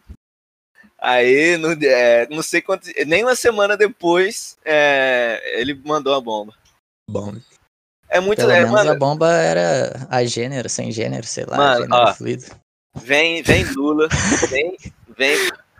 Aí, 1.01 1.57
no, 1.57 1.73
é, 1.85 2.29
não 2.31 2.43
sei 2.43 2.63
quanto. 2.63 2.89
Nem 3.07 3.25
uma 3.25 3.35
semana 3.35 3.77
depois, 3.77 4.57
é, 4.65 5.43
ele 5.61 5.75
mandou 5.85 6.15
a 6.15 6.21
bomba. 6.21 6.55
Bom, 7.11 7.35
É 8.09 8.21
muito. 8.21 8.39
pelo 8.39 8.53
É, 8.53 8.59
menos 8.61 8.71
mano, 8.71 8.91
a 8.93 8.95
bomba 8.95 9.33
era 9.33 10.07
a 10.09 10.25
gênero, 10.25 10.69
sem 10.69 10.93
gênero, 10.93 11.27
sei 11.27 11.45
lá, 11.45 11.57
Mano, 11.57 11.81
gênero 11.83 12.03
ó. 12.03 12.15
fluido. 12.15 12.45
vem, 12.97 13.43
vem 13.43 13.65
Lula, 13.73 14.07
vem, 14.49 14.77
vem. 15.19 15.37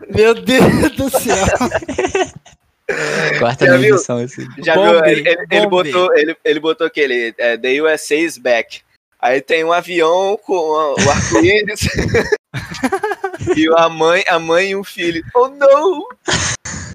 Meu 0.09 0.33
Deus 0.33 0.91
do 0.95 1.09
céu. 1.09 1.45
Quarta 3.39 3.65
Já 3.65 3.77
viu? 3.77 3.95
assim. 3.95 4.47
Já 4.63 4.75
Bombe, 4.75 4.91
viu? 4.91 5.05
Ele, 5.05 5.29
ele- 5.29 5.47
ele 5.51 5.67
botou, 5.67 6.15
ele, 6.17 6.37
ele 6.43 6.59
botou 6.59 6.85
aquele. 6.87 7.33
É, 7.37 7.57
The 7.57 7.81
USA 7.81 8.15
is 8.15 8.37
back. 8.37 8.81
Aí 9.19 9.39
tem 9.41 9.63
um 9.63 9.71
avião 9.71 10.37
com 10.45 10.53
o 10.53 10.95
arco-íris. 11.09 11.81
e 13.55 13.67
a 13.77 13.87
mãe, 13.87 14.23
a 14.27 14.37
mãe 14.37 14.71
e 14.71 14.75
um 14.75 14.83
filho. 14.83 15.23
Oh 15.33 15.47
não! 15.47 16.05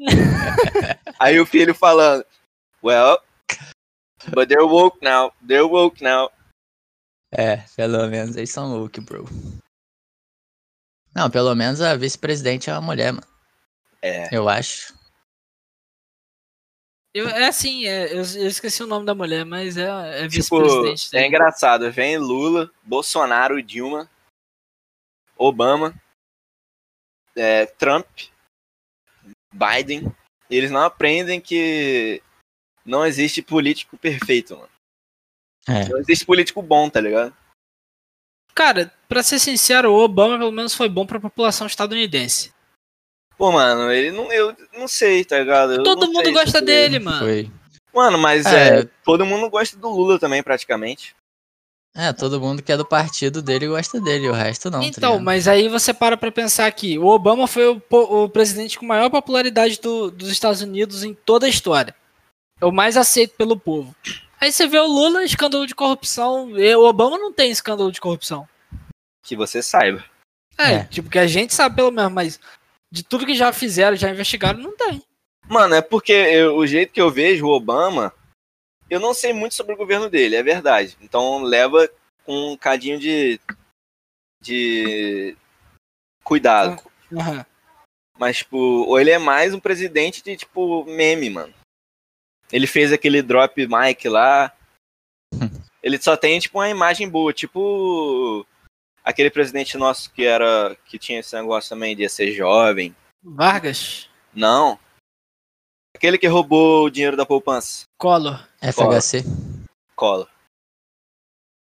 Aí 1.19 1.41
o 1.41 1.47
filho 1.47 1.75
falando, 1.75 2.25
Well, 2.85 3.19
but 4.35 4.49
they're 4.49 4.65
woke 4.67 4.99
now. 5.03 5.33
They're 5.47 5.65
woke 5.67 6.03
now. 6.05 6.31
É, 7.33 7.63
pelo 7.77 8.07
menos 8.09 8.37
eles 8.37 8.51
são 8.53 8.79
woke, 8.79 9.01
bro. 9.01 9.27
Não, 11.19 11.29
pelo 11.29 11.53
menos 11.53 11.81
a 11.81 11.97
vice-presidente 11.97 12.71
é 12.71 12.73
uma 12.73 12.81
mulher, 12.81 13.13
mano. 13.13 13.27
É. 14.01 14.33
Eu 14.33 14.49
acho. 14.49 14.95
Eu, 17.13 17.29
é 17.29 17.49
assim, 17.49 17.87
é, 17.87 18.13
eu, 18.13 18.19
eu 18.19 18.47
esqueci 18.47 18.85
o 18.85 18.87
nome 18.87 19.05
da 19.05 19.17
mulher, 19.17 19.45
mas 19.45 19.77
é, 19.77 19.83
é 20.25 20.29
Tipo, 20.29 20.61
vice-presidente. 20.61 21.17
é 21.17 21.21
né? 21.23 21.27
engraçado. 21.27 21.91
Vem 21.91 22.19
Lula, 22.19 22.71
Bolsonaro, 22.85 23.61
Dilma, 23.61 24.09
Obama, 25.37 25.93
é, 27.35 27.67
Trump, 27.67 28.07
Biden. 29.53 30.15
E 30.49 30.57
eles 30.57 30.71
não 30.71 30.83
aprendem 30.83 31.41
que 31.41 32.23
não 32.85 33.05
existe 33.05 33.43
político 33.43 33.99
perfeito, 33.99 34.57
mano. 34.57 34.71
É. 35.67 35.89
Não 35.89 35.99
existe 35.99 36.25
político 36.25 36.63
bom, 36.63 36.89
tá 36.89 37.01
ligado? 37.01 37.37
Cara, 38.59 38.93
pra 39.09 39.23
ser 39.23 39.39
sincero, 39.39 39.93
o 39.93 40.03
Obama 40.03 40.37
pelo 40.37 40.51
menos 40.51 40.75
foi 40.75 40.89
bom 40.89 41.07
pra 41.07 41.21
população 41.21 41.65
estadunidense. 41.69 42.53
Pô, 43.37 43.53
mano, 43.53 43.93
ele 43.93 44.11
não. 44.11 44.33
Eu 44.33 44.53
não 44.77 44.89
sei, 44.89 45.25
tá 45.25 45.39
ligado? 45.39 45.75
Eu 45.75 45.83
Todo 45.85 46.11
mundo 46.13 46.33
gosta 46.33 46.61
dele, 46.61 46.99
mano. 46.99 47.21
Foi. 47.21 47.49
Mano, 47.95 48.19
mas 48.19 48.45
É. 48.47 48.81
é, 48.81 48.89
todo 49.05 49.25
mundo 49.25 49.49
gosta 49.49 49.77
do 49.77 49.89
Lula 49.89 50.19
também, 50.19 50.43
praticamente. 50.43 51.15
É, 51.97 52.13
todo 52.13 52.41
mundo 52.41 52.61
que 52.61 52.73
é 52.73 52.77
do 52.77 52.85
partido 52.85 53.41
dele 53.41 53.69
gosta 53.69 54.01
dele, 54.01 54.29
o 54.29 54.33
resto 54.33 54.71
não. 54.71 54.81
tá 54.81 54.87
Então, 54.87 55.11
ligado? 55.13 55.25
mas 55.25 55.47
aí 55.47 55.69
você 55.69 55.95
para 55.95 56.17
pra 56.17 56.33
pensar 56.33 56.67
aqui. 56.67 56.99
O 56.99 57.07
Obama 57.07 57.47
foi 57.47 57.65
o, 57.69 57.81
o 57.91 58.29
presidente 58.29 58.77
com 58.77 58.85
maior 58.85 59.09
popularidade 59.09 59.81
do- 59.81 60.11
dos 60.11 60.29
Estados 60.31 60.63
Unidos 60.63 61.05
em 61.05 61.15
toda 61.15 61.47
a 61.47 61.49
história. 61.49 61.95
É 62.61 62.67
o 62.67 62.73
mais 62.73 62.97
aceito 62.97 63.35
pelo 63.37 63.57
povo. 63.57 63.95
Aí 64.41 64.53
você 64.53 64.67
vê 64.67 64.79
o 64.79 64.87
Lula, 64.87 65.25
escândalo 65.25 65.67
de 65.67 65.75
corrupção. 65.75 66.57
E 66.59 66.75
o 66.77 66.85
Obama 66.85 67.19
não 67.19 67.33
tem 67.33 67.51
escândalo 67.51 67.91
de 67.91 68.01
corrupção. 68.01 68.49
Que 69.25 69.35
você 69.37 69.63
saiba. 69.63 70.05
É, 70.57 70.73
É. 70.75 70.85
tipo, 70.85 71.11
que 71.11 71.19
a 71.19 71.27
gente 71.27 71.55
sabe 71.55 71.77
pelo 71.77 71.91
menos, 71.91 72.13
mas 72.13 72.41
de 72.91 73.03
tudo 73.03 73.27
que 73.27 73.35
já 73.35 73.53
fizeram, 73.53 73.97
já 73.97 74.11
investigaram, 74.11 74.59
não 74.61 74.77
tem. 74.77 75.03
Mano, 75.49 75.75
é 75.75 75.83
porque 75.83 76.13
eu- 76.13 76.57
o 76.57 76.67
jeito 76.67 76.93
que 76.93 77.01
eu 77.01 77.11
vejo 77.11 77.47
o 77.47 77.51
Obama, 77.55 78.13
eu 78.91 79.01
não 79.01 79.13
sei 79.15 79.33
muito 79.33 79.55
sobre 79.55 79.75
o 79.75 79.77
governo 79.77 80.09
dele, 80.09 80.37
é 80.37 80.43
verdade. 80.43 80.97
Então 81.01 81.43
leva 81.43 81.89
com 82.25 82.53
um 82.53 82.57
cadinho 82.57 82.99
de. 82.99 83.41
de. 84.41 85.37
cuidado. 86.25 86.81
Aham. 87.13 87.45
Mas, 88.19 88.39
tipo, 88.39 88.57
ou 88.57 88.99
ele 89.01 89.11
é 89.11 89.19
mais 89.19 89.55
um 89.55 89.61
presidente 89.61 90.23
de, 90.23 90.37
tipo, 90.37 90.85
meme, 90.85 91.31
mano. 91.31 91.55
Ele 92.53 92.67
fez 92.67 92.93
aquele 92.93 93.23
drop 93.23 93.55
mic 93.67 94.09
lá. 94.09 94.53
Ele 95.83 96.01
só 96.01 96.17
tem, 96.17 96.39
tipo, 96.41 96.59
uma 96.59 96.69
imagem 96.69 97.09
boa, 97.09 97.33
tipo. 97.33 98.45
Aquele 99.05 99.31
presidente 99.31 99.77
nosso 99.79 100.11
que 100.13 100.25
era. 100.25 100.77
que 100.87 100.99
tinha 100.99 101.21
esse 101.21 101.35
negócio 101.37 101.71
também 101.71 101.97
de 101.97 102.09
ser 102.09 102.33
jovem. 102.33 102.95
Vargas, 103.23 104.09
Não. 104.35 104.79
Aquele 105.97 106.19
que 106.19 106.27
roubou 106.29 106.85
o 106.85 106.91
dinheiro 106.91 107.17
da 107.17 107.27
poupança. 107.27 107.85
Collor. 107.99 108.47
FHC. 108.63 109.25
Collor. 109.97 110.29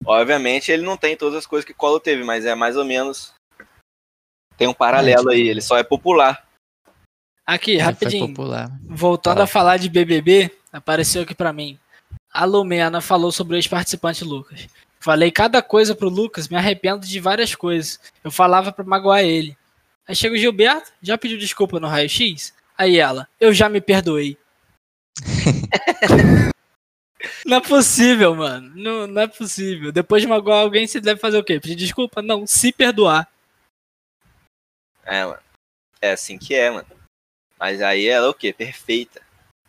Obviamente 0.04 0.70
ele 0.70 0.82
não 0.82 0.96
tem 0.96 1.16
todas 1.16 1.38
as 1.38 1.46
coisas 1.46 1.64
que 1.64 1.72
Collor 1.72 2.00
teve, 2.00 2.22
mas 2.22 2.44
é 2.44 2.54
mais 2.54 2.76
ou 2.76 2.84
menos. 2.84 3.32
Tem 4.58 4.68
um 4.68 4.74
paralelo 4.74 5.30
aí, 5.30 5.48
ele 5.48 5.62
só 5.62 5.78
é 5.78 5.82
popular. 5.82 6.46
Aqui, 7.46 7.78
É, 7.78 7.82
rapidinho. 7.82 8.28
popular. 8.28 8.68
Voltando 8.84 9.40
a 9.40 9.46
falar 9.46 9.78
de 9.78 9.88
BBB, 9.88 10.50
apareceu 10.76 11.22
aqui 11.22 11.34
pra 11.34 11.52
mim. 11.52 11.78
A 12.32 12.44
Lumena 12.44 13.00
falou 13.00 13.32
sobre 13.32 13.56
o 13.56 13.58
ex-participante 13.58 14.24
Lucas. 14.24 14.68
Falei 15.00 15.30
cada 15.30 15.62
coisa 15.62 15.94
pro 15.94 16.08
Lucas, 16.08 16.48
me 16.48 16.56
arrependo 16.56 17.06
de 17.06 17.20
várias 17.20 17.54
coisas. 17.54 18.00
Eu 18.22 18.30
falava 18.30 18.72
pra 18.72 18.84
magoar 18.84 19.20
ele. 19.20 19.56
Aí 20.06 20.14
chega 20.14 20.34
o 20.34 20.38
Gilberto, 20.38 20.92
já 21.02 21.16
pediu 21.16 21.38
desculpa 21.38 21.80
no 21.80 21.86
raio-x? 21.86 22.54
Aí 22.76 22.98
ela, 22.98 23.28
eu 23.40 23.52
já 23.52 23.68
me 23.68 23.80
perdoei. 23.80 24.36
não 27.46 27.56
é 27.56 27.60
possível, 27.60 28.34
mano. 28.34 28.72
Não, 28.74 29.06
não 29.06 29.22
é 29.22 29.26
possível. 29.26 29.90
Depois 29.90 30.22
de 30.22 30.28
magoar 30.28 30.60
alguém, 30.60 30.86
você 30.86 31.00
deve 31.00 31.20
fazer 31.20 31.38
o 31.38 31.44
quê? 31.44 31.58
Pedir 31.58 31.76
desculpa? 31.76 32.20
Não, 32.20 32.46
se 32.46 32.72
perdoar. 32.72 33.28
É, 35.04 35.24
mano. 35.24 35.40
É 36.00 36.12
assim 36.12 36.36
que 36.38 36.54
é, 36.54 36.70
mano. 36.70 36.86
Mas 37.58 37.80
aí 37.80 38.06
ela 38.06 38.26
é 38.26 38.28
o 38.28 38.34
quê? 38.34 38.52
Perfeita. 38.52 39.25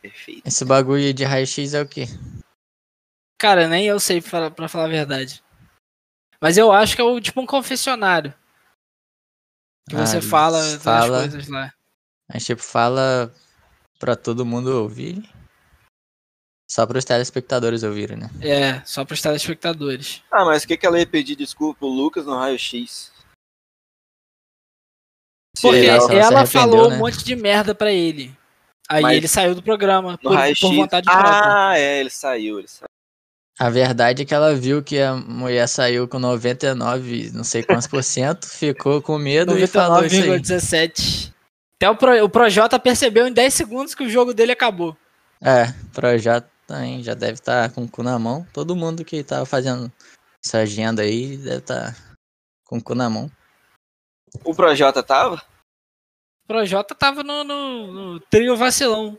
Perfeita. 0.10 0.48
Esse 0.48 0.64
bagulho 0.66 1.14
de 1.14 1.24
raio-x 1.24 1.74
é 1.74 1.82
o 1.82 1.88
quê? 1.88 2.06
Cara, 3.40 3.68
nem 3.68 3.86
eu 3.86 4.00
sei 4.00 4.22
pra, 4.22 4.50
pra 4.50 4.68
falar 4.68 4.86
a 4.86 4.90
verdade. 4.90 5.44
Mas 6.42 6.58
eu 6.58 6.72
acho 6.72 6.96
que 6.96 7.02
é 7.02 7.04
o, 7.04 7.20
tipo 7.20 7.42
um 7.42 7.46
confessionário. 7.46 8.34
Que 9.90 9.96
Ah, 9.96 10.06
você 10.06 10.22
fala, 10.22 10.62
fala- 10.80 11.22
das 11.24 11.32
coisas 11.34 11.48
lá. 11.50 11.74
Mas 12.32 12.46
tipo, 12.46 12.62
fala 12.62 13.34
pra 14.00 14.16
todo 14.16 14.46
mundo 14.46 14.68
ouvir. 14.68 15.22
Só 16.70 16.86
para 16.86 16.98
os 16.98 17.06
telespectadores 17.06 17.84
ouvirem, 17.84 18.18
né? 18.18 18.30
É, 18.42 18.84
só 18.86 19.06
pros 19.06 19.22
telespectadores. 19.22 20.22
Ah, 20.30 20.44
mas 20.44 20.64
o 20.64 20.68
que, 20.68 20.76
que 20.78 20.86
ela 20.86 21.00
ia 21.00 21.08
pedir 21.08 21.36
desculpa 21.36 21.80
pro 21.80 21.88
Lucas 21.88 22.26
no 22.26 22.36
raio-x? 22.38 23.14
Porque 25.62 25.86
ela 25.86 26.14
ela 26.14 26.46
falou 26.46 26.90
né? 26.90 26.96
um 26.96 27.00
monte 27.00 27.24
de 27.24 27.36
merda 27.36 27.74
pra 27.74 27.92
ele. 27.92 28.37
Aí 28.90 29.02
Mas 29.02 29.18
ele 29.18 29.28
saiu 29.28 29.54
do 29.54 29.62
programa 29.62 30.12
no 30.12 30.18
por, 30.18 30.38
por 30.62 30.74
vontade 30.74 31.06
própria. 31.06 31.42
Ah, 31.44 31.78
é, 31.78 32.00
ele 32.00 32.10
saiu, 32.10 32.60
ele 32.60 32.68
saiu. 32.68 32.88
A 33.60 33.70
verdade 33.70 34.22
é 34.22 34.26
que 34.26 34.34
ela 34.34 34.54
viu 34.54 34.84
que 34.84 35.00
a 35.00 35.16
mulher 35.16 35.68
saiu 35.68 36.08
com 36.08 36.20
99, 36.20 37.32
não 37.34 37.44
sei 37.44 37.64
quantos 37.64 37.88
por 37.88 38.04
cento, 38.04 38.46
ficou 38.48 39.02
com 39.02 39.18
medo 39.18 39.58
e 39.58 39.66
falou 39.66 40.06
isso 40.06 40.16
aí. 40.16 40.40
99,17. 40.40 41.34
Até 41.76 41.90
o, 41.90 41.96
Pro, 41.96 42.24
o 42.24 42.30
Projota 42.30 42.80
percebeu 42.80 43.28
em 43.28 43.34
10 43.34 43.54
segundos 43.54 43.96
que 43.96 44.04
o 44.04 44.10
jogo 44.10 44.34
dele 44.34 44.52
acabou. 44.52 44.96
É, 45.42 45.66
o 45.86 45.92
projeto 45.92 46.48
também 46.66 47.04
já 47.04 47.14
deve 47.14 47.34
estar 47.34 47.72
com 47.72 47.84
o 47.84 47.90
cu 47.90 48.04
na 48.04 48.18
mão. 48.18 48.46
Todo 48.54 48.76
mundo 48.76 49.04
que 49.04 49.24
tava 49.24 49.46
fazendo 49.46 49.92
essa 50.44 50.60
agenda 50.60 51.02
aí 51.02 51.38
deve 51.38 51.58
estar 51.58 51.96
com 52.66 52.78
o 52.78 52.84
cu 52.84 52.96
na 52.96 53.10
mão. 53.10 53.30
O 54.44 54.54
Projota 54.54 55.02
tava? 55.02 55.42
O 56.48 56.54
Projota 56.54 56.96
tava 56.96 57.24
no, 57.24 57.44
no- 57.44 57.92
no 58.14 58.20
trio 58.22 58.56
vacilão. 58.56 59.18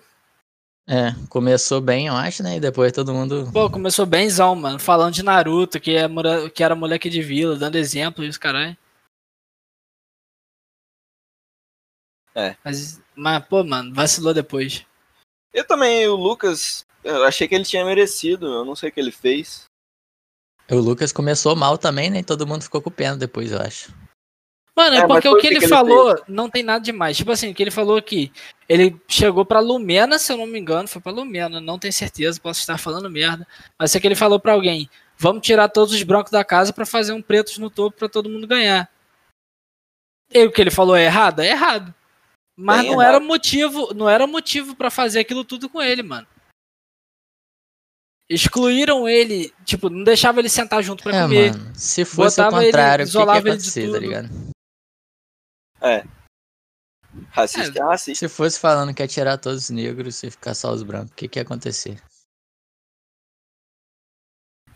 É, 0.89 1.13
começou 1.29 1.79
bem, 1.79 2.07
eu 2.07 2.15
acho, 2.17 2.43
né? 2.43 2.57
E 2.57 2.61
depois 2.61 2.91
todo 2.91 3.13
mundo. 3.13 3.51
Pô, 3.53 3.69
começou 3.69 4.07
bemzão, 4.07 4.57
mano. 4.57 4.79
Falando 4.79 5.13
de 5.13 5.23
Naruto, 5.23 5.79
que, 5.79 5.95
é, 5.95 6.09
que 6.55 6.65
era 6.65 6.75
moleque 6.75 7.11
de 7.11 7.21
vila, 7.21 7.57
dando 7.57 7.77
exemplo 7.77 8.25
e 8.25 8.29
os 8.31 8.39
caralho. 8.39 8.75
É. 12.35 12.57
Mas, 12.65 12.99
mas, 13.15 13.45
pô, 13.47 13.63
mano, 13.63 13.95
vacilou 13.95 14.33
depois. 14.33 14.87
Eu 15.53 15.67
também, 15.67 16.09
o 16.09 16.17
Lucas, 16.17 16.87
eu 17.05 17.25
achei 17.25 17.47
que 17.47 17.55
ele 17.55 17.65
tinha 17.65 17.85
merecido, 17.85 18.47
eu 18.47 18.65
não 18.65 18.75
sei 18.75 18.89
o 18.89 18.93
que 18.93 19.01
ele 19.01 19.13
fez. 19.13 19.65
O 20.71 20.77
Lucas 20.77 21.13
começou 21.13 21.55
mal 21.55 21.77
também, 21.77 22.09
né? 22.09 22.21
E 22.21 22.25
todo 22.25 22.47
mundo 22.47 22.63
ficou 22.63 22.81
com 22.81 22.91
pena 22.91 23.19
depois, 23.19 23.53
eu 23.53 23.61
acho. 23.61 23.93
Mano, 24.79 24.95
é, 24.95 24.99
É, 25.01 25.07
porque 25.09 25.29
o 25.29 25.35
que 25.35 25.41
que 25.41 25.47
ele 25.49 25.59
que 25.59 25.65
ele 25.65 25.69
falou 25.69 26.23
não 26.29 26.49
tem 26.49 26.63
nada 26.63 26.85
demais. 26.85 27.17
Tipo 27.17 27.33
assim, 27.33 27.51
o 27.51 27.55
que 27.55 27.61
ele 27.61 27.71
falou 27.73 27.97
aqui, 27.97 28.31
ele 28.69 28.97
chegou 29.09 29.45
pra 29.45 29.59
Lumena, 29.59 30.21
se 30.21 30.33
eu 30.33 30.37
não 30.37 30.47
me 30.47 30.57
engano, 30.57 30.87
foi 30.87 31.03
pra 31.03 31.11
Lumena, 31.11 31.61
não 31.61 31.81
tenho 31.81 31.93
certeza, 31.93 32.41
posso 32.41 32.61
estar 32.61 32.79
falando 32.79 33.11
merda. 33.11 33.45
Mas 33.77 33.97
é 33.97 33.99
que 33.99 34.07
ele 34.07 34.15
falou 34.15 34.39
pra 34.39 34.53
alguém, 34.53 34.89
vamos 35.17 35.43
tirar 35.45 35.69
todos 35.69 35.93
os 35.93 36.03
brancos 36.05 36.31
da 36.31 36.45
casa 36.45 36.73
pra 36.73 36.87
fazer 36.87 37.13
um 37.13 37.21
pretos 37.21 37.59
no 37.59 37.69
topo 37.69 37.99
pra 37.99 38.09
todo 38.09 38.31
mundo 38.31 38.47
ganhar. 38.47 38.89
E 40.33 40.45
o 40.45 40.53
que 40.53 40.61
ele 40.61 40.71
falou 40.71 40.95
é 40.95 41.07
errado? 41.07 41.41
É 41.41 41.49
errado. 41.49 41.93
Mas 42.57 42.83
Bem 42.83 42.93
não 42.93 43.03
errado. 43.03 43.15
era 43.17 43.25
motivo, 43.25 43.95
não 43.95 44.09
era 44.09 44.29
motivo 44.29 44.77
para 44.77 44.91
fazer 44.91 45.19
aquilo 45.19 45.45
tudo 45.45 45.69
com 45.69 45.83
ele, 45.83 46.05
mano. 46.05 46.27
Excluíram 48.31 49.09
ele, 49.09 49.53
tipo, 49.65 49.91
não 49.91 50.05
deixava 50.05 50.39
ele 50.39 50.49
sentar 50.49 50.85
junto 50.85 51.03
pra 51.03 51.17
é, 51.17 51.23
comer. 51.23 51.51
mano. 51.51 51.73
Se 51.75 52.05
fosse 52.05 52.41
o 52.41 52.45
ele, 52.45 52.67
contrário, 52.67 53.05
o 53.05 53.09
que, 53.09 53.13
que 53.13 53.19
ia 53.19 53.21
isolava 53.21 53.39
ele 53.39 53.57
de 53.57 53.69
acontecer, 53.69 53.91
tá 53.91 53.99
tudo. 54.29 54.58
Ligado? 55.81 56.19
Racista 57.31 57.79
é, 57.79 57.83
racista. 57.83 58.29
Se 58.29 58.35
fosse 58.35 58.61
falando 58.61 58.95
que 58.95 59.03
ia 59.03 59.09
tirar 59.09 59.39
todos 59.39 59.65
os 59.65 59.71
negros 59.71 60.23
e 60.23 60.31
ficar 60.31 60.55
só 60.55 60.73
os 60.73 60.83
brancos, 60.83 61.13
o 61.13 61.15
que, 61.15 61.29
que 61.29 61.39
ia 61.39 61.43
acontecer? 61.43 62.01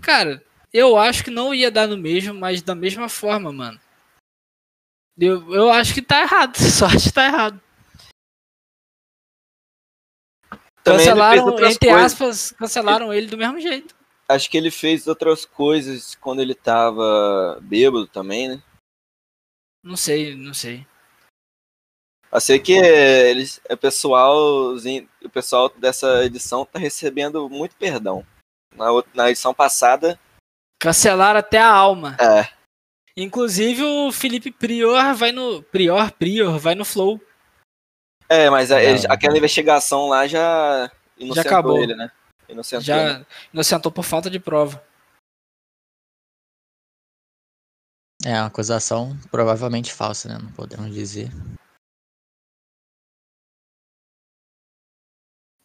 Cara, 0.00 0.44
eu 0.72 0.96
acho 0.96 1.22
que 1.22 1.30
não 1.30 1.54
ia 1.54 1.70
dar 1.70 1.86
no 1.86 1.96
mesmo, 1.96 2.34
mas 2.34 2.62
da 2.62 2.74
mesma 2.74 3.08
forma, 3.08 3.52
mano. 3.52 3.80
Eu, 5.18 5.52
eu 5.54 5.70
acho 5.70 5.94
que 5.94 6.02
tá 6.02 6.22
errado, 6.22 6.56
só 6.56 6.86
acho 6.86 7.08
que 7.08 7.12
tá 7.12 7.26
errado. 7.26 7.60
Também 10.82 11.06
cancelaram, 11.06 11.48
entre 11.50 11.88
coisas. 11.88 12.12
aspas, 12.12 12.52
cancelaram 12.52 13.12
ele 13.12 13.28
do 13.28 13.38
mesmo 13.38 13.60
jeito. 13.60 13.94
Acho 14.28 14.50
que 14.50 14.56
ele 14.56 14.70
fez 14.70 15.06
outras 15.06 15.44
coisas 15.44 16.14
quando 16.16 16.40
ele 16.40 16.54
tava 16.54 17.60
bêbado 17.60 18.06
também, 18.08 18.48
né? 18.48 18.62
Não 19.84 19.96
sei, 19.96 20.34
não 20.34 20.54
sei. 20.54 20.86
Eu 22.32 22.40
sei 22.40 22.58
que 22.58 22.72
eles, 22.72 23.60
o 23.70 23.76
pessoal, 23.76 24.34
o 24.74 25.30
pessoal 25.30 25.68
dessa 25.68 26.24
edição 26.24 26.64
tá 26.64 26.78
recebendo 26.78 27.48
muito 27.50 27.76
perdão. 27.76 28.24
Na, 28.74 28.86
na 29.14 29.30
edição 29.30 29.52
passada, 29.52 30.18
Cancelaram 30.80 31.38
até 31.38 31.58
a 31.58 31.68
alma. 31.70 32.16
é, 32.18 32.48
Inclusive 33.16 33.82
o 33.84 34.10
Felipe 34.10 34.50
Prior 34.50 35.14
vai 35.14 35.30
no. 35.30 35.62
Prior, 35.64 36.10
Prior, 36.12 36.58
vai 36.58 36.74
no 36.74 36.84
Flow. 36.84 37.20
é, 38.28 38.48
mas 38.48 38.72
a- 38.72 38.78
aquela 39.10 39.36
investigação 39.36 40.08
lá 40.08 40.26
já 40.26 40.90
inocentou 41.18 41.50
acabou. 41.52 41.82
ele, 41.82 41.94
né? 41.94 42.10
Inocentou? 42.48 42.80
Já 42.82 43.24
inocentou 43.52 43.92
por 43.92 44.04
falta 44.04 44.30
de 44.30 44.40
prova. 44.40 44.82
É 48.24 48.32
uma 48.38 48.46
acusação 48.46 49.16
provavelmente 49.30 49.92
falsa, 49.92 50.28
né? 50.28 50.38
Não 50.42 50.50
podemos 50.52 50.92
dizer. 50.94 51.28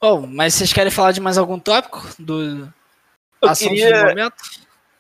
Bom, 0.02 0.28
mas 0.28 0.54
vocês 0.54 0.72
querem 0.72 0.92
falar 0.92 1.12
de 1.12 1.20
mais 1.20 1.38
algum 1.38 1.60
tópico 1.60 2.02
do 2.20 2.72
Eu 3.42 3.50
assunto 3.50 3.70
queria, 3.70 4.02
do 4.04 4.08
momento? 4.10 4.36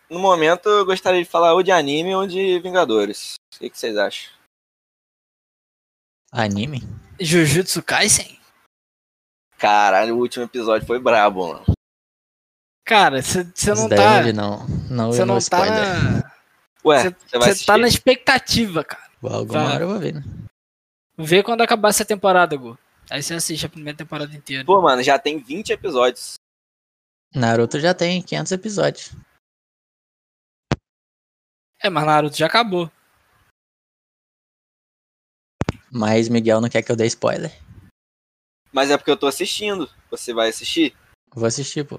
no 0.10 0.20
momento, 0.20 0.68
eu 0.70 0.86
gostaria 0.86 1.24
de 1.24 1.30
falar 1.30 1.54
ou 1.54 1.62
de 1.62 1.72
anime 1.72 2.16
ou 2.16 2.26
de 2.28 2.60
Vingadores. 2.60 3.36
O 3.56 3.60
que, 3.60 3.70
que 3.70 3.78
vocês 3.78 3.96
acham? 3.98 4.32
Anime? 6.32 6.82
Jujutsu 7.20 7.82
Kaisen? 7.84 8.40
Caralho, 9.58 10.16
o 10.16 10.20
último 10.20 10.46
episódio 10.46 10.86
foi 10.86 11.00
brabo, 11.00 11.48
mano. 11.48 11.66
Cara, 12.86 13.22
você 13.22 13.44
não 13.74 13.90
tá. 13.90 14.22
não 14.24 14.34
não. 14.34 14.68
Não 14.90 15.12
Você 15.12 15.20
vi 15.20 15.26
no 15.26 15.34
não 15.34 15.36
tá 15.36 15.40
spoiler. 15.40 16.32
Ué, 16.86 17.02
Cê- 17.02 17.16
você 17.32 17.54
Você 17.56 17.66
tá 17.66 17.78
na 17.78 17.88
expectativa, 17.88 18.84
cara. 18.84 19.08
Alguma 19.24 19.64
Vai. 19.64 19.74
hora 19.76 19.84
eu 19.84 19.90
vou 19.90 20.00
ver, 20.00 20.14
né? 20.16 20.24
Vê 21.18 21.42
quando 21.44 21.62
acabar 21.62 21.90
essa 21.90 22.06
temporada, 22.06 22.56
Gu. 22.56 22.78
Aí 23.10 23.24
você 23.24 23.34
assiste 23.36 23.66
a 23.66 23.70
primeira 23.70 23.98
temporada 23.98 24.36
inteira. 24.36 24.66
Pô, 24.66 24.82
mano, 24.82 25.02
já 25.02 25.18
tem 25.18 25.40
20 25.40 25.72
episódios. 25.72 26.36
Naruto 27.34 27.80
já 27.80 27.94
tem 27.94 28.22
500 28.22 28.52
episódios. 28.52 29.12
É, 31.82 31.90
mas 31.90 32.06
Naruto 32.06 32.36
já 32.36 32.48
acabou. 32.48 32.92
Mas 35.92 36.28
Miguel 36.28 36.60
não 36.60 36.70
quer 36.70 36.84
que 36.84 36.92
eu 36.92 36.96
dê 36.96 37.06
spoiler. 37.06 37.52
Mas 38.74 38.92
é 38.92 38.98
porque 38.98 39.12
eu 39.12 39.18
tô 39.18 39.26
assistindo. 39.28 39.90
Você 40.12 40.34
vai 40.34 40.50
assistir? 40.50 40.96
Vou 41.34 41.46
assistir, 41.46 41.86
pô. 41.88 41.98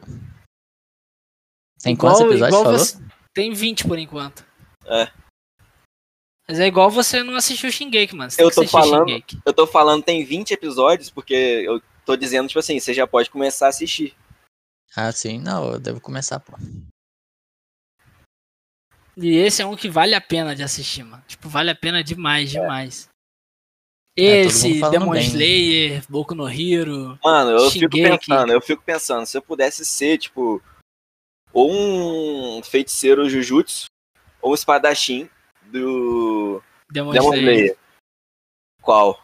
Tem 1.83 1.95
Igual- 1.95 2.15
quantos 2.17 2.31
episódios 2.33 2.59
falou? 2.63 2.79
você- 2.79 2.99
Tem 3.35 3.53
20 3.55 3.87
por 3.87 3.99
enquanto. 3.99 4.45
É. 4.85 5.07
Mas 6.49 6.59
é 6.61 6.67
igual 6.67 6.91
você 6.91 7.23
não 7.23 7.35
assistiu 7.37 7.71
Shingeki, 7.71 8.17
mano. 8.17 8.31
Você 8.31 8.43
Eu 8.43 8.51
tô 8.51 8.67
falando- 8.67 9.07
Shingeki. 9.09 9.39
Eu 9.45 9.53
tô 9.53 9.67
falando 9.67 10.03
tem 10.03 10.25
20 10.25 10.53
episódios 10.53 11.11
porque 11.11 11.35
eu 11.35 11.83
tô 12.07 12.17
dizendo, 12.17 12.49
tipo 12.49 12.59
assim, 12.59 12.81
você 12.81 12.95
já 12.95 13.07
pode 13.07 13.29
começar 13.31 13.67
a 13.67 13.69
assistir. 13.69 14.17
Ah, 14.97 15.13
sim. 15.13 15.39
Não, 15.39 15.73
eu 15.73 15.79
devo 15.79 16.01
começar, 16.01 16.41
pô. 16.41 16.55
E 19.17 19.37
esse 19.37 19.61
é 19.61 19.67
um 19.67 19.77
que 19.77 19.91
vale 19.91 20.15
a 20.15 20.21
pena 20.21 20.55
de 20.55 20.63
assistir, 20.63 21.03
mano. 21.03 21.23
Tipo, 21.27 21.49
vale 21.49 21.71
a 21.71 21.75
pena 21.75 22.03
demais, 22.03 22.51
demais. 22.51 23.09
É, 24.17 24.45
todo 24.45 24.53
mundo 24.53 24.57
Esse, 24.57 24.91
Demon 24.91 25.11
bem. 25.13 25.23
Slayer, 25.23 26.05
Boku 26.09 26.35
no 26.35 26.49
Hero. 26.49 27.19
Mano, 27.23 27.51
eu 27.51 27.71
fico 27.71 27.95
Shingeki. 27.97 28.27
pensando, 28.27 28.53
eu 28.53 28.61
fico 28.61 28.83
pensando, 28.83 29.27
se 29.27 29.37
eu 29.37 29.43
pudesse 29.43 29.85
ser, 29.85 30.19
tipo, 30.19 30.63
ou 31.53 31.71
um 32.59 32.63
feiticeiro 32.63 33.29
Jujutsu, 33.29 33.87
ou 34.41 34.53
um 34.53 34.55
espadachim 34.55 35.29
do 35.71 36.63
Demon, 36.91 37.13
Demon 37.13 37.35
Slayer. 37.35 37.55
Slayer. 37.55 37.77
Qual? 38.83 39.23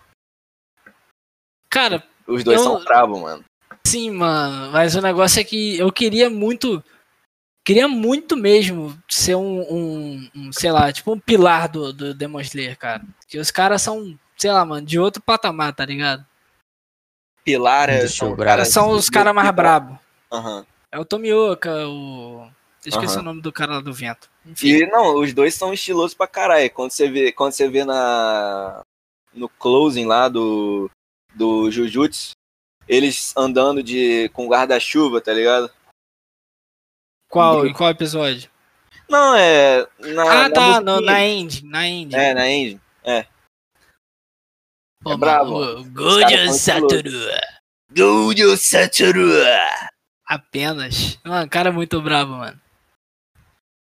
Cara, 1.71 2.03
Os 2.27 2.43
dois 2.45 2.59
Eu- 2.59 2.65
são 2.65 2.85
bravos, 2.85 3.21
mano. 3.21 3.45
sim, 3.87 4.11
mano. 4.11 4.73
Mas 4.73 4.95
o 4.95 5.01
negócio 5.03 5.41
é 5.41 5.45
que 5.45 5.77
eu 5.79 5.91
queria 5.93 6.31
muito. 6.31 6.83
Queria 7.67 7.89
muito 7.89 8.37
mesmo 8.37 8.97
ser 9.09 9.35
um, 9.37 9.61
um- 9.63 10.31
um, 10.37 10.53
sei 10.53 10.71
lá, 10.71 10.93
tipo 10.93 11.13
um 11.13 11.19
pilar 11.19 11.67
do, 11.69 11.93
do 11.93 12.15
Demon 12.15 12.41
Slayer, 12.41 12.79
cara. 12.79 13.03
Que 13.27 13.39
os 13.39 13.51
caras 13.51 13.81
são, 13.83 14.19
sei 14.37 14.53
lá, 14.53 14.65
mano, 14.65 14.87
de 14.87 14.99
outro 14.99 15.23
patamar, 15.23 15.75
tá 15.75 15.85
ligado? 15.85 16.25
Pilar 17.43 17.89
é. 17.89 18.07
São 18.07 18.37
caras- 18.37 18.69
São 18.69 18.91
os 18.91 19.09
caras 19.09 19.35
mais 19.35 19.51
brabos. 19.51 19.99
Aham. 20.31 20.67
É 20.93 20.99
o 20.99 21.05
Tomioka, 21.05 21.71
o. 21.89 22.49
Eu 22.85 22.91
esqueci 22.91 23.15
Aham. 23.15 23.23
o 23.23 23.25
nome 23.25 23.41
do 23.41 23.53
cara 23.53 23.75
lá 23.75 23.81
do 23.81 23.93
vento. 23.93 24.31
Enfim. 24.45 24.69
E 24.69 24.87
não, 24.87 25.17
os 25.19 25.33
dois 25.33 25.55
são 25.55 25.73
estilosos 25.73 26.15
pra 26.15 26.27
caralho. 26.27 26.71
Quando 26.71 26.91
você 26.91 27.09
vê, 27.09 27.33
quando 27.33 27.53
você 27.53 27.69
vê 27.69 27.85
na 27.85 28.83
no 29.33 29.49
closing 29.49 30.05
lá 30.05 30.29
do 30.29 30.91
do 31.35 31.71
Jujutsu, 31.71 32.33
eles 32.87 33.35
andando 33.37 33.83
de 33.83 34.29
com 34.31 34.47
guarda-chuva, 34.47 35.21
tá 35.21 35.33
ligado? 35.33 35.71
Qual, 37.29 37.67
em 37.67 37.73
qual 37.73 37.91
episódio? 37.91 38.51
Não, 39.09 39.35
é 39.35 39.87
na 39.99 40.45
ah, 40.45 40.51
tá, 40.51 40.81
na 40.81 40.81
no, 40.81 40.93
musiquinha. 41.03 41.13
na 41.65 41.87
End, 41.87 42.13
na. 42.13 42.23
É, 42.23 42.35
na 42.35 42.51
engine. 42.51 42.81
Pô, 45.05 45.13
é 45.13 45.17
brabo. 45.19 45.61
mano, 45.61 45.77
o 45.77 45.81
Os 45.81 45.89
Gojo 45.89 46.53
Satoru. 46.55 47.11
Gojo 47.95 48.57
Satoru. 48.57 49.31
Apenas. 50.27 51.19
Mano, 51.23 51.49
cara 51.51 51.69
é 51.69 51.73
muito 51.73 52.01
brabo, 52.01 52.33
mano. 52.33 52.59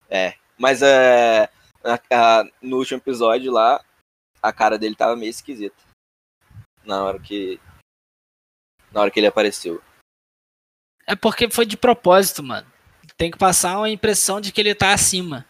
É. 0.09 0.35
Mas 0.59 0.83
é, 0.83 1.45
a- 1.85 2.01
a- 2.41 2.45
no 2.63 2.79
último 2.79 2.99
episódio 2.99 3.53
lá, 3.53 3.85
a 4.43 4.53
cara 4.53 4.79
dele 4.79 4.95
tava 4.97 5.17
meio 5.17 5.31
esquisita. 5.31 5.77
Na 6.85 7.03
hora 7.05 7.19
que. 7.19 7.61
Na 8.93 9.01
hora 9.03 9.11
que 9.11 9.19
ele 9.21 9.27
apareceu. 9.27 9.83
É 11.07 11.15
porque 11.15 11.51
foi 11.51 11.67
de 11.67 11.77
propósito, 11.77 12.43
mano. 12.43 12.67
Tem 13.17 13.31
que 13.31 13.39
passar 13.39 13.79
uma 13.79 13.89
impressão 13.91 14.41
de 14.41 14.53
que 14.53 14.61
ele 14.61 14.75
tá 14.75 14.93
acima. 14.93 15.47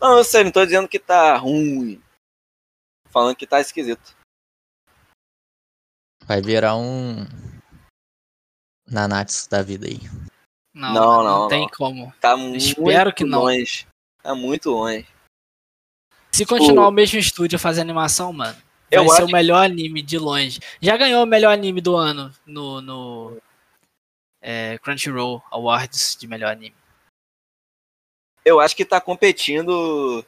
Não, 0.00 0.18
eu 0.18 0.24
sei, 0.24 0.44
não 0.44 0.50
tô 0.52 0.64
dizendo 0.64 0.88
que 0.88 0.98
tá 0.98 1.36
ruim. 1.36 2.02
Falando 3.10 3.36
que 3.36 3.46
tá 3.46 3.60
esquisito. 3.60 4.16
Vai 6.26 6.40
virar 6.40 6.76
um. 6.76 7.24
Nanatsu 8.86 9.48
da 9.48 9.62
vida 9.62 9.86
aí. 9.86 9.98
Não, 10.74 10.92
Não, 10.92 11.22
não, 11.22 11.24
não, 11.42 11.48
tem 11.48 11.62
não. 11.62 11.68
como. 11.68 12.12
Tá 12.20 12.36
muito 12.36 12.56
Espero 12.58 13.14
que 13.14 13.24
não. 13.24 13.40
longe. 13.42 13.86
Tá 14.24 14.34
muito 14.34 14.70
longe. 14.70 15.06
Se 16.32 16.46
continuar 16.46 16.88
o 16.88 16.90
mesmo 16.90 17.18
estúdio 17.18 17.56
a 17.56 17.60
fazer 17.60 17.82
animação, 17.82 18.32
mano, 18.32 18.56
vai 19.04 19.04
ser 19.16 19.22
o 19.22 19.26
melhor 19.30 19.64
anime 19.66 20.00
de 20.00 20.18
longe. 20.18 20.58
Já 20.80 20.96
ganhou 20.96 21.22
o 21.22 21.26
melhor 21.26 21.52
anime 21.52 21.80
do 21.82 21.94
ano 21.94 22.32
no, 22.46 22.80
no 22.80 23.42
é, 24.40 24.78
Crunchyroll 24.78 25.42
Awards 25.50 26.16
de 26.16 26.26
melhor 26.26 26.52
anime. 26.52 26.74
Eu 28.46 28.60
acho 28.60 28.74
que 28.74 28.84
tá 28.84 28.98
competindo 28.98 30.24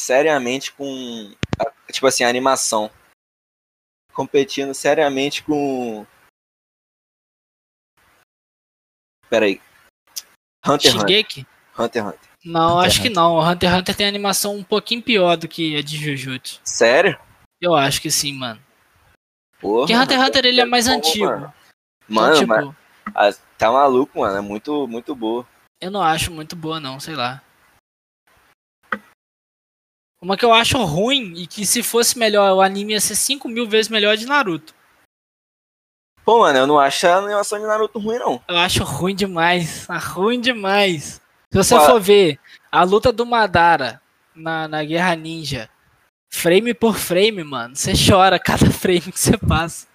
seriamente 0.00 0.72
com. 0.72 1.32
a- 1.60 1.92
Tipo 1.92 2.08
assim, 2.08 2.24
a 2.24 2.28
animação. 2.28 2.90
Competindo 4.12 4.74
seriamente 4.74 5.44
com. 5.44 6.04
Pera 9.30 9.46
aí. 9.46 9.60
Hunter 10.66 10.96
Hunter. 10.96 11.46
Hunter 11.78 12.06
Hunter. 12.06 12.30
Não, 12.44 12.76
Hunter 12.76 12.86
acho 12.86 13.02
que 13.02 13.08
não. 13.08 13.34
O 13.36 13.48
Hunter 13.48 13.70
x 13.70 13.78
Hunter 13.78 13.96
tem 13.96 14.06
animação 14.06 14.56
um 14.56 14.64
pouquinho 14.64 15.02
pior 15.02 15.36
do 15.36 15.48
que 15.48 15.76
a 15.76 15.82
de 15.82 15.96
Jujutsu. 15.96 16.60
Sério? 16.64 17.18
Eu 17.60 17.74
acho 17.74 18.00
que 18.00 18.10
sim, 18.10 18.32
mano. 18.32 18.60
Porra. 19.60 19.86
Porque 19.86 19.94
Hunter 19.96 20.18
x 20.18 20.28
Hunter 20.28 20.44
ele 20.46 20.60
é 20.60 20.64
mais 20.64 20.86
Pô, 20.86 20.92
antigo. 20.94 21.26
Mano, 21.26 21.52
Então, 22.08 22.16
Mano, 22.16 22.36
tipo, 22.36 22.76
mas 23.14 23.38
ah, 23.38 23.42
tá 23.58 23.70
maluco, 23.72 24.20
mano. 24.20 24.36
É 24.36 24.40
muito, 24.40 24.86
muito 24.88 25.14
boa. 25.14 25.46
eu 25.80 25.90
não 25.90 26.02
acho 26.02 26.30
muito 26.32 26.54
boa, 26.56 26.78
não, 26.80 26.98
sei 27.00 27.14
lá. 27.14 27.42
Uma 30.20 30.36
que 30.36 30.44
eu 30.44 30.52
acho 30.52 30.78
ruim 30.84 31.32
e 31.36 31.48
que 31.48 31.66
se 31.66 31.82
fosse 31.82 32.16
melhor, 32.16 32.52
o 32.52 32.60
anime 32.60 32.92
ia 32.92 33.00
ser 33.00 33.16
5 33.16 33.48
mil 33.48 33.68
vezes 33.68 33.88
melhor 33.88 34.16
de 34.16 34.24
Naruto. 34.24 34.72
Pô, 36.24 36.40
mano, 36.40 36.58
eu 36.58 36.66
não 36.66 36.78
acho 36.78 37.06
a 37.06 37.16
animação 37.16 37.58
de 37.58 37.66
Naruto 37.66 37.98
ruim, 37.98 38.18
não. 38.18 38.40
Eu 38.46 38.56
acho 38.58 38.84
ruim 38.84 39.14
demais. 39.14 39.86
Ah, 39.88 39.98
ruim 39.98 40.40
demais. 40.40 41.20
Se 41.50 41.58
você 41.58 41.74
for 41.80 42.00
ver 42.00 42.38
a 42.70 42.84
luta 42.84 43.12
do 43.12 43.26
Madara 43.26 44.00
na, 44.34 44.68
na 44.68 44.84
Guerra 44.84 45.14
Ninja, 45.16 45.68
frame 46.32 46.72
por 46.72 46.96
frame, 46.96 47.42
mano, 47.44 47.74
você 47.76 47.92
chora 47.94 48.38
cada 48.40 48.70
frame 48.70 49.00
que 49.12 49.18
você 49.18 49.36
passa. 49.36 49.86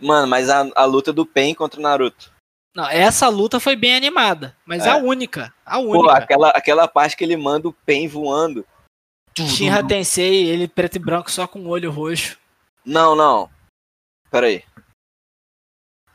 Mano, 0.00 0.26
mas 0.26 0.48
a, 0.50 0.66
a 0.74 0.84
luta 0.84 1.12
do 1.12 1.24
Pen 1.26 1.54
contra 1.54 1.78
o 1.78 1.82
Naruto. 1.82 2.32
Não, 2.74 2.86
essa 2.88 3.28
luta 3.28 3.58
foi 3.58 3.74
bem 3.74 3.96
animada, 3.96 4.54
mas 4.66 4.84
É. 4.84 4.90
a 4.90 4.96
única, 4.96 5.52
a 5.64 5.76
Pô, 5.76 5.98
única. 6.00 6.12
aquela, 6.14 6.48
aquela 6.50 6.88
parte 6.88 7.16
que 7.16 7.24
ele 7.24 7.36
manda 7.36 7.68
o 7.68 7.72
Pen 7.72 8.06
voando. 8.06 8.66
Shinra 9.38 9.86
Tensei, 9.86 10.46
ele 10.46 10.66
preto 10.68 10.96
e 10.96 10.98
branco 10.98 11.30
só 11.30 11.46
com 11.46 11.60
o 11.60 11.68
olho 11.68 11.90
roxo. 11.90 12.38
Não, 12.84 13.14
não. 13.14 13.48
Pera 14.30 14.46
aí. 14.46 14.62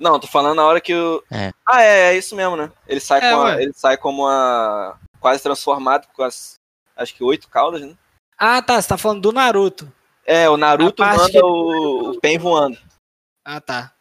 Não, 0.02 0.20
tô 0.20 0.26
falando 0.28 0.56
na 0.56 0.66
hora 0.66 0.82
que 0.82 0.93
o. 0.95 1.24
É. 1.32 1.52
Ah, 1.66 1.82
é, 1.84 2.14
é 2.14 2.18
isso 2.18 2.36
mesmo, 2.36 2.56
né? 2.58 2.72
Ele 2.88 2.99
sai, 2.99 3.20
É, 3.24 3.32
com 3.34 3.41
a- 3.41 3.62
ele 3.62 3.72
sai 3.74 3.97
como 3.97 4.28
a. 4.28 4.97
Quase 5.20 5.43
transformado 5.43 6.08
com 6.14 6.24
as. 6.24 6.56
Acho 6.97 7.14
que 7.14 7.24
oito 7.24 7.47
caudas, 7.47 7.82
né? 7.82 7.95
Ah, 8.38 8.62
tá, 8.62 8.82
você 8.82 8.88
tá 8.88 8.97
falando 8.97 9.22
do 9.22 9.32
Naruto. 9.32 9.91
É, 10.26 10.49
o 10.49 10.58
Naruto 10.58 11.04
manda 11.04 11.30
que- 11.30 11.39
o, 11.43 12.12
o 12.12 12.20
Pen 12.20 12.38
voando. 12.39 12.78
Ah, 13.45 13.62
tá. 13.62 13.93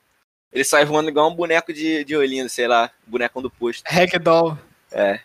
Ele 0.53 0.65
sai 0.65 0.85
voando 0.85 1.11
igual 1.11 1.29
um 1.31 1.35
boneco 1.35 1.73
de, 1.73 2.03
de 2.05 2.17
olhinho, 2.17 2.49
sei 2.49 2.67
lá, 2.67 2.91
bonecão 3.07 3.41
do 3.43 3.51
posto. 3.51 3.85
Ragdoll. 3.87 4.59
É. 4.91 5.21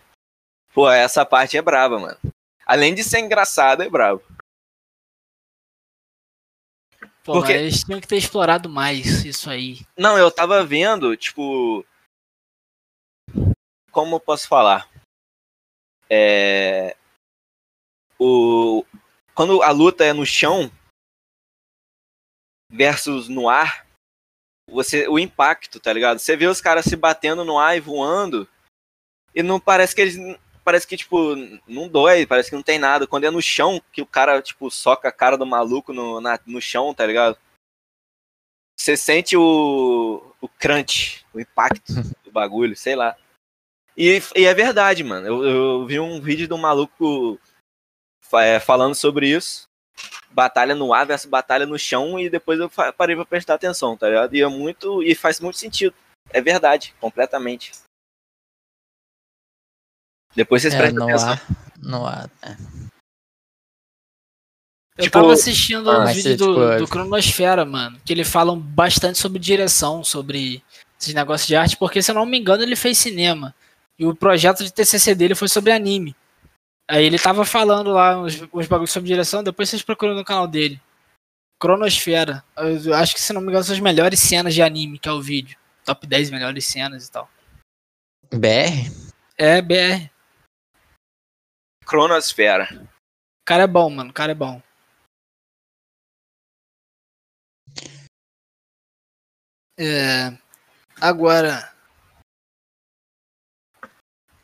Pô, 0.73 0.89
essa 0.89 1.25
parte 1.25 1.57
é 1.57 1.61
braba, 1.61 1.97
mano. 1.97 2.17
Além 2.65 2.93
de 2.93 3.03
ser 3.03 3.19
engraçada, 3.19 3.85
é 3.85 3.89
brabo. 3.89 4.21
Pô, 7.25 7.33
Porque- 7.33 7.53
mas 7.53 7.61
eles 7.61 7.83
tinham 7.83 7.99
que 7.99 8.07
ter 8.07 8.17
explorado 8.17 8.69
mais 8.69 9.25
isso 9.25 9.49
aí. 9.49 9.79
Não, 9.97 10.15
eu 10.15 10.29
tava 10.31 10.63
vendo, 10.63 11.17
tipo. 11.17 11.83
Como 13.91 14.17
eu 14.17 14.19
posso 14.19 14.47
falar? 14.47 14.87
É. 16.07 16.95
O. 18.19 18.85
Quando 19.33 19.63
a 19.63 19.71
luta 19.71 20.05
é 20.05 20.13
no 20.13 20.23
chão 20.25 20.71
versus 22.71 23.27
no 23.27 23.49
ar, 23.49 23.87
você 24.69 25.07
o 25.07 25.17
impacto, 25.17 25.79
tá 25.79 25.91
ligado? 25.91 26.19
Você 26.19 26.37
vê 26.37 26.45
os 26.45 26.61
caras 26.61 26.85
se 26.85 26.95
batendo 26.95 27.43
no 27.43 27.57
ar 27.57 27.75
e 27.75 27.81
voando 27.81 28.47
e 29.33 29.41
não 29.41 29.59
parece 29.59 29.95
que 29.95 30.01
eles 30.01 30.15
parece 30.65 30.85
que 30.87 30.97
tipo 30.97 31.35
não 31.67 31.87
dói, 31.87 32.25
parece 32.25 32.49
que 32.49 32.55
não 32.55 32.63
tem 32.63 32.77
nada. 32.79 33.07
Quando 33.07 33.23
é 33.23 33.31
no 33.31 33.41
chão 33.41 33.81
que 33.93 34.01
o 34.01 34.05
cara 34.05 34.41
tipo 34.41 34.69
soca 34.69 35.07
a 35.07 35.11
cara 35.11 35.37
do 35.37 35.45
maluco 35.45 35.93
no, 35.93 36.19
na- 36.19 36.39
no 36.45 36.59
chão, 36.59 36.93
tá 36.93 37.05
ligado? 37.05 37.37
Você 38.77 38.97
sente 38.97 39.37
o 39.37 40.21
o 40.41 40.49
crunch, 40.49 41.25
o 41.33 41.39
impacto 41.39 41.93
do 42.23 42.31
bagulho, 42.31 42.75
sei 42.75 42.95
lá. 42.95 43.15
E, 43.97 44.21
e 44.35 44.45
é 44.45 44.53
verdade, 44.53 45.03
mano. 45.03 45.25
Eu, 45.25 45.43
eu 45.43 45.85
vi 45.85 45.99
um 45.99 46.19
vídeo 46.19 46.47
de 46.47 46.53
um 46.53 46.57
maluco 46.57 47.39
é, 48.33 48.59
falando 48.59 48.93
sobre 48.93 49.29
isso. 49.29 49.67
Batalha 50.29 50.75
no 50.75 50.93
ar 50.93 51.05
versus 51.05 51.29
batalha 51.29 51.65
no 51.65 51.79
chão, 51.79 52.19
e 52.19 52.29
depois 52.29 52.59
eu 52.59 52.69
parei 52.69 53.15
pra 53.15 53.25
prestar 53.25 53.53
atenção, 53.53 53.95
tá 53.95 54.09
ligado? 54.09 54.35
E 54.35 54.41
é 54.41 54.47
muito. 54.47 55.01
E 55.01 55.15
faz 55.15 55.39
muito 55.39 55.57
sentido. 55.57 55.95
É 56.29 56.41
verdade, 56.41 56.93
completamente. 56.99 57.71
Depois 60.35 60.61
vocês 60.61 60.73
É, 60.73 60.77
prestam 60.77 61.07
não 61.07 61.09
atenção. 61.15 61.33
há. 61.33 61.39
Não 61.81 62.05
há. 62.07 62.29
é. 62.41 62.55
Eu 64.97 65.03
Tipo, 65.03 65.19
tava 65.19 65.33
assistindo 65.33 65.91
ah, 65.91 65.97
o 65.99 66.03
mas 66.03 66.15
vídeo 66.15 66.37
do, 66.37 66.45
tipo, 66.71 66.77
do 66.79 66.87
Cronosfera, 66.87 67.65
mano, 67.65 67.99
que 68.05 68.13
ele 68.13 68.23
falam 68.23 68.57
bastante 68.57 69.17
sobre 69.17 69.39
direção, 69.39 70.03
sobre 70.03 70.63
esses 70.99 71.13
negócios 71.13 71.47
de 71.47 71.55
arte, 71.55 71.75
porque 71.75 72.01
se 72.01 72.11
eu 72.11 72.15
não 72.15 72.25
me 72.25 72.39
engano 72.39 72.63
ele 72.63 72.77
fez 72.77 72.97
cinema. 72.97 73.53
E 73.99 74.05
o 74.05 74.15
projeto 74.15 74.63
de 74.63 74.71
TCC 74.71 75.13
dele 75.13 75.35
foi 75.35 75.49
sobre 75.49 75.71
anime. 75.73 76.15
Aí 76.89 77.03
ele 77.03 77.19
tava 77.19 77.43
falando 77.43 77.91
lá 77.91 78.17
uns, 78.21 78.41
uns 78.53 78.67
bagulhos 78.67 78.91
sobre 78.91 79.07
direção, 79.07 79.43
depois 79.43 79.69
vocês 79.69 79.81
procuram 79.81 80.15
no 80.15 80.23
canal 80.23 80.47
dele. 80.47 80.79
Cronosfera. 81.59 82.43
Eu 82.85 82.93
acho 82.93 83.13
que 83.15 83.21
se 83.21 83.33
não 83.33 83.41
me 83.41 83.47
engano 83.49 83.63
são 83.65 83.73
as 83.75 83.81
melhores 83.81 84.19
cenas 84.19 84.53
de 84.53 84.61
anime, 84.61 84.97
que 84.99 85.09
é 85.09 85.11
o 85.11 85.21
vídeo. 85.21 85.57
Top 85.83 86.05
10 86.07 86.29
melhores 86.29 86.65
cenas 86.65 87.07
e 87.07 87.11
tal. 87.11 87.29
BR? 88.33 88.91
É, 89.37 89.61
BR. 89.61 90.09
Cronosfera. 91.85 92.67
O 92.81 93.45
cara 93.45 93.63
é 93.63 93.67
bom, 93.67 93.89
mano. 93.89 94.09
O 94.09 94.13
cara 94.13 94.31
é 94.31 94.35
bom. 94.35 94.61
É, 99.77 100.35
agora. 100.99 101.73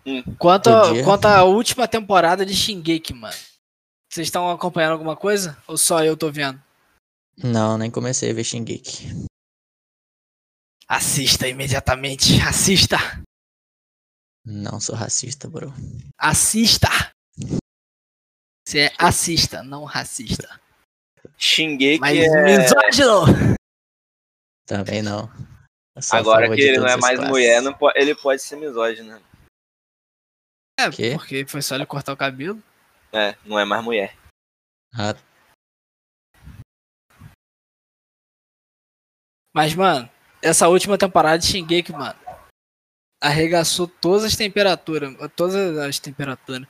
Hum. 0.05 0.23
Quanto, 0.37 0.69
a, 0.69 1.03
quanto 1.03 1.25
à 1.25 1.43
última 1.43 1.87
temporada 1.87 2.45
de 2.45 2.53
Shingeki, 2.53 3.13
mano. 3.13 3.35
Vocês 4.11 4.27
estão 4.27 4.49
acompanhando 4.51 4.93
alguma 4.93 5.15
coisa? 5.15 5.57
Ou 5.67 5.77
só 5.77 6.03
eu 6.03 6.17
tô 6.17 6.31
vendo? 6.31 6.61
Não, 7.37 7.77
nem 7.77 7.89
comecei 7.89 8.29
a 8.29 8.33
ver 8.33 8.43
Shingeki. 8.43 9.25
Assista 10.87 11.47
imediatamente. 11.47 12.41
Assista. 12.41 12.97
Não 14.45 14.79
sou 14.81 14.95
racista, 14.95 15.47
bro. 15.47 15.71
Assista. 16.17 16.89
Você 18.71 18.83
é 18.85 18.93
assista, 18.97 19.61
não 19.61 19.83
racista. 19.83 20.57
Shingeki 21.37 21.99
Mas 21.99 22.17
é. 22.17 22.43
misógino! 22.45 23.57
Também 24.65 25.01
não. 25.01 25.29
Agora 26.13 26.55
que 26.55 26.61
ele 26.61 26.77
não 26.77 26.87
é 26.87 26.95
mais 26.95 27.17
classes. 27.17 27.29
mulher, 27.29 27.61
não 27.61 27.73
po- 27.73 27.91
ele 27.93 28.15
pode 28.15 28.41
ser 28.41 28.55
misógino, 28.55 29.09
né? 29.11 29.21
É, 30.79 30.89
Quê? 30.89 31.11
porque 31.17 31.45
foi 31.45 31.61
só 31.61 31.75
ele 31.75 31.85
cortar 31.85 32.13
o 32.13 32.17
cabelo. 32.17 32.63
É, 33.11 33.35
não 33.43 33.59
é 33.59 33.65
mais 33.65 33.83
mulher. 33.83 34.17
Ah, 34.95 35.15
Mas, 39.53 39.75
mano, 39.75 40.09
essa 40.41 40.69
última 40.69 40.97
temporada 40.97 41.39
de 41.39 41.47
Shingeki, 41.47 41.91
mano, 41.91 42.17
arregaçou 43.21 43.85
todas 43.85 44.23
as 44.23 44.37
temperaturas, 44.37 45.13
todas 45.35 45.77
as 45.77 45.99
temperaturas, 45.99 46.65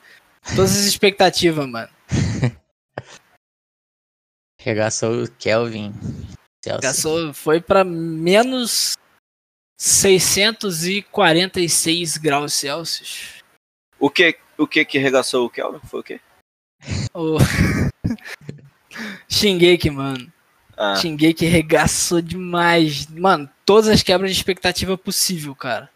todas 0.56 0.72
as 0.72 0.86
expectativas, 0.86 1.68
mano. 1.68 1.89
regaçou 4.60 5.24
o 5.24 5.32
Kelvin. 5.32 5.94
Arregaçou, 6.66 7.34
foi 7.34 7.60
pra 7.60 7.84
menos 7.84 8.96
646 9.80 12.18
graus 12.18 12.54
Celsius. 12.54 13.42
O 14.00 14.10
que, 14.10 14.38
o 14.58 14.66
que 14.68 14.86
que 14.86 14.98
regaçou 15.00 15.46
o 15.46 15.50
Kelvin? 15.50 15.82
Foi 15.88 16.00
o 16.00 16.04
quê? 16.04 16.22
O... 17.14 17.38
Shingeki, 19.28 19.89
mano. 19.89 20.32
Ah, 20.78 20.96
Shingeki 20.96 21.46
regaçou 21.46 22.22
demais. 22.22 23.08
Mano, 23.08 23.50
todas 23.66 23.89
as 23.89 24.04
quebras 24.04 24.32
de 24.32 24.38
expectativa 24.38 24.98
possível, 24.98 25.56
cara. 25.56 25.89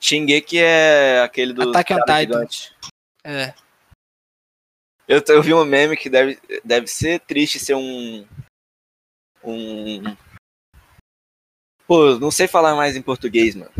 Shingeki 0.00 0.58
é 0.58 1.20
aquele 1.22 1.52
do. 1.52 1.70
Attack 1.70 1.92
on 1.94 1.98
Titan. 2.04 2.46
É. 3.24 3.54
Eu, 5.08 5.22
eu 5.28 5.42
vi 5.42 5.54
um 5.54 5.64
meme 5.64 5.96
que 5.96 6.10
deve, 6.10 6.38
deve 6.64 6.86
ser 6.86 7.20
triste 7.20 7.58
ser 7.58 7.74
um. 7.74 8.26
Um. 9.44 10.02
Pô, 11.86 12.18
não 12.18 12.30
sei 12.30 12.48
falar 12.48 12.74
mais 12.74 12.96
em 12.96 13.02
português, 13.02 13.54
mano. 13.54 13.70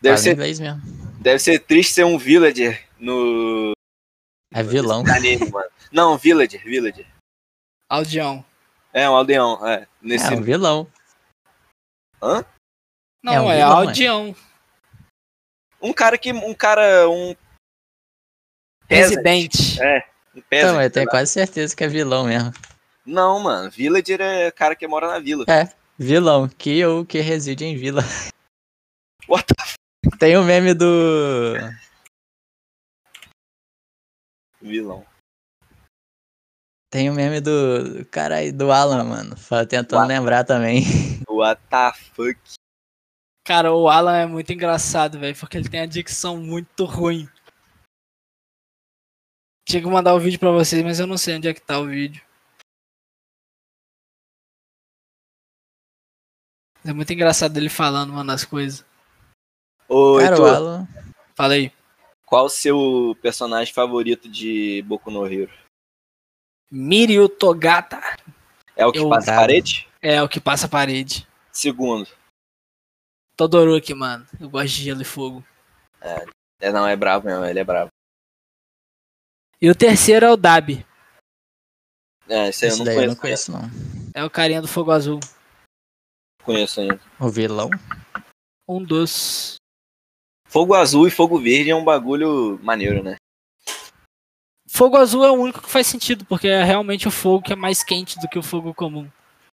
Deve 0.00 0.16
Fala 0.16 0.18
ser, 0.18 0.32
inglês 0.32 0.60
mesmo. 0.60 0.80
deve 1.20 1.38
ser 1.38 1.58
triste 1.60 1.92
ser 1.92 2.04
um 2.04 2.16
villager 2.18 2.86
no 2.98 3.72
É 4.52 4.62
vilão. 4.62 5.04
anime, 5.06 5.50
mano. 5.50 5.70
Não, 5.92 6.16
villager, 6.16 6.62
villager. 6.62 7.06
Aldeão. 7.90 8.44
É, 8.92 9.08
um 9.08 9.14
aldeão, 9.14 9.66
é. 9.66 9.86
Nesse. 10.00 10.32
É 10.32 10.36
um 10.36 10.42
vilão. 10.42 10.90
Hã? 12.22 12.44
Não, 13.22 13.32
É 13.32 13.40
um 13.40 13.50
é, 13.50 13.56
vilão, 13.56 13.82
é. 13.82 13.86
aldeão. 13.86 14.36
Um 15.86 15.92
cara 15.92 16.18
que. 16.18 16.32
Um 16.32 16.52
cara. 16.54 17.08
Um. 17.08 17.34
peasant. 18.88 19.10
Residente. 19.10 19.80
É, 19.80 19.98
um 20.34 20.38
Então, 20.38 20.42
peasant, 20.50 20.82
eu 20.82 20.90
tenho 20.90 21.06
quase 21.08 21.32
certeza 21.32 21.76
que 21.76 21.84
é 21.84 21.88
vilão 21.88 22.24
mesmo. 22.24 22.52
Não, 23.04 23.38
mano. 23.38 23.70
Villager 23.70 24.20
é 24.20 24.50
cara 24.50 24.74
que 24.74 24.86
mora 24.88 25.06
na 25.06 25.20
vila. 25.20 25.44
É, 25.48 25.68
vilão. 25.96 26.48
Que 26.48 26.84
ou 26.84 27.06
que 27.06 27.20
reside 27.20 27.64
em 27.64 27.76
vila. 27.76 28.02
What 29.28 29.46
the 29.46 30.08
Tem 30.18 30.36
o 30.36 30.42
meme 30.42 30.74
do. 30.74 31.54
vilão? 34.60 35.06
Tem 36.90 37.08
o 37.10 37.14
meme 37.14 37.40
do. 37.40 38.04
Caralho, 38.10 38.52
do 38.52 38.72
Alan, 38.72 39.04
mano. 39.04 39.36
Tentando 39.68 40.00
What? 40.00 40.08
lembrar 40.08 40.42
também. 40.44 40.82
What 41.28 41.60
the 41.70 41.92
fuck? 42.12 42.38
Cara, 43.46 43.72
o 43.72 43.88
Alan 43.88 44.16
é 44.16 44.26
muito 44.26 44.52
engraçado, 44.52 45.18
velho, 45.20 45.36
porque 45.38 45.56
ele 45.56 45.68
tem 45.68 45.80
a 45.80 45.86
dicção 45.86 46.36
muito 46.38 46.84
ruim. 46.84 47.28
Tinha 49.68 49.80
que 49.82 49.88
mandar 49.88 50.14
o 50.14 50.20
vídeo 50.20 50.38
pra 50.38 50.50
vocês, 50.50 50.82
mas 50.82 50.98
eu 50.98 51.06
não 51.06 51.16
sei 51.16 51.36
onde 51.36 51.48
é 51.48 51.54
que 51.54 51.60
tá 51.60 51.78
o 51.78 51.86
vídeo. 51.86 52.24
É 56.84 56.92
muito 56.92 57.12
engraçado 57.12 57.56
ele 57.56 57.68
falando, 57.68 58.12
mano, 58.12 58.30
as 58.32 58.44
coisas. 58.44 58.84
Ô, 59.88 60.18
Cara, 60.18 60.30
Heitor, 60.34 60.54
Alan. 60.54 60.88
Fala 61.34 61.54
aí. 61.54 61.72
qual 62.24 62.46
o 62.46 62.50
seu 62.50 63.16
personagem 63.22 63.72
favorito 63.72 64.28
de 64.28 64.82
Boku 64.82 65.10
no 65.10 65.26
Hero? 65.26 65.52
Miryu 66.70 67.28
Togata 67.28 68.00
É 68.74 68.84
o 68.84 68.90
que 68.92 68.98
Eu- 68.98 69.08
passa 69.08 69.32
a 69.32 69.36
parede? 69.36 69.88
é 70.02 70.20
o 70.22 70.28
que 70.28 70.40
passa 70.40 70.66
a 70.66 70.68
parede. 70.68 71.26
Segundo. 71.52 72.08
Todoroki, 73.36 73.94
mano. 73.94 74.26
Eu 74.40 74.48
gosto 74.48 74.74
de 74.74 74.84
gelo 74.84 75.02
e 75.02 75.04
fogo. 75.04 75.44
É, 76.60 76.72
não, 76.72 76.86
é 76.86 76.96
bravo 76.96 77.26
mesmo, 77.26 77.44
ele 77.44 77.58
é 77.58 77.64
bravo. 77.64 77.90
E 79.60 79.70
o 79.70 79.74
terceiro 79.74 80.26
é 80.26 80.30
o 80.30 80.36
Dabi. 80.36 80.86
É, 82.28 82.48
esse 82.48 82.64
aí 82.64 82.70
eu 82.70 82.76
não 82.78 82.84
daí 82.84 82.94
eu 82.94 83.16
conheço, 83.16 83.52
não 83.52 83.60
conheço, 83.60 83.74
não. 83.74 84.12
É 84.14 84.24
o 84.24 84.30
carinha 84.30 84.60
do 84.60 84.68
fogo 84.68 84.90
azul. 84.90 85.20
conheço 86.42 86.80
ainda. 86.80 87.00
O 87.20 87.28
vilão? 87.28 87.70
Um 88.68 88.82
dos. 88.82 89.56
Fogo 90.48 90.74
azul 90.74 91.06
e 91.06 91.10
fogo 91.10 91.38
verde 91.38 91.70
é 91.70 91.76
um 91.76 91.84
bagulho 91.84 92.58
maneiro, 92.62 93.02
né? 93.02 93.16
Fogo 94.68 94.96
azul 94.96 95.24
é 95.24 95.30
o 95.30 95.34
único 95.34 95.62
que 95.62 95.70
faz 95.70 95.86
sentido, 95.86 96.24
porque 96.24 96.48
é 96.48 96.62
realmente 96.64 97.06
o 97.06 97.10
fogo 97.10 97.44
que 97.44 97.52
é 97.52 97.56
mais 97.56 97.82
quente 97.82 98.18
do 98.18 98.28
que 98.28 98.38
o 98.38 98.42
fogo 98.42 98.74
comum. 98.74 99.10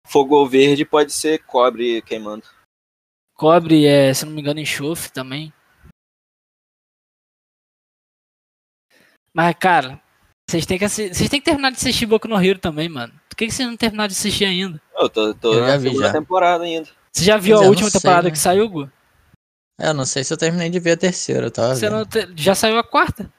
Fogo 0.05 0.45
verde 0.45 0.85
pode 0.85 1.11
ser 1.11 1.43
cobre 1.43 2.01
queimando. 2.01 2.43
Cobre 3.43 3.85
é, 3.85 4.13
se 4.13 4.25
não 4.25 4.33
me 4.33 4.41
engano, 4.41 4.59
enxofre 4.59 5.09
também. 5.13 5.53
Mas, 9.33 9.55
cara, 9.57 10.01
vocês 10.49 10.65
têm 10.65 10.77
que 10.77 10.89
vocês 10.89 11.29
têm 11.29 11.39
que 11.39 11.45
terminar 11.45 11.71
de 11.71 11.77
assistir 11.77 12.05
Boku 12.05 12.27
no 12.27 12.35
Hero 12.43 12.59
também, 12.59 12.89
mano. 12.89 13.13
Por 13.29 13.37
que, 13.37 13.45
que 13.47 13.53
vocês 13.53 13.65
não 13.65 13.77
terminaram 13.77 14.09
de 14.09 14.15
assistir 14.15 14.43
ainda? 14.43 14.81
Eu 14.93 15.09
tô, 15.09 15.33
tô 15.33 15.53
Eu 15.53 15.61
na 15.61 15.67
já 15.67 15.77
vi, 15.77 15.83
segunda 15.89 16.07
já. 16.07 16.11
temporada 16.11 16.63
ainda. 16.65 16.89
Você 17.15 17.23
já 17.23 17.37
viu 17.37 17.55
Mas 17.55 17.65
a 17.65 17.69
última 17.69 17.89
sei, 17.89 18.01
temporada 18.01 18.27
né? 18.27 18.31
que 18.31 18.37
saiu, 18.37 18.67
Gu? 18.67 18.91
É, 19.79 19.87
Eu 19.87 19.93
não 19.93 20.05
sei 20.05 20.25
se 20.25 20.33
eu 20.33 20.37
terminei 20.37 20.69
de 20.69 20.79
ver 20.79 20.91
a 20.91 20.97
terceira, 20.97 21.45
eu 21.47 21.51
tava 21.51 21.75
Você 21.75 21.89
vendo. 21.89 21.97
não 21.99 22.05
te- 22.05 22.33
Já 22.35 22.53
saiu 22.53 22.77
a 22.77 22.83
quarta? 22.83 23.31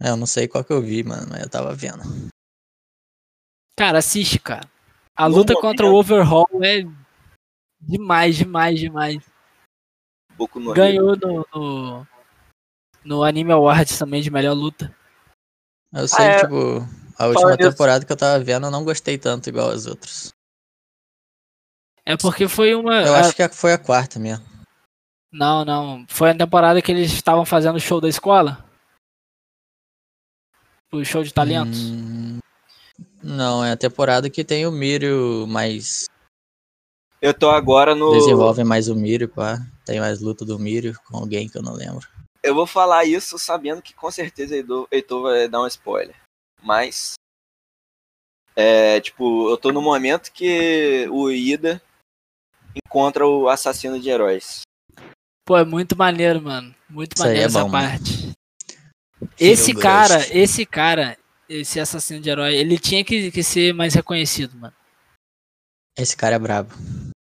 É, 0.00 0.10
eu 0.10 0.16
não 0.16 0.26
sei 0.26 0.46
qual 0.46 0.62
que 0.62 0.72
eu 0.72 0.80
vi, 0.80 1.02
mano, 1.02 1.26
mas 1.30 1.42
eu 1.42 1.50
tava 1.50 1.74
vendo. 1.74 2.02
Cara, 3.76 3.98
assiste, 3.98 4.38
cara. 4.38 4.68
A 5.16 5.26
luta 5.26 5.54
contra 5.54 5.84
o 5.86 5.94
Overhaul 5.94 6.46
é 6.62 6.84
demais, 7.80 8.36
demais, 8.36 8.78
demais. 8.78 9.22
Boku 10.36 10.60
no. 10.60 10.72
Ganhou 10.72 11.16
no, 11.16 11.46
no, 11.54 12.06
no 13.04 13.22
Anime 13.24 13.52
Awards 13.52 13.98
também 13.98 14.22
de 14.22 14.30
melhor 14.30 14.54
luta. 14.54 14.94
Eu 15.92 16.06
sei, 16.06 16.24
é. 16.24 16.40
tipo, 16.40 16.54
a 17.18 17.26
última 17.26 17.56
nisso- 17.56 17.70
temporada 17.70 18.04
que 18.04 18.12
eu 18.12 18.16
tava 18.16 18.42
vendo, 18.42 18.66
eu 18.66 18.70
não 18.70 18.84
gostei 18.84 19.16
tanto 19.18 19.48
igual 19.48 19.70
as 19.70 19.86
outras. 19.86 20.32
É 22.04 22.16
porque 22.16 22.46
foi 22.48 22.74
uma. 22.74 23.02
Eu 23.02 23.14
a- 23.14 23.20
acho 23.20 23.34
que 23.34 23.48
foi 23.48 23.72
a 23.72 23.78
quarta 23.78 24.18
mesmo. 24.18 24.44
Não, 25.32 25.64
não. 25.64 26.06
Foi 26.08 26.30
a 26.30 26.36
temporada 26.36 26.80
que 26.80 26.90
eles 26.90 27.12
estavam 27.12 27.44
fazendo 27.44 27.76
o 27.76 27.80
show 27.80 28.00
da 28.00 28.08
escola? 28.08 28.64
O 30.90 31.04
show 31.04 31.22
de 31.22 31.34
talentos? 31.34 31.78
Hum, 31.90 32.38
não, 33.22 33.62
é 33.62 33.72
a 33.72 33.76
temporada 33.76 34.30
que 34.30 34.42
tem 34.44 34.66
o 34.66 34.72
Mírio 34.72 35.46
mais. 35.46 36.06
Eu 37.20 37.34
tô 37.34 37.50
agora 37.50 37.94
no. 37.94 38.12
Desenvolve 38.12 38.62
mais 38.62 38.88
o 38.88 38.94
Mírio, 38.94 39.28
pá. 39.28 39.58
Tem 39.84 39.98
mais 39.98 40.20
luta 40.20 40.44
do 40.44 40.58
Mírio 40.58 40.98
com 41.04 41.16
alguém 41.16 41.48
que 41.48 41.58
eu 41.58 41.62
não 41.62 41.74
lembro. 41.74 42.06
Eu 42.42 42.54
vou 42.54 42.66
falar 42.66 43.04
isso 43.04 43.38
sabendo 43.38 43.82
que 43.82 43.92
com 43.92 44.10
certeza 44.10 44.54
Heitor, 44.54 44.86
Heitor 44.90 45.22
vai 45.22 45.48
dar 45.48 45.62
um 45.62 45.66
spoiler. 45.66 46.14
Mas. 46.62 47.14
É, 48.54 49.00
tipo, 49.00 49.48
eu 49.50 49.56
tô 49.56 49.72
no 49.72 49.82
momento 49.82 50.32
que 50.32 51.06
o 51.10 51.30
Ida 51.30 51.80
encontra 52.74 53.26
o 53.26 53.48
assassino 53.48 54.00
de 54.00 54.08
heróis. 54.08 54.62
Pô, 55.44 55.56
é 55.56 55.64
muito 55.64 55.96
maneiro, 55.96 56.42
mano. 56.42 56.74
Muito 56.88 57.14
Isso 57.14 57.22
maneiro 57.22 57.42
é 57.42 57.46
essa 57.46 57.62
bom, 57.62 57.68
mano. 57.68 57.88
parte. 57.88 58.32
Esse 59.38 59.74
cara, 59.74 60.36
esse 60.36 60.66
cara, 60.66 61.16
esse 61.48 61.80
assassino 61.80 62.20
de 62.20 62.30
herói, 62.30 62.54
ele 62.54 62.78
tinha 62.78 63.04
que, 63.04 63.30
que 63.30 63.42
ser 63.42 63.72
mais 63.72 63.94
reconhecido, 63.94 64.56
mano. 64.56 64.74
Esse 65.96 66.16
cara 66.16 66.36
é 66.36 66.38
brabo. 66.38 66.72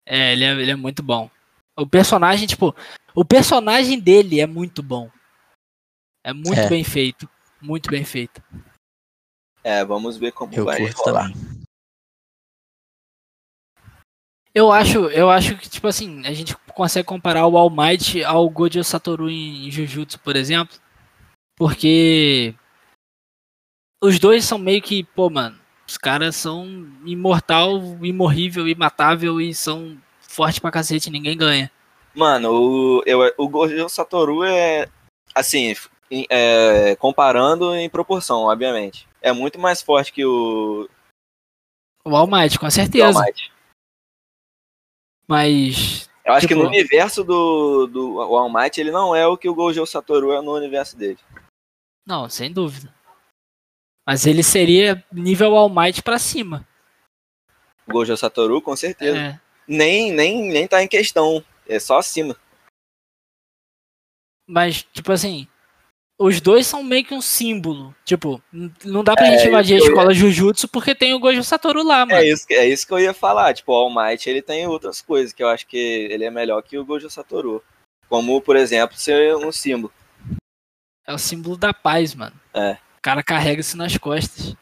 É 0.09 0.31
ele, 0.31 0.45
é, 0.45 0.51
ele 0.51 0.71
é 0.71 0.75
muito 0.75 1.03
bom. 1.03 1.29
O 1.75 1.85
personagem, 1.85 2.47
tipo, 2.47 2.73
o 3.13 3.25
personagem 3.25 3.99
dele 3.99 4.39
é 4.39 4.47
muito 4.47 4.81
bom. 4.81 5.11
É 6.23 6.31
muito 6.31 6.59
É. 6.59 6.69
bem 6.69 6.83
feito. 6.83 7.29
Muito 7.61 7.89
bem 7.89 8.05
feito. 8.05 8.41
É, 9.63 9.83
vamos 9.83 10.17
ver 10.17 10.31
como 10.31 10.53
Eu 10.53 10.65
vai 10.65 10.77
curto 10.77 11.01
rolar. 11.03 11.29
Eu 14.53 14.71
acho, 14.71 15.05
eu 15.09 15.29
acho 15.29 15.57
que, 15.57 15.69
tipo 15.69 15.87
assim, 15.87 16.25
a 16.25 16.33
gente 16.33 16.55
consegue 16.73 17.05
comparar 17.05 17.45
o 17.45 17.57
All 17.57 17.69
Might 17.69 18.23
ao 18.23 18.49
Gojo 18.49 18.83
Satoru 18.83 19.29
em 19.29 19.69
Jujutsu, 19.69 20.19
por 20.19 20.35
exemplo. 20.35 20.79
Porque 21.55 22.55
os 24.01 24.19
dois 24.19 24.45
são 24.45 24.57
meio 24.57 24.81
que, 24.81 25.03
pô, 25.03 25.29
mano, 25.29 25.56
os 25.87 25.97
caras 25.97 26.35
são 26.35 26.65
imortal, 27.05 27.77
imorrível, 28.03 28.67
imatável 28.67 29.39
e 29.39 29.53
são 29.53 29.97
fortes 30.21 30.59
pra 30.59 30.71
cacete, 30.71 31.09
ninguém 31.09 31.37
ganha. 31.37 31.71
Mano, 32.13 32.51
o, 32.51 33.03
eu, 33.05 33.19
o 33.37 33.47
Gojo 33.47 33.87
Satoru 33.89 34.43
é. 34.43 34.89
Assim, 35.35 35.75
é, 36.29 36.95
comparando 36.95 37.75
em 37.75 37.89
proporção, 37.89 38.43
obviamente. 38.43 39.07
É 39.21 39.31
muito 39.31 39.59
mais 39.59 39.81
forte 39.81 40.11
que 40.11 40.25
o. 40.25 40.89
O 42.03 42.15
All 42.15 42.27
Might, 42.27 42.57
com 42.57 42.65
que 42.65 42.67
o 42.67 42.71
certeza. 42.71 43.21
Might. 43.21 43.51
Mas 45.27 46.09
Eu 46.25 46.33
acho 46.33 46.47
que 46.47 46.53
Tipo- 46.53 46.63
no 46.63 46.69
universo 46.69 47.23
do, 47.23 47.85
do 47.87 48.21
All 48.21 48.49
Might 48.51 48.79
ele 48.79 48.91
não 48.91 49.15
é 49.15 49.27
o 49.27 49.37
que 49.37 49.49
o 49.49 49.53
Gojo 49.55 49.85
Satoru 49.85 50.31
é 50.31 50.41
no 50.41 50.53
universo 50.55 50.97
dele. 50.97 51.19
Não, 52.05 52.29
sem 52.29 52.51
dúvida. 52.51 52.93
Mas 54.07 54.25
ele 54.25 54.41
seria 54.41 55.03
nível 55.11 55.53
All 55.57 55.67
Might 55.69 56.01
pra 56.01 56.17
cima. 56.17 56.65
Gojo 57.89 58.15
Satoru, 58.15 58.61
com 58.61 58.73
certeza. 58.75 59.17
É. 59.17 59.39
Nem, 59.67 60.13
nem, 60.13 60.49
nem 60.49 60.65
tá 60.67 60.81
em 60.81 60.87
questão. 60.87 61.43
É 61.67 61.77
só 61.77 61.97
acima. 61.99 62.35
Mas, 64.47 64.83
tipo 64.93 65.11
assim, 65.11 65.45
os 66.17 66.39
dois 66.39 66.65
são 66.65 66.81
meio 66.83 67.03
que 67.03 67.13
um 67.13 67.19
símbolo. 67.21 67.93
Tipo, 68.05 68.41
não 68.85 69.03
dá 69.03 69.13
pra 69.13 69.27
É, 69.27 69.37
gente 69.37 69.49
invadir 69.49 69.75
a 69.75 69.79
escola 69.85 70.13
Jujutsu 70.13 70.69
porque 70.69 70.95
tem 70.95 71.13
o 71.13 71.19
Gojo 71.19 71.43
Satoru 71.43 71.83
lá, 71.83 72.05
mano. 72.05 72.21
É 72.21 72.25
isso, 72.29 72.47
que- 72.47 72.53
é 72.53 72.65
isso 72.65 72.87
que 72.87 72.93
eu 72.93 72.99
ia 72.99 73.13
falar. 73.13 73.53
Tipo, 73.53 73.73
o 73.73 73.75
All 73.75 73.89
Might, 73.93 74.29
ele 74.29 74.41
tem 74.41 74.65
outras 74.67 75.01
coisas 75.01 75.33
que 75.33 75.43
eu 75.43 75.49
acho 75.49 75.67
que 75.67 75.77
ele 75.77 76.23
é 76.23 76.31
melhor 76.31 76.61
que 76.63 76.77
o 76.77 76.85
Gojo 76.85 77.09
Satoru. 77.09 77.61
Como, 78.07 78.39
por 78.41 78.55
exemplo, 78.55 78.97
ser 78.97 79.35
um 79.35 79.51
símbolo. 79.51 79.93
É 81.05 81.13
o 81.13 81.17
símbolo 81.17 81.57
da 81.57 81.73
paz, 81.73 82.15
mano. 82.15 82.39
É. 82.53 82.77
O 83.07 83.09
cara 83.09 83.23
carrega 83.23 83.61
isso 83.61 83.77
nas 83.77 83.95
costas. 83.95 84.53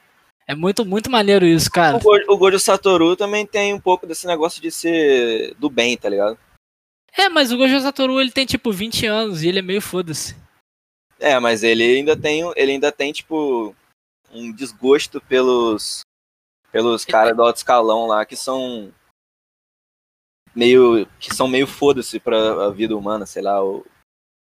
É 0.48 0.54
muito, 0.54 0.86
muito 0.86 1.10
maneiro 1.10 1.48
isso, 1.48 1.72
cara. 1.72 1.98
O 1.98 2.00
Gojo, 2.00 2.26
o 2.28 2.38
Gojo 2.38 2.60
Satoru 2.60 3.16
também 3.16 3.43
tem 3.43 3.74
um 3.74 3.80
pouco 3.80 4.06
desse 4.06 4.28
negócio 4.28 4.62
de 4.62 4.70
ser 4.70 5.56
do 5.56 5.68
bem, 5.68 5.98
tá 5.98 6.08
ligado? 6.08 6.38
É, 7.18 7.28
mas 7.28 7.52
o 7.52 7.58
Gojo 7.58 7.80
Satoru, 7.80 8.22
ele 8.22 8.30
tem 8.30 8.46
tipo 8.46 8.72
20 8.72 9.08
anos 9.08 9.41
e 9.41 9.48
ele 9.48 9.58
é 9.58 9.64
meio 9.64 9.82
foda-se. 9.82 10.36
É, 11.20 11.39
mas 11.39 11.64
ele 11.64 11.84
ainda 11.84 12.16
tem, 12.16 12.43
ele 12.56 12.74
ainda 12.74 12.91
tem 12.91 13.12
tipo 13.12 13.76
um 14.32 14.52
desgosto 14.52 15.20
pelos 15.22 16.02
pelos 16.72 17.04
caras 17.04 17.36
do 17.36 17.41
alto 17.41 17.58
escalão 17.58 18.06
lá 18.06 18.26
que 18.26 18.36
são 18.36 18.93
meio 20.54 21.08
que 21.20 21.34
são 21.34 21.48
meio 21.48 21.66
foda-se 21.66 22.20
pra 22.20 22.66
a 22.66 22.70
vida 22.70 22.96
humana, 22.96 23.26
sei 23.26 23.41
lá, 23.41 23.60
ou, 23.60 23.84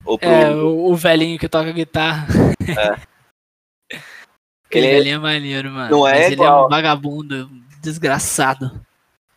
ou 0.05 0.19
pro, 0.19 0.29
É, 0.29 0.53
o, 0.53 0.91
o 0.91 0.95
velhinho 0.95 1.39
que 1.39 1.49
toca 1.49 1.71
guitarra. 1.71 2.27
Aquele 2.61 3.07
Ele 4.71 4.87
é- 4.87 4.91
velhinho 4.91 5.15
é 5.15 5.19
maneiro, 5.19 5.71
mano. 5.71 5.89
Não 5.89 6.07
é 6.07 6.11
Mas 6.13 6.21
ele 6.25 6.29
é 6.29 6.33
igual. 6.33 6.65
um 6.65 6.69
vagabundo, 6.69 7.49
desgraçado. 7.81 8.83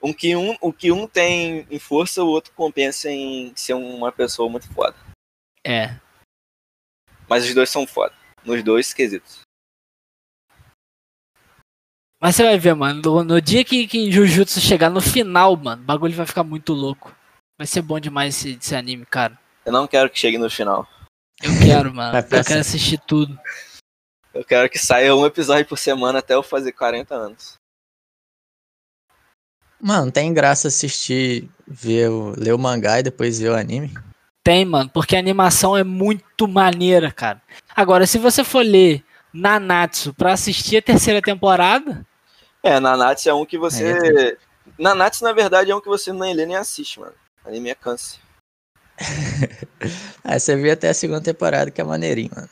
um 0.03 0.13
que 0.13 0.35
um, 0.35 0.57
o 0.61 0.73
que 0.73 0.91
um 0.91 1.07
tem 1.07 1.67
em 1.71 1.79
força, 1.79 2.23
o 2.25 2.29
outro 2.29 2.53
compensa 2.55 3.11
em 3.11 3.53
ser 3.55 3.75
uma 3.75 4.11
pessoa 4.11 4.49
muito 4.49 4.67
foda. 4.73 4.97
É. 5.65 5.95
Mas 7.29 7.45
os 7.45 7.55
dois 7.55 7.69
são 7.71 7.87
foda, 7.87 8.15
nos 8.45 8.63
dois 8.63 8.93
quesitos. 8.93 9.41
Mas 12.21 12.37
você 12.37 12.43
vai 12.43 12.59
ver, 12.59 12.75
mano. 12.75 13.01
No, 13.03 13.25
no 13.25 13.41
dia 13.41 13.65
que, 13.65 13.87
que 13.87 14.11
Jujutsu 14.11 14.61
chegar 14.61 14.91
no 14.91 15.01
final, 15.01 15.57
mano, 15.57 15.83
o 15.83 15.85
bagulho 15.85 16.15
vai 16.15 16.27
ficar 16.27 16.45
muito 16.45 16.73
louco. 16.73 17.15
Vai 17.59 17.67
ser 17.67 17.83
bom 17.83 17.99
demais 17.99 18.37
esse, 18.37 18.59
esse 18.61 18.75
anime, 18.75 19.07
cara. 19.07 19.39
Eu 19.65 19.73
não 19.73 19.87
quero 19.87 20.11
que 20.11 20.19
chegue 20.19 20.37
no 20.39 20.51
final. 20.51 20.87
Eu 21.43 21.51
quero, 21.65 21.95
mano. 21.95 22.17
Eu 22.19 22.45
quero 22.45 22.61
assistir 22.61 22.99
tudo. 23.07 23.39
Eu 24.33 24.45
quero 24.45 24.71
que 24.71 24.79
saia 24.79 25.15
um 25.15 25.27
episódio 25.27 25.67
por 25.67 25.77
semana 25.77 26.21
até 26.21 26.35
eu 26.35 26.43
fazer 26.43 26.73
40 26.73 27.15
anos. 27.15 27.55
Mano, 29.81 30.13
tem 30.13 30.33
graça 30.33 30.69
assistir, 30.69 31.49
ver 31.67 32.11
o, 32.11 32.35
ler 32.39 32.53
o 32.53 32.59
mangá 32.59 33.01
e 33.01 33.03
depois 33.03 33.39
ver 33.39 33.51
o 33.51 33.57
anime. 33.57 33.93
Tem, 34.45 34.65
mano, 34.65 34.91
porque 34.91 35.17
a 35.17 35.19
animação 35.19 35.77
é 35.77 35.83
muito 35.83 36.47
maneira, 36.47 37.11
cara. 37.11 37.43
Agora, 37.75 38.07
se 38.07 38.19
você 38.19 38.45
for 38.45 38.65
ler 38.65 39.03
Nanatsu 39.33 40.15
pra 40.15 40.33
assistir 40.33 40.77
a 40.77 40.83
terceira 40.83 41.21
temporada, 41.21 42.07
É, 42.63 42.79
Nanatsu 42.79 43.29
é 43.31 43.35
um 43.35 43.47
que 43.47 43.59
você. 43.59 44.37
Nanatsu, 44.79 45.25
na 45.25 45.33
verdade, 45.33 45.71
é 45.71 45.75
um 45.75 45.81
que 45.81 45.89
você 45.89 46.13
nem 46.13 46.35
lê 46.35 46.47
nem 46.47 46.57
assiste, 46.57 47.01
mano. 47.01 47.15
Anime 47.45 47.71
é 47.71 47.75
câncer. 47.75 48.19
Aí 50.23 50.39
você 50.39 50.57
vê 50.57 50.73
até 50.73 50.91
a 50.91 50.95
segunda 50.95 51.23
temporada, 51.23 51.71
que 51.71 51.81
é 51.81 51.85
maneirinho, 51.85 52.31
mano. 52.35 52.49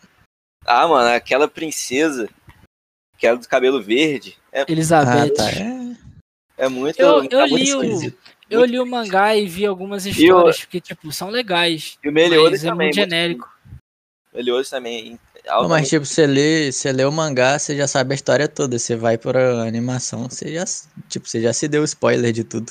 Ah, 0.68 0.86
mano, 0.86 1.08
aquela 1.14 1.48
princesa, 1.48 2.28
que 3.16 3.26
era 3.26 3.36
do 3.36 3.48
cabelo 3.48 3.82
verde, 3.82 4.36
é, 4.52 4.64
Elizabeth. 4.70 5.32
Ah, 5.32 5.34
tá. 5.34 5.50
É, 5.50 5.96
é 6.66 6.68
muito. 6.68 7.00
Eu- 7.00 7.22
é 7.22 7.28
eu 7.30 7.48
muito 7.48 7.56
li 7.56 7.74
o-. 7.74 8.14
Eu 8.50 8.64
li 8.64 8.78
o 8.78 8.86
mangá 8.86 9.34
e 9.36 9.46
vi 9.46 9.66
algumas 9.66 10.04
o- 10.06 10.08
histórias 10.08 10.64
que, 10.64 10.80
tipo, 10.80 11.12
são 11.12 11.28
legais. 11.28 11.98
E 12.02 12.08
o 12.08 12.12
Meliodas 12.12 12.52
Mas 12.62 12.64
é 12.64 12.68
também. 12.68 12.86
muito 12.86 12.94
genérico. 12.94 13.48
Meliodas 14.32 14.70
também. 14.70 15.18
Não, 15.46 15.66
mas 15.68 15.88
tipo, 15.88 16.04
você 16.04 16.26
lê, 16.26 16.70
você 16.70 16.92
lê 16.92 17.04
o 17.06 17.12
mangá, 17.12 17.58
você 17.58 17.74
já 17.74 17.86
sabe 17.86 18.12
a 18.12 18.14
história 18.14 18.46
toda. 18.46 18.78
Você 18.78 18.94
vai 18.96 19.16
pra 19.16 19.62
animação, 19.62 20.28
você 20.28 20.52
já, 20.52 20.64
tipo, 21.08 21.26
você 21.26 21.40
já 21.40 21.52
se 21.54 21.66
deu 21.66 21.82
spoiler 21.84 22.32
de 22.32 22.44
tudo. 22.44 22.70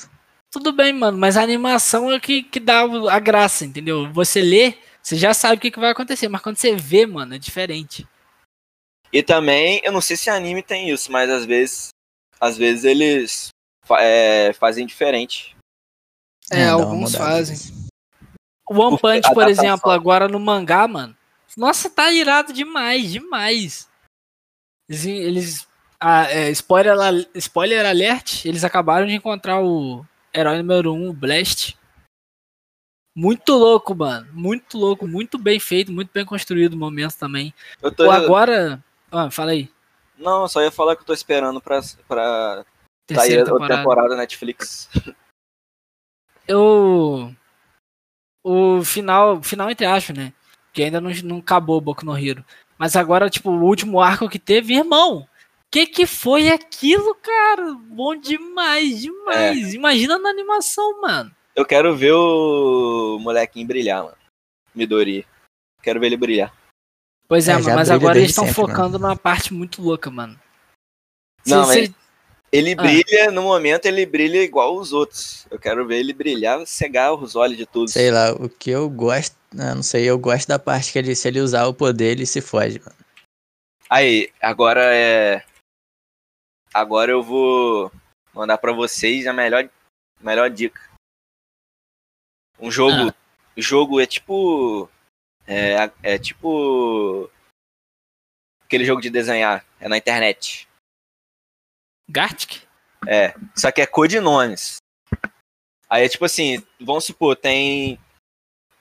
Tudo 0.51 0.71
bem, 0.71 0.93
mano, 0.93 1.17
mas 1.17 1.35
a 1.37 1.41
animação 1.43 2.11
é 2.11 2.19
que, 2.19 2.43
que 2.43 2.59
dá 2.59 2.81
a 3.11 3.19
graça, 3.19 3.65
entendeu? 3.65 4.11
Você 4.13 4.41
lê, 4.41 4.75
você 5.07 5.15
já 5.15 5.33
sabe 5.33 5.55
o 5.55 5.59
que, 5.61 5.71
que 5.71 5.79
vai 5.79 5.91
acontecer, 5.91 6.27
mas 6.27 6.41
quando 6.41 6.57
você 6.57 6.75
vê, 6.75 7.05
mano, 7.05 7.33
é 7.33 7.37
diferente. 7.39 8.05
E 9.13 9.23
também, 9.23 9.79
eu 9.81 9.93
não 9.93 10.01
sei 10.01 10.17
se 10.17 10.29
anime 10.29 10.61
tem 10.61 10.89
isso, 10.89 11.09
mas 11.09 11.29
às 11.29 11.45
vezes. 11.45 11.87
Às 12.41 12.57
vezes 12.57 12.83
eles 12.83 13.47
fa- 13.85 14.01
é, 14.01 14.51
fazem 14.51 14.85
diferente. 14.85 15.55
É, 16.51 16.65
dá 16.65 16.75
uma 16.75 16.87
alguns 16.87 17.15
fazem. 17.15 17.55
O 18.69 18.73
One 18.73 18.97
Porque 18.97 19.21
Punch, 19.21 19.33
por 19.33 19.43
adaptação. 19.43 19.65
exemplo, 19.65 19.91
agora 19.91 20.27
no 20.27 20.41
mangá, 20.41 20.85
mano. 20.89 21.15
Nossa, 21.55 21.89
tá 21.89 22.11
irado 22.11 22.51
demais, 22.51 23.09
demais. 23.09 23.89
Eles. 24.89 25.05
eles 25.05 25.67
ah, 26.01 26.29
é, 26.29 26.49
spoiler, 26.51 26.97
spoiler 27.35 27.85
alert, 27.85 28.43
eles 28.43 28.65
acabaram 28.65 29.07
de 29.07 29.13
encontrar 29.13 29.63
o 29.63 30.05
herói 30.33 30.57
número 30.57 30.93
1, 30.93 30.97
um, 30.97 31.09
o 31.11 31.13
Blast. 31.13 31.76
Muito 33.17 33.53
louco, 33.53 33.95
mano. 33.95 34.27
Muito 34.31 34.77
louco, 34.77 35.07
muito 35.07 35.39
bem 35.39 35.59
feito, 35.59 35.91
muito 35.91 36.11
bem 36.13 36.23
construído 36.23 36.75
o 36.75 36.77
momento 36.77 37.17
também. 37.17 37.51
Eu 37.81 37.91
tô. 37.91 38.05
Pô, 38.05 38.11
agora. 38.11 38.83
Ah, 39.11 39.31
fala 39.31 39.53
aí. 39.53 39.71
Não, 40.15 40.47
só 40.47 40.61
ia 40.61 40.69
falar 40.69 40.95
que 40.95 41.01
eu 41.01 41.05
tô 41.07 41.13
esperando 41.13 41.59
pra, 41.59 41.81
pra 42.07 42.63
sair 43.09 43.17
Terceira 43.17 43.41
a 43.41 43.45
temporada. 43.45 43.77
temporada 43.77 44.15
Netflix. 44.15 44.87
Eu. 46.47 47.35
O 48.43 48.83
final, 48.83 49.41
final 49.41 49.71
entre 49.71 49.87
aspas, 49.87 50.15
né? 50.15 50.31
Que 50.71 50.83
ainda 50.83 51.01
não, 51.01 51.09
não 51.23 51.37
acabou 51.39 51.77
o 51.79 51.81
Boku 51.81 52.05
no 52.05 52.15
Hero. 52.15 52.45
Mas 52.77 52.95
agora, 52.95 53.31
tipo, 53.31 53.49
o 53.49 53.63
último 53.63 53.99
arco 53.99 54.29
que 54.29 54.37
teve, 54.37 54.75
irmão. 54.75 55.27
Que 55.71 55.87
que 55.87 56.05
foi 56.05 56.49
aquilo, 56.49 57.15
cara? 57.15 57.73
Bom 57.73 58.15
demais, 58.15 59.01
demais. 59.01 59.73
Imagina 59.73 60.19
na 60.19 60.29
animação, 60.29 61.01
mano. 61.01 61.35
Eu 61.57 61.65
quero 61.65 61.95
ver 61.97 62.13
o 62.13 63.17
molequinho 63.19 63.65
brilhar, 63.65 64.03
mano. 64.03 64.17
Midori. 64.75 65.25
Quero 65.81 65.99
ver 65.99 66.05
ele 66.05 66.17
brilhar. 66.17 66.55
Pois 67.27 67.47
é, 67.47 67.53
É, 67.53 67.55
mano, 67.55 67.75
mas 67.75 67.89
agora 67.89 68.17
eles 68.19 68.29
estão 68.29 68.47
focando 68.47 68.99
numa 68.99 69.15
parte 69.15 69.51
muito 69.51 69.81
louca, 69.81 70.11
mano. 70.11 70.39
Não, 71.45 71.65
Cê- 71.65 71.87
cê- 71.87 71.93
Ele 72.51 72.73
Ah. 72.73 72.81
brilha, 72.81 73.31
no 73.31 73.41
momento, 73.41 73.87
ele 73.87 74.05
brilha 74.05 74.41
igual 74.41 74.77
os 74.77 74.93
outros. 74.93 75.45
Eu 75.51 75.59
quero 75.59 75.85
ver 75.85 75.97
ele 75.97 76.13
brilhar, 76.13 76.65
cegar 76.65 77.13
os 77.13 77.35
olhos 77.35 77.57
de 77.57 77.65
todos. 77.65 77.91
Sei 77.91 78.09
lá, 78.09 78.31
o 78.31 78.47
que 78.47 78.69
eu 78.69 78.89
gosto, 78.89 79.35
ah, 79.59 79.75
não 79.75 79.83
sei, 79.83 80.05
eu 80.09 80.17
gosto 80.17 80.47
da 80.47 80.57
parte 80.57 80.93
que 80.93 80.97
ele, 80.99 81.13
se 81.13 81.27
ele 81.27 81.41
usar 81.41 81.65
o 81.65 81.73
poder, 81.73 82.11
ele 82.11 82.25
se 82.25 82.39
foge, 82.39 82.79
mano. 82.79 82.95
Aí, 83.89 84.31
agora 84.41 84.95
é. 84.95 85.43
Agora 86.73 87.11
eu 87.11 87.21
vou 87.21 87.91
mandar 88.33 88.57
pra 88.59 88.71
vocês 88.71 89.27
a 89.27 89.33
melhor, 89.33 89.69
melhor 90.21 90.49
dica. 90.49 90.79
Um 92.59 92.71
jogo. 92.71 93.13
O 93.55 93.61
jogo 93.61 93.99
é 93.99 94.05
tipo. 94.05 94.89
É, 95.45 95.91
é 96.03 96.17
tipo. 96.17 97.29
Aquele 98.63 98.85
jogo 98.85 99.01
de 99.01 99.09
desenhar. 99.09 99.65
É 99.79 99.87
na 99.87 99.97
internet. 99.97 100.67
Gartic? 102.09 102.63
É. 103.07 103.33
Só 103.55 103.71
que 103.71 103.81
é 103.81 103.85
codinomes. 103.85 104.77
Aí 105.89 106.03
é 106.03 106.09
tipo 106.09 106.25
assim, 106.25 106.65
vamos 106.79 107.05
supor, 107.05 107.35
tem 107.35 107.99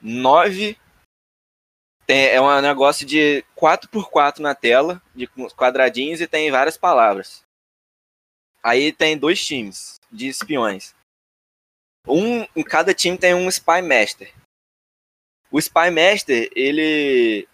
nove. 0.01 0.77
Tem, 2.05 2.29
é 2.29 2.41
um 2.41 2.61
negócio 2.61 3.05
de 3.05 3.43
4x4 3.55 4.39
na 4.39 4.55
tela, 4.55 5.01
de 5.13 5.27
quadradinhos, 5.55 6.21
e 6.21 6.27
tem 6.27 6.51
várias 6.51 6.77
palavras. 6.77 7.43
Aí 8.63 8.91
tem 8.91 9.17
dois 9.17 9.45
times 9.45 9.95
de 10.11 10.27
espiões. 10.27 10.95
Um, 12.07 12.43
em 12.55 12.63
cada 12.63 12.93
time 12.93 13.17
tem 13.17 13.33
um 13.33 13.49
Spy 13.49 13.81
Master. 13.81 14.33
O 15.51 15.59
Spy 15.59 15.91
Master, 15.91 16.49
ele 16.55 17.47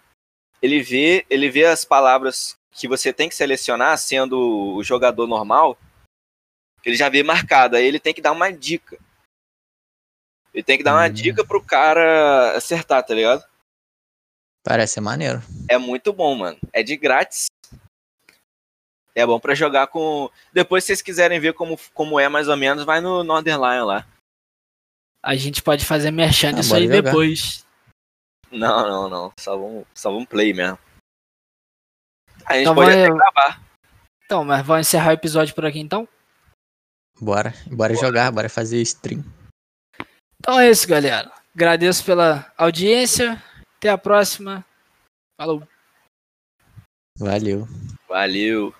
ele 0.62 0.82
vê, 0.82 1.26
ele 1.28 1.50
vê 1.50 1.66
as 1.66 1.84
palavras 1.84 2.56
que 2.70 2.88
você 2.88 3.12
tem 3.12 3.28
que 3.28 3.34
selecionar 3.34 3.98
sendo 3.98 4.74
o 4.76 4.82
jogador 4.82 5.26
normal, 5.26 5.78
ele 6.84 6.96
já 6.96 7.08
vê 7.08 7.22
marcado, 7.22 7.76
aí 7.76 7.84
ele 7.84 8.00
tem 8.00 8.14
que 8.14 8.22
dar 8.22 8.32
uma 8.32 8.50
dica. 8.50 8.98
Ele 10.52 10.62
tem 10.62 10.78
que 10.78 10.84
dar 10.84 10.94
uma 10.94 11.06
Hum. 11.06 11.12
dica 11.12 11.44
pro 11.44 11.62
cara 11.62 12.56
acertar, 12.56 13.04
tá 13.04 13.14
ligado? 13.14 13.44
Parece 14.62 15.00
maneiro. 15.00 15.42
É 15.68 15.76
muito 15.76 16.12
bom, 16.12 16.34
mano. 16.34 16.58
É 16.72 16.82
de 16.82 16.96
grátis. 16.96 17.46
É 19.14 19.26
bom 19.26 19.38
pra 19.38 19.54
jogar 19.54 19.88
com. 19.88 20.30
Depois, 20.52 20.82
se 20.84 20.88
vocês 20.88 21.02
quiserem 21.02 21.38
ver 21.38 21.52
como, 21.52 21.78
como 21.92 22.18
é 22.18 22.28
mais 22.28 22.48
ou 22.48 22.56
menos, 22.56 22.84
vai 22.84 23.00
no 23.00 23.22
Northern 23.22 23.60
Lion 23.60 23.84
lá. 23.84 24.06
A 25.24 25.34
gente 25.36 25.62
pode 25.62 25.84
fazer 25.86 26.10
merchan 26.10 26.50
Ah, 26.50 26.52
disso 26.52 26.68
bora 26.70 26.80
aí 26.82 26.86
jogar. 26.86 27.00
depois. 27.02 27.64
Não, 28.50 28.86
não, 28.86 29.08
não. 29.08 29.32
Só 29.40 29.56
vamos, 29.56 29.86
só 29.94 30.10
vamos 30.10 30.28
play 30.28 30.52
mesmo. 30.52 30.78
A 32.44 32.52
gente 32.54 32.62
Então 32.62 32.74
pode 32.74 32.90
vai- 32.90 33.04
até 33.04 33.14
gravar. 33.14 33.62
Então, 34.24 34.44
mas 34.44 34.64
vamos 34.66 34.86
encerrar 34.86 35.10
o 35.10 35.14
episódio 35.14 35.54
por 35.54 35.64
aqui 35.64 35.78
então? 35.80 36.06
Bora, 37.20 37.54
bora 37.70 37.94
jogar, 37.94 38.30
bora 38.32 38.48
fazer 38.48 38.80
stream. 38.82 39.24
Então 40.40 40.60
é 40.60 40.68
isso, 40.70 40.86
galera. 40.86 41.32
Agradeço 41.54 42.04
pela 42.04 42.52
audiência. 42.58 43.42
Até 43.76 43.88
a 43.88 43.96
próxima. 43.98 44.64
Falou. 45.40 45.66
Valeu. 47.18 47.66
Valeu. 48.08 48.74